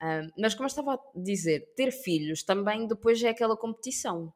Ah, 0.00 0.22
mas 0.38 0.54
como 0.54 0.64
eu 0.64 0.68
estava 0.68 0.94
a 0.94 1.00
dizer, 1.14 1.72
ter 1.76 1.90
filhos 1.92 2.42
também 2.42 2.86
depois 2.86 3.22
é 3.22 3.28
aquela 3.28 3.56
competição. 3.56 4.32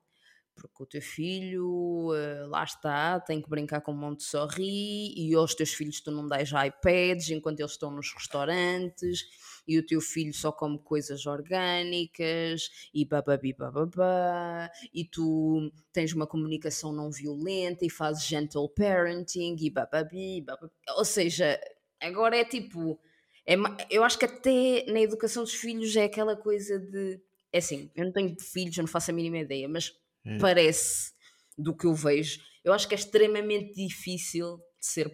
Porque 0.60 0.82
o 0.82 0.86
teu 0.86 1.00
filho, 1.00 2.10
ah, 2.12 2.46
lá 2.48 2.64
está, 2.64 3.18
tem 3.20 3.40
que 3.40 3.48
brincar 3.48 3.80
com 3.80 3.92
Montessori 3.92 5.14
e 5.16 5.34
aos 5.34 5.54
teus 5.54 5.72
filhos 5.72 6.00
tu 6.00 6.10
não 6.10 6.26
dás 6.26 6.50
iPads 6.50 7.30
enquanto 7.30 7.60
eles 7.60 7.72
estão 7.72 7.90
nos 7.90 8.12
restaurantes 8.12 9.24
e 9.66 9.78
o 9.78 9.86
teu 9.86 10.00
filho 10.00 10.34
só 10.34 10.50
come 10.52 10.78
coisas 10.78 11.26
orgânicas 11.26 12.68
e 12.92 13.04
bababi 13.04 13.52
bababá 13.52 14.70
e 14.92 15.04
tu 15.04 15.72
tens 15.92 16.12
uma 16.12 16.26
comunicação 16.26 16.92
não 16.92 17.10
violenta 17.10 17.84
e 17.84 17.90
fazes 17.90 18.24
gentle 18.24 18.68
parenting 18.68 19.56
e 19.58 19.70
bababi 19.70 20.40
bababi. 20.40 20.72
Ou 20.96 21.04
seja, 21.04 21.58
agora 22.00 22.36
é 22.36 22.44
tipo, 22.44 22.98
é 23.46 23.54
eu 23.90 24.04
acho 24.04 24.18
que 24.18 24.24
até 24.24 24.84
na 24.88 25.00
educação 25.00 25.42
dos 25.42 25.54
filhos 25.54 25.94
é 25.96 26.04
aquela 26.04 26.36
coisa 26.36 26.78
de, 26.78 27.20
é 27.52 27.58
assim, 27.58 27.90
eu 27.94 28.04
não 28.04 28.12
tenho 28.12 28.36
filhos, 28.38 28.76
eu 28.76 28.82
não 28.82 28.88
faço 28.88 29.10
a 29.10 29.14
mínima 29.14 29.38
ideia, 29.38 29.68
mas 29.68 29.92
É. 30.30 30.38
parece 30.38 31.10
do 31.58 31.76
que 31.76 31.86
eu 31.86 31.94
vejo, 31.94 32.40
eu 32.64 32.72
acho 32.72 32.86
que 32.88 32.94
é 32.94 32.98
extremamente 32.98 33.72
difícil 33.74 34.56
de 34.56 34.86
ser 34.86 35.10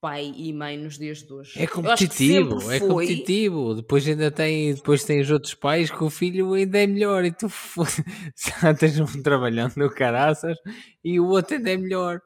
pai 0.00 0.32
e 0.36 0.52
mãe 0.52 0.76
nos 0.76 0.98
dias 0.98 1.18
de 1.22 1.32
hoje. 1.32 1.58
É 1.58 1.64
Eu 1.64 1.68
competitivo, 1.68 2.56
é 2.70 2.78
foi. 2.78 2.88
competitivo. 2.88 3.74
Depois 3.74 4.06
ainda 4.06 4.30
tem, 4.30 4.74
depois 4.74 5.04
tens 5.04 5.30
outros 5.30 5.54
pais 5.54 5.90
que 5.90 6.04
o 6.04 6.10
filho 6.10 6.52
ainda 6.54 6.78
é 6.82 6.86
melhor 6.86 7.24
e 7.24 7.32
tu 7.32 7.48
tens 8.78 9.00
um 9.00 9.22
trabalhando 9.22 9.74
no 9.76 9.90
caraças 9.90 10.56
e 11.04 11.18
o 11.18 11.26
outro 11.26 11.56
ainda 11.56 11.70
é 11.72 11.76
melhor. 11.76 12.20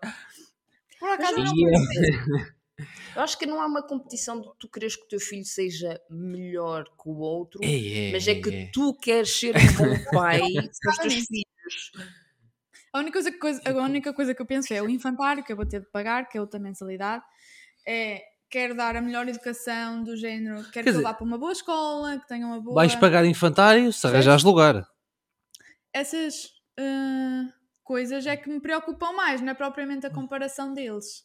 Por 0.98 1.08
acaso 1.10 1.36
não 1.38 1.54
E 1.54 1.64
é- 1.66 2.60
Eu 3.14 3.22
acho 3.22 3.38
que 3.38 3.44
não 3.44 3.60
há 3.60 3.66
uma 3.66 3.82
competição 3.86 4.40
de 4.40 4.48
tu 4.58 4.66
queres 4.68 4.96
que 4.96 5.04
o 5.04 5.08
teu 5.08 5.20
filho 5.20 5.44
seja 5.44 6.00
melhor 6.08 6.84
que 6.84 7.08
o 7.08 7.18
outro, 7.18 7.60
É, 7.62 8.10
mas 8.12 8.26
é 8.26 8.32
é, 8.32 8.34
que 8.40 8.50
é. 8.54 8.70
tu 8.72 8.94
queres 8.94 9.30
ser 9.38 9.54
um 9.54 9.72
bom 9.76 10.04
pai 10.12 10.40
para 10.40 10.90
os 10.92 10.98
teus 10.98 11.14
filhos. 11.14 11.44
A 12.92 12.98
única, 12.98 13.12
coisa, 13.22 13.38
coisa- 13.38 13.62
a 13.66 13.82
única 13.84 14.12
coisa 14.12 14.34
que 14.34 14.42
eu 14.42 14.46
penso 14.46 14.72
é 14.74 14.82
o 14.82 14.88
infantário, 14.88 15.44
que 15.44 15.52
eu 15.52 15.56
vou 15.56 15.66
ter 15.66 15.80
de 15.80 15.86
pagar, 15.90 16.28
que 16.28 16.36
é 16.36 16.40
outra 16.40 16.58
mensalidade. 16.58 17.24
É, 17.86 18.22
quero 18.48 18.74
dar 18.74 18.96
a 18.96 19.00
melhor 19.00 19.28
educação 19.28 20.02
do 20.02 20.16
género, 20.16 20.56
quero 20.70 20.72
que 20.72 20.82
dizer- 20.82 20.96
ele 20.96 21.02
vá 21.02 21.14
para 21.14 21.24
uma 21.24 21.38
boa 21.38 21.52
escola, 21.52 22.18
que 22.18 22.26
tenha 22.26 22.46
uma 22.46 22.60
boa... 22.60 22.74
Vais 22.74 22.96
pagar 22.96 23.24
infantário 23.24 23.92
se 23.92 24.06
arranjares 24.06 24.42
lugar. 24.42 24.84
Essas 25.92 26.50
ah, 26.78 27.52
coisas 27.84 28.26
é 28.26 28.36
que 28.36 28.48
me 28.50 28.60
preocupam 28.60 29.12
mais, 29.12 29.40
não 29.40 29.50
é 29.50 29.54
propriamente 29.54 30.06
a 30.06 30.10
comparação 30.10 30.74
deles. 30.74 31.24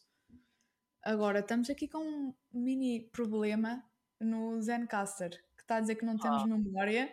Agora, 1.02 1.40
estamos 1.40 1.68
aqui 1.70 1.88
com 1.88 1.98
um 1.98 2.34
mini 2.52 3.08
problema 3.12 3.82
no 4.20 4.60
Zencaster, 4.60 5.30
que 5.30 5.62
está 5.62 5.76
a 5.76 5.80
dizer 5.80 5.96
que 5.96 6.04
não 6.04 6.16
temos 6.18 6.44
memória, 6.44 7.12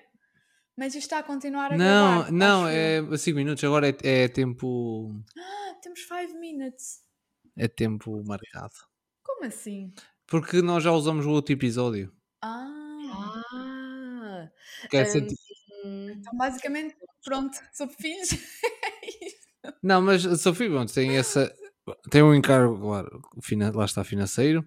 mas 0.78 0.94
isto 0.96 1.04
está 1.06 1.20
a 1.20 1.24
continuar 1.24 1.72
a 1.74 1.78
Não, 1.78 2.16
gravar. 2.16 2.32
não, 2.32 2.66
acho 2.66 2.76
eu. 2.76 3.14
é 3.14 3.18
5 3.18 3.36
minutos. 3.38 3.64
Agora 3.64 3.90
é, 3.90 3.96
é 4.24 4.28
tempo. 4.28 5.14
Ah, 5.38 5.76
temos 5.82 6.00
5 6.08 6.40
minutes. 6.40 7.02
É 7.58 7.68
tempo 7.68 8.24
marcado. 8.26 8.74
Como 9.24 9.46
assim? 9.46 9.94
Porque 10.26 10.62
nós 10.62 10.84
já 10.84 10.92
usamos 10.92 11.26
o 11.26 11.30
outro 11.32 11.54
episódio. 11.54 12.12
Ah, 12.42 12.70
Ah, 13.54 14.50
Que 14.90 14.98
é 14.98 15.06
cento- 15.06 15.34
então 15.86 16.34
basicamente, 16.38 16.96
pronto, 17.24 17.58
sobre 17.74 17.96
filhos. 17.96 18.30
Não, 19.84 20.02
mas 20.02 20.24
Sofia, 20.42 20.70
bom, 20.70 20.86
tem 20.86 21.18
essa. 21.18 21.54
Tem 22.10 22.24
um 22.24 22.34
encargo, 22.34 22.80
claro, 22.80 23.22
lá 23.76 23.84
está 23.86 24.04
financeiro. 24.06 24.66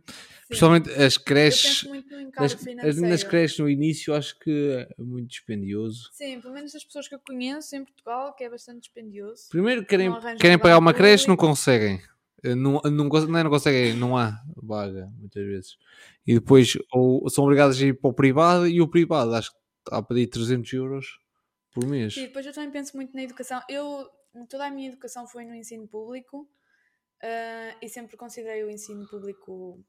Principalmente 0.49 0.91
as 0.91 1.17
Eu 1.17 1.23
creches. 1.25 1.81
penso 1.81 1.89
muito 1.89 2.11
no 2.11 2.17
Nas, 2.17 2.27
encargo 2.29 2.55
as 2.55 2.65
minhas 2.65 2.95
financeiro. 2.95 3.31
creches 3.31 3.59
no 3.59 3.71
início 3.71 4.15
acho 4.15 4.39
que 4.39 4.51
é 4.99 5.03
muito 5.03 5.29
dispendioso. 5.29 6.11
Sim, 6.13 6.41
pelo 6.41 6.53
menos 6.53 6.75
as 6.75 6.85
pessoas 6.85 7.09
que 7.09 7.15
eu 7.15 7.21
conheço 7.21 7.75
em 7.75 7.85
Portugal, 7.85 8.35
que 8.35 8.45
é 8.45 8.51
bastante 8.51 8.81
dispendioso. 8.81 9.49
Primeiro 9.49 9.85
querem, 9.87 10.11
querem 10.39 10.59
pagar 10.59 10.79
uma 10.79 10.93
creche, 10.93 11.27
não 11.27 11.37
conseguem. 11.37 12.01
Eh, 12.43 12.55
Não, 12.55 12.81
não, 12.85 12.91
não, 13.09 13.39
é 13.39 13.43
não 13.43 13.51
conseguem, 13.51 13.95
não 13.95 14.17
há 14.17 14.39
vaga, 14.55 15.11
muitas 15.19 15.45
vezes. 15.45 15.79
E 16.27 16.35
depois 16.35 16.77
ou 16.93 17.29
são 17.31 17.45
obrigados 17.45 17.81
a 17.81 17.87
ir 17.87 17.95
para 17.99 18.11
o 18.11 18.15
privado 18.15 18.69
e 18.69 18.81
o 18.83 18.89
privado 18.89 19.35
acho 19.35 19.51
que 19.53 19.57
está 19.87 19.97
a 19.99 20.03
pedir 20.03 20.27
300 20.27 20.71
euros 20.75 21.19
por 21.73 21.87
mês. 21.87 22.13
Sim, 22.13 22.27
depois 22.27 22.45
eu 22.45 22.53
também 22.53 22.71
penso 22.71 22.95
muito 22.95 23.15
na 23.15 23.23
educação. 23.23 23.63
Eu, 23.71 24.07
toda 24.51 24.67
a 24.67 24.71
minha 24.71 24.89
educação 24.89 25.27
foi 25.27 25.47
no 25.47 25.55
ensino 25.55 25.89
público 25.89 26.47
ah, 27.27 27.79
e 27.83 27.89
sempre 27.89 28.17
considerei 28.17 28.65
o 28.65 28.71
ensino 28.71 29.07
público 29.09 29.85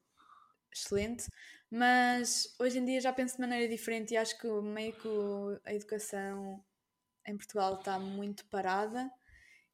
excelente, 0.72 1.26
mas 1.70 2.54
hoje 2.60 2.78
em 2.78 2.84
dia 2.84 3.00
já 3.00 3.12
penso 3.12 3.36
de 3.36 3.40
maneira 3.40 3.68
diferente 3.68 4.12
e 4.14 4.16
acho 4.16 4.38
que 4.38 4.48
meio 4.62 4.94
que 4.94 5.08
a 5.64 5.74
educação 5.74 6.64
em 7.26 7.36
Portugal 7.36 7.76
está 7.76 7.98
muito 7.98 8.46
parada 8.48 9.10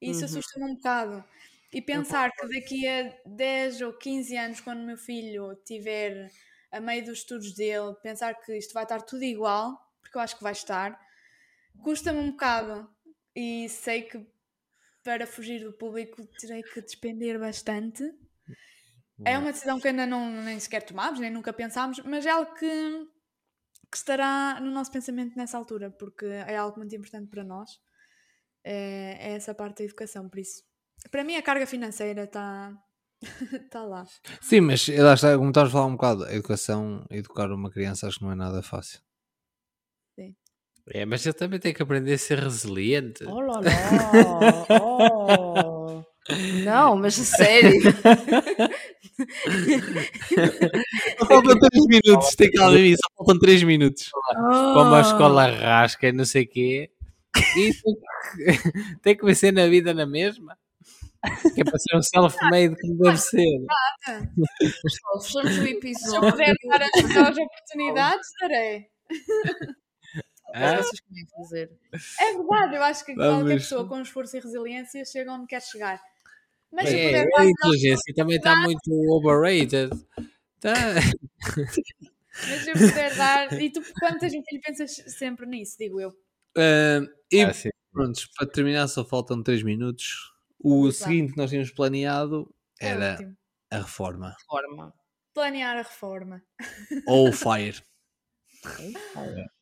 e 0.00 0.10
isso 0.10 0.24
Uhum. 0.24 0.26
assusta-me 0.26 0.66
um 0.66 0.74
bocado. 0.76 1.24
E 1.72 1.82
pensar 1.82 2.30
que 2.32 2.48
daqui 2.48 2.86
a 2.88 3.16
10 3.26 3.80
ou 3.82 3.92
15 3.92 4.36
anos, 4.36 4.60
quando 4.60 4.80
o 4.82 4.86
meu 4.86 4.96
filho 4.98 5.56
tiver 5.64 6.30
a 6.72 6.80
meio 6.80 7.04
dos 7.04 7.18
estudos 7.20 7.54
dele, 7.54 7.94
pensar 8.02 8.34
que 8.36 8.56
isto 8.56 8.74
vai 8.74 8.84
estar 8.84 9.02
tudo 9.02 9.24
igual, 9.24 9.78
porque 10.00 10.16
eu 10.18 10.22
acho 10.22 10.36
que 10.36 10.42
vai 10.42 10.52
estar, 10.52 11.00
custa-me 11.82 12.18
um 12.18 12.30
bocado 12.32 12.88
e 13.34 13.68
sei 13.68 14.02
que 14.02 14.26
para 15.04 15.26
fugir 15.26 15.62
do 15.62 15.72
público 15.72 16.26
terei 16.38 16.62
que 16.62 16.80
despender 16.80 17.38
bastante. 17.38 18.02
É 19.24 19.38
uma 19.38 19.52
decisão 19.52 19.78
que 19.78 19.86
ainda 19.86 20.06
não, 20.06 20.42
nem 20.42 20.58
sequer 20.58 20.82
tomámos, 20.82 21.20
nem 21.20 21.30
nunca 21.30 21.52
pensámos, 21.52 22.00
mas 22.00 22.26
é 22.26 22.30
algo 22.30 22.52
que, 22.54 23.06
que 23.90 23.96
estará 23.96 24.58
no 24.60 24.70
nosso 24.72 24.90
pensamento 24.90 25.36
nessa 25.36 25.56
altura, 25.56 25.90
porque 25.90 26.24
é 26.24 26.56
algo 26.56 26.78
muito 26.78 26.96
importante 26.96 27.28
para 27.28 27.44
nós. 27.44 27.70
É, 28.64 29.18
é 29.20 29.32
essa 29.34 29.54
parte 29.54 29.78
da 29.78 29.84
educação, 29.84 30.28
por 30.28 30.40
isso. 30.40 30.64
Para 31.10 31.22
mim, 31.22 31.36
a 31.36 31.42
carga 31.42 31.66
financeira 31.66 32.24
está 32.24 32.76
tá 33.70 33.84
lá. 33.84 34.04
Sim, 34.40 34.62
mas 34.62 34.88
lá 34.88 35.14
está, 35.14 35.36
como 35.36 35.50
estavas 35.50 35.70
a 35.70 35.72
falar 35.72 35.86
um 35.86 35.92
bocado, 35.92 36.24
a 36.24 36.32
educação, 36.32 37.06
educar 37.10 37.52
uma 37.52 37.70
criança 37.70 38.08
acho 38.08 38.18
que 38.18 38.24
não 38.24 38.32
é 38.32 38.34
nada 38.34 38.62
fácil. 38.62 39.00
É, 40.92 41.04
mas 41.06 41.24
ele 41.24 41.32
também 41.34 41.58
tem 41.58 41.72
que 41.72 41.82
aprender 41.82 42.12
a 42.14 42.18
ser 42.18 42.38
resiliente. 42.38 43.24
Oh 43.26 43.40
lá 43.40 43.60
lá, 43.60 44.66
oh. 44.80 46.04
Não, 46.64 46.96
mas 46.96 47.18
a 47.18 47.24
sério. 47.24 47.72
Só 51.18 51.26
faltam 51.26 51.58
3 51.58 51.86
minutos, 51.86 52.34
tem 52.34 52.50
calma 52.50 52.76
aí, 52.76 52.94
só 52.96 53.08
faltam 53.16 53.38
3 53.38 53.62
minutos. 53.62 54.10
Como 54.34 54.94
a 54.94 55.00
escola 55.00 55.46
rasca 55.46 56.08
e 56.08 56.12
não 56.12 56.24
sei 56.24 56.44
o 56.44 56.48
quê. 56.48 56.90
E 57.56 57.72
tem 59.02 59.14
que, 59.14 59.20
que 59.20 59.26
vencer 59.26 59.52
na 59.52 59.66
vida 59.66 59.92
na 59.94 60.06
mesma. 60.06 60.56
Que 61.54 61.62
é 61.62 61.64
para 61.64 61.78
ser 61.78 61.96
um 61.96 62.02
self-made 62.02 62.76
como 62.80 62.98
deve 62.98 63.18
ser. 63.18 63.44
Fechamos 64.60 65.34
o 65.34 65.48
Se 65.48 66.16
eu 66.16 66.20
puder 66.20 66.54
dar 66.68 66.82
as 66.82 66.90
as 67.16 67.38
oportunidades, 67.38 68.28
darei. 68.40 68.86
Hã? 70.54 70.76
Vocês 70.76 71.00
querem 71.00 71.26
fazer? 71.36 71.78
É 72.18 72.32
verdade, 72.36 72.76
eu 72.76 72.82
acho 72.82 73.04
que 73.04 73.14
qualquer 73.16 73.56
Vamos. 73.56 73.62
pessoa 73.62 73.88
com 73.88 74.00
esforço 74.00 74.36
e 74.36 74.40
resiliência 74.40 75.04
chega 75.04 75.32
onde 75.32 75.46
quer 75.46 75.60
chegar. 75.62 76.00
Mas 76.72 76.90
se 76.90 76.96
eu 76.96 77.00
É, 77.00 77.02
puder 77.02 77.24
a 77.24 77.30
dar 77.36 77.46
inteligência 77.46 78.14
também 78.14 78.36
está 78.36 78.54
muito 78.56 78.90
overrated. 79.10 79.90
Tá. 80.60 80.94
Mas 82.46 82.62
se 82.62 82.70
eu 82.70 82.78
puder 82.80 83.14
dar. 83.16 83.60
E 83.60 83.70
tu, 83.72 83.82
quando 83.98 84.18
tens 84.18 84.34
um 84.34 84.42
filho, 84.44 84.60
pensas 84.62 84.94
sempre 85.16 85.46
nisso, 85.46 85.76
digo 85.78 86.00
eu. 86.00 86.12
Ah, 86.56 87.00
e 87.32 87.42
Ah, 87.42 87.52
pronto, 87.92 88.20
para 88.36 88.48
terminar 88.50 88.88
só 88.88 89.04
faltam 89.04 89.42
3 89.42 89.62
minutos. 89.62 90.32
O 90.58 90.90
seguinte 90.92 91.32
que 91.32 91.38
nós 91.38 91.50
tínhamos 91.50 91.70
planeado 91.72 92.54
É 92.80 92.90
era 92.90 93.14
ótimo. 93.14 93.36
a 93.70 93.78
reforma. 93.78 94.34
Forma. 94.46 94.94
Planear 95.34 95.76
a 95.76 95.82
reforma. 95.82 96.44
Ou 97.06 97.28
o 97.28 97.32
fire. 97.32 97.82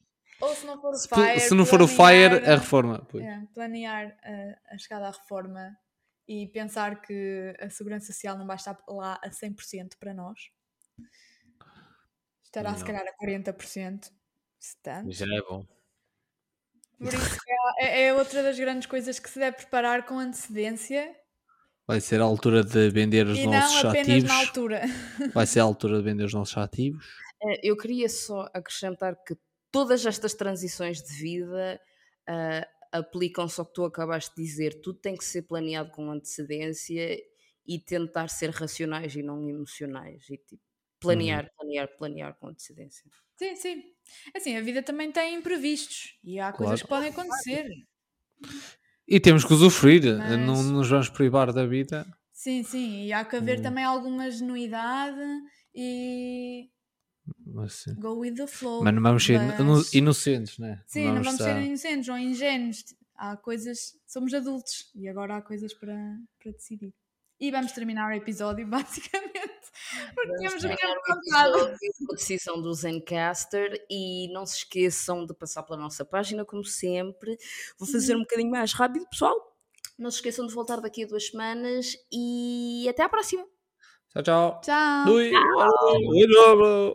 Ou 0.43 0.55
se 0.55 0.67
não 0.67 0.81
for 0.81 0.91
o 0.93 0.97
Se, 0.97 1.09
fire. 1.09 1.41
se 1.41 1.55
não 1.55 1.65
for 1.65 1.81
o 1.83 1.89
fire, 1.89 2.29
planear- 2.31 2.51
a 2.51 2.57
reforma. 2.57 3.07
pois. 3.11 3.25
É, 3.25 3.43
planear 3.55 4.17
a, 4.23 4.75
a 4.75 4.79
chegada 4.79 5.07
à 5.09 5.11
reforma 5.11 5.77
e 6.29 6.49
pensar 6.49 7.01
que 7.01 7.55
a 7.61 7.71
Segurança 7.71 8.07
Social 8.13 8.37
não 8.37 8.47
vai 8.47 8.57
estar 8.57 8.77
lá 8.89 9.19
a 9.23 9.31
100% 9.31 9.97
para 9.99 10.13
nós. 10.15 10.39
Estará 12.45 12.75
se 12.75 12.81
Não. 12.81 12.87
calhar 12.87 13.05
a 13.07 13.25
40%. 13.25 14.11
Se 14.59 14.77
tanto. 14.83 15.11
Já 15.13 15.27
é 15.27 15.41
bom. 15.43 15.67
Por 16.99 17.09
isso 17.13 17.39
é, 17.81 18.05
é 18.05 18.15
outra 18.15 18.43
das 18.43 18.59
grandes 18.59 18.87
coisas 18.87 19.19
que 19.19 19.29
se 19.29 19.39
deve 19.39 19.57
preparar 19.57 20.05
com 20.07 20.19
antecedência 20.19 21.17
Vai 21.85 22.01
ser 22.01 22.21
a 22.21 22.25
altura 22.25 22.63
de 22.63 22.91
vender 22.91 23.27
os 23.27 23.37
e 23.39 23.45
nossos 23.47 23.83
não 23.83 23.91
apenas 23.91 24.09
ativos. 24.09 24.29
na 24.31 24.37
altura. 24.39 24.83
Vai 25.35 25.47
ser 25.47 25.59
a 25.61 25.65
altura 25.65 25.97
de 25.99 26.05
vender 26.05 26.25
os 26.25 26.33
nossos 26.33 26.57
ativos. 26.57 27.05
Eh, 27.43 27.61
eu 27.69 27.77
queria 27.77 28.09
só 28.09 28.49
acrescentar 28.55 29.17
que 29.27 29.37
todas 29.73 30.07
estas 30.07 30.35
transições 30.35 31.03
de 31.03 31.13
vida 31.15 31.81
ah, 32.29 32.69
aplicam-se 32.93 33.59
ao 33.59 33.67
que 33.67 33.73
tu 33.73 33.85
acabaste 33.85 34.35
de 34.37 34.43
dizer. 34.43 34.81
Tudo 34.83 34.99
tem 35.01 35.17
que 35.17 35.25
ser 35.25 35.43
planeado 35.43 35.91
com 35.91 36.11
antecedência 36.11 37.19
e 37.67 37.79
tentar 37.81 38.29
ser 38.29 38.51
racionais 38.51 39.17
e 39.17 39.23
não 39.23 39.49
emocionais. 39.49 40.29
E 40.31 40.37
tipo, 40.37 40.63
planear, 41.01 41.51
planear, 41.57 41.89
planear 41.97 42.35
com 42.39 42.49
antecedência. 42.49 43.11
Sim, 43.37 43.57
sim. 43.57 43.83
Assim, 44.37 44.57
a 44.57 44.61
vida 44.61 44.83
também 44.83 45.11
tem 45.11 45.35
imprevistos 45.35 46.17
e 46.23 46.39
há 46.39 46.53
coisas 46.53 46.83
Claro. 46.83 47.11
que 47.11 47.11
podem 47.15 47.27
acontecer. 47.27 47.69
E 49.09 49.19
temos 49.21 49.45
que 49.45 49.53
usufruir, 49.53 50.05
eh, 50.07 50.37
não 50.37 50.57
Mas- 50.57 50.67
nos 50.67 50.89
vamos 50.89 51.09
privar 51.09 51.53
da 51.53 51.67
vida. 51.67 52.07
Sim, 52.33 52.63
sim. 52.63 53.05
E 53.05 53.13
há 53.13 53.25
que 53.25 53.37
haver 53.37 53.59
Hum. 53.61 53.63
também 53.63 53.85
alguma 53.85 54.31
genuidade 54.31 55.21
e 55.75 56.69
Mas, 57.47 57.73
sim. 57.75 57.95
go 57.95 58.19
with 58.19 58.35
the 58.35 58.47
flow. 58.47 58.83
Mas 58.83 58.95
não 58.95 59.03
vamos 59.03 59.25
ser 59.25 59.39
Mas- 59.41 59.93
inocentes, 59.95 60.59
né? 60.59 60.83
Sim, 60.87 61.07
não 61.07 61.23
vamos 61.23 61.33
estar- 61.41 61.55
ser 61.55 61.63
inocentes 61.63 62.09
ou 62.09 62.19
ingênuos. 62.19 62.85
Há 63.17 63.37
coisas, 63.37 63.97
somos 64.07 64.35
adultos 64.35 64.91
e 64.95 65.09
agora 65.09 65.37
há 65.37 65.43
coisas 65.43 65.73
para, 65.75 65.95
para 66.43 66.53
decidir. 66.53 66.93
E 67.39 67.51
vamos 67.51 67.73
terminar 67.73 68.09
o 68.11 68.15
episódio, 68.15 68.67
basicamente, 68.71 69.71
porque 70.15 70.27
Vamos 70.29 70.41
temos 70.41 70.55
o 70.65 70.69
terminar 70.69 70.77
tempo 70.79 71.01
o 71.01 71.15
contado. 71.15 71.49
episódio 71.57 71.79
com 72.07 72.13
a 72.13 72.17
decisão 72.17 72.63
do 72.63 72.73
Zencaster 72.75 73.87
e 73.91 74.33
não 74.33 74.45
se 74.47 74.59
esqueçam 74.59 75.25
de 75.27 75.35
passar 75.35 75.63
pela 75.63 75.79
nossa 75.79 76.05
página, 76.05 76.45
como 76.45 76.65
sempre. 76.65 77.37
Vou 77.79 77.89
fazer 77.89 78.17
um 78.17 78.21
bocadinho 78.21 78.51
mais 78.51 78.73
rápido, 78.73 79.07
pessoal. 79.09 79.35
Não 79.99 80.11
se 80.11 80.17
esqueçam 80.17 80.47
de 80.47 80.55
voltar 80.55 80.81
daqui 80.81 81.05
a 81.05 81.07
duas 81.07 81.27
semanas 81.29 81.95
e 82.13 82.87
até 82.89 83.03
à 83.05 83.09
próxima. 83.09 83.45
Tchau, 84.11 84.23
tchau. 84.23 84.61
Tchau! 84.63 85.13
Ui, 85.13 85.31
ui, 85.33 86.27
ui, 86.27 86.27
ui. 86.27 86.91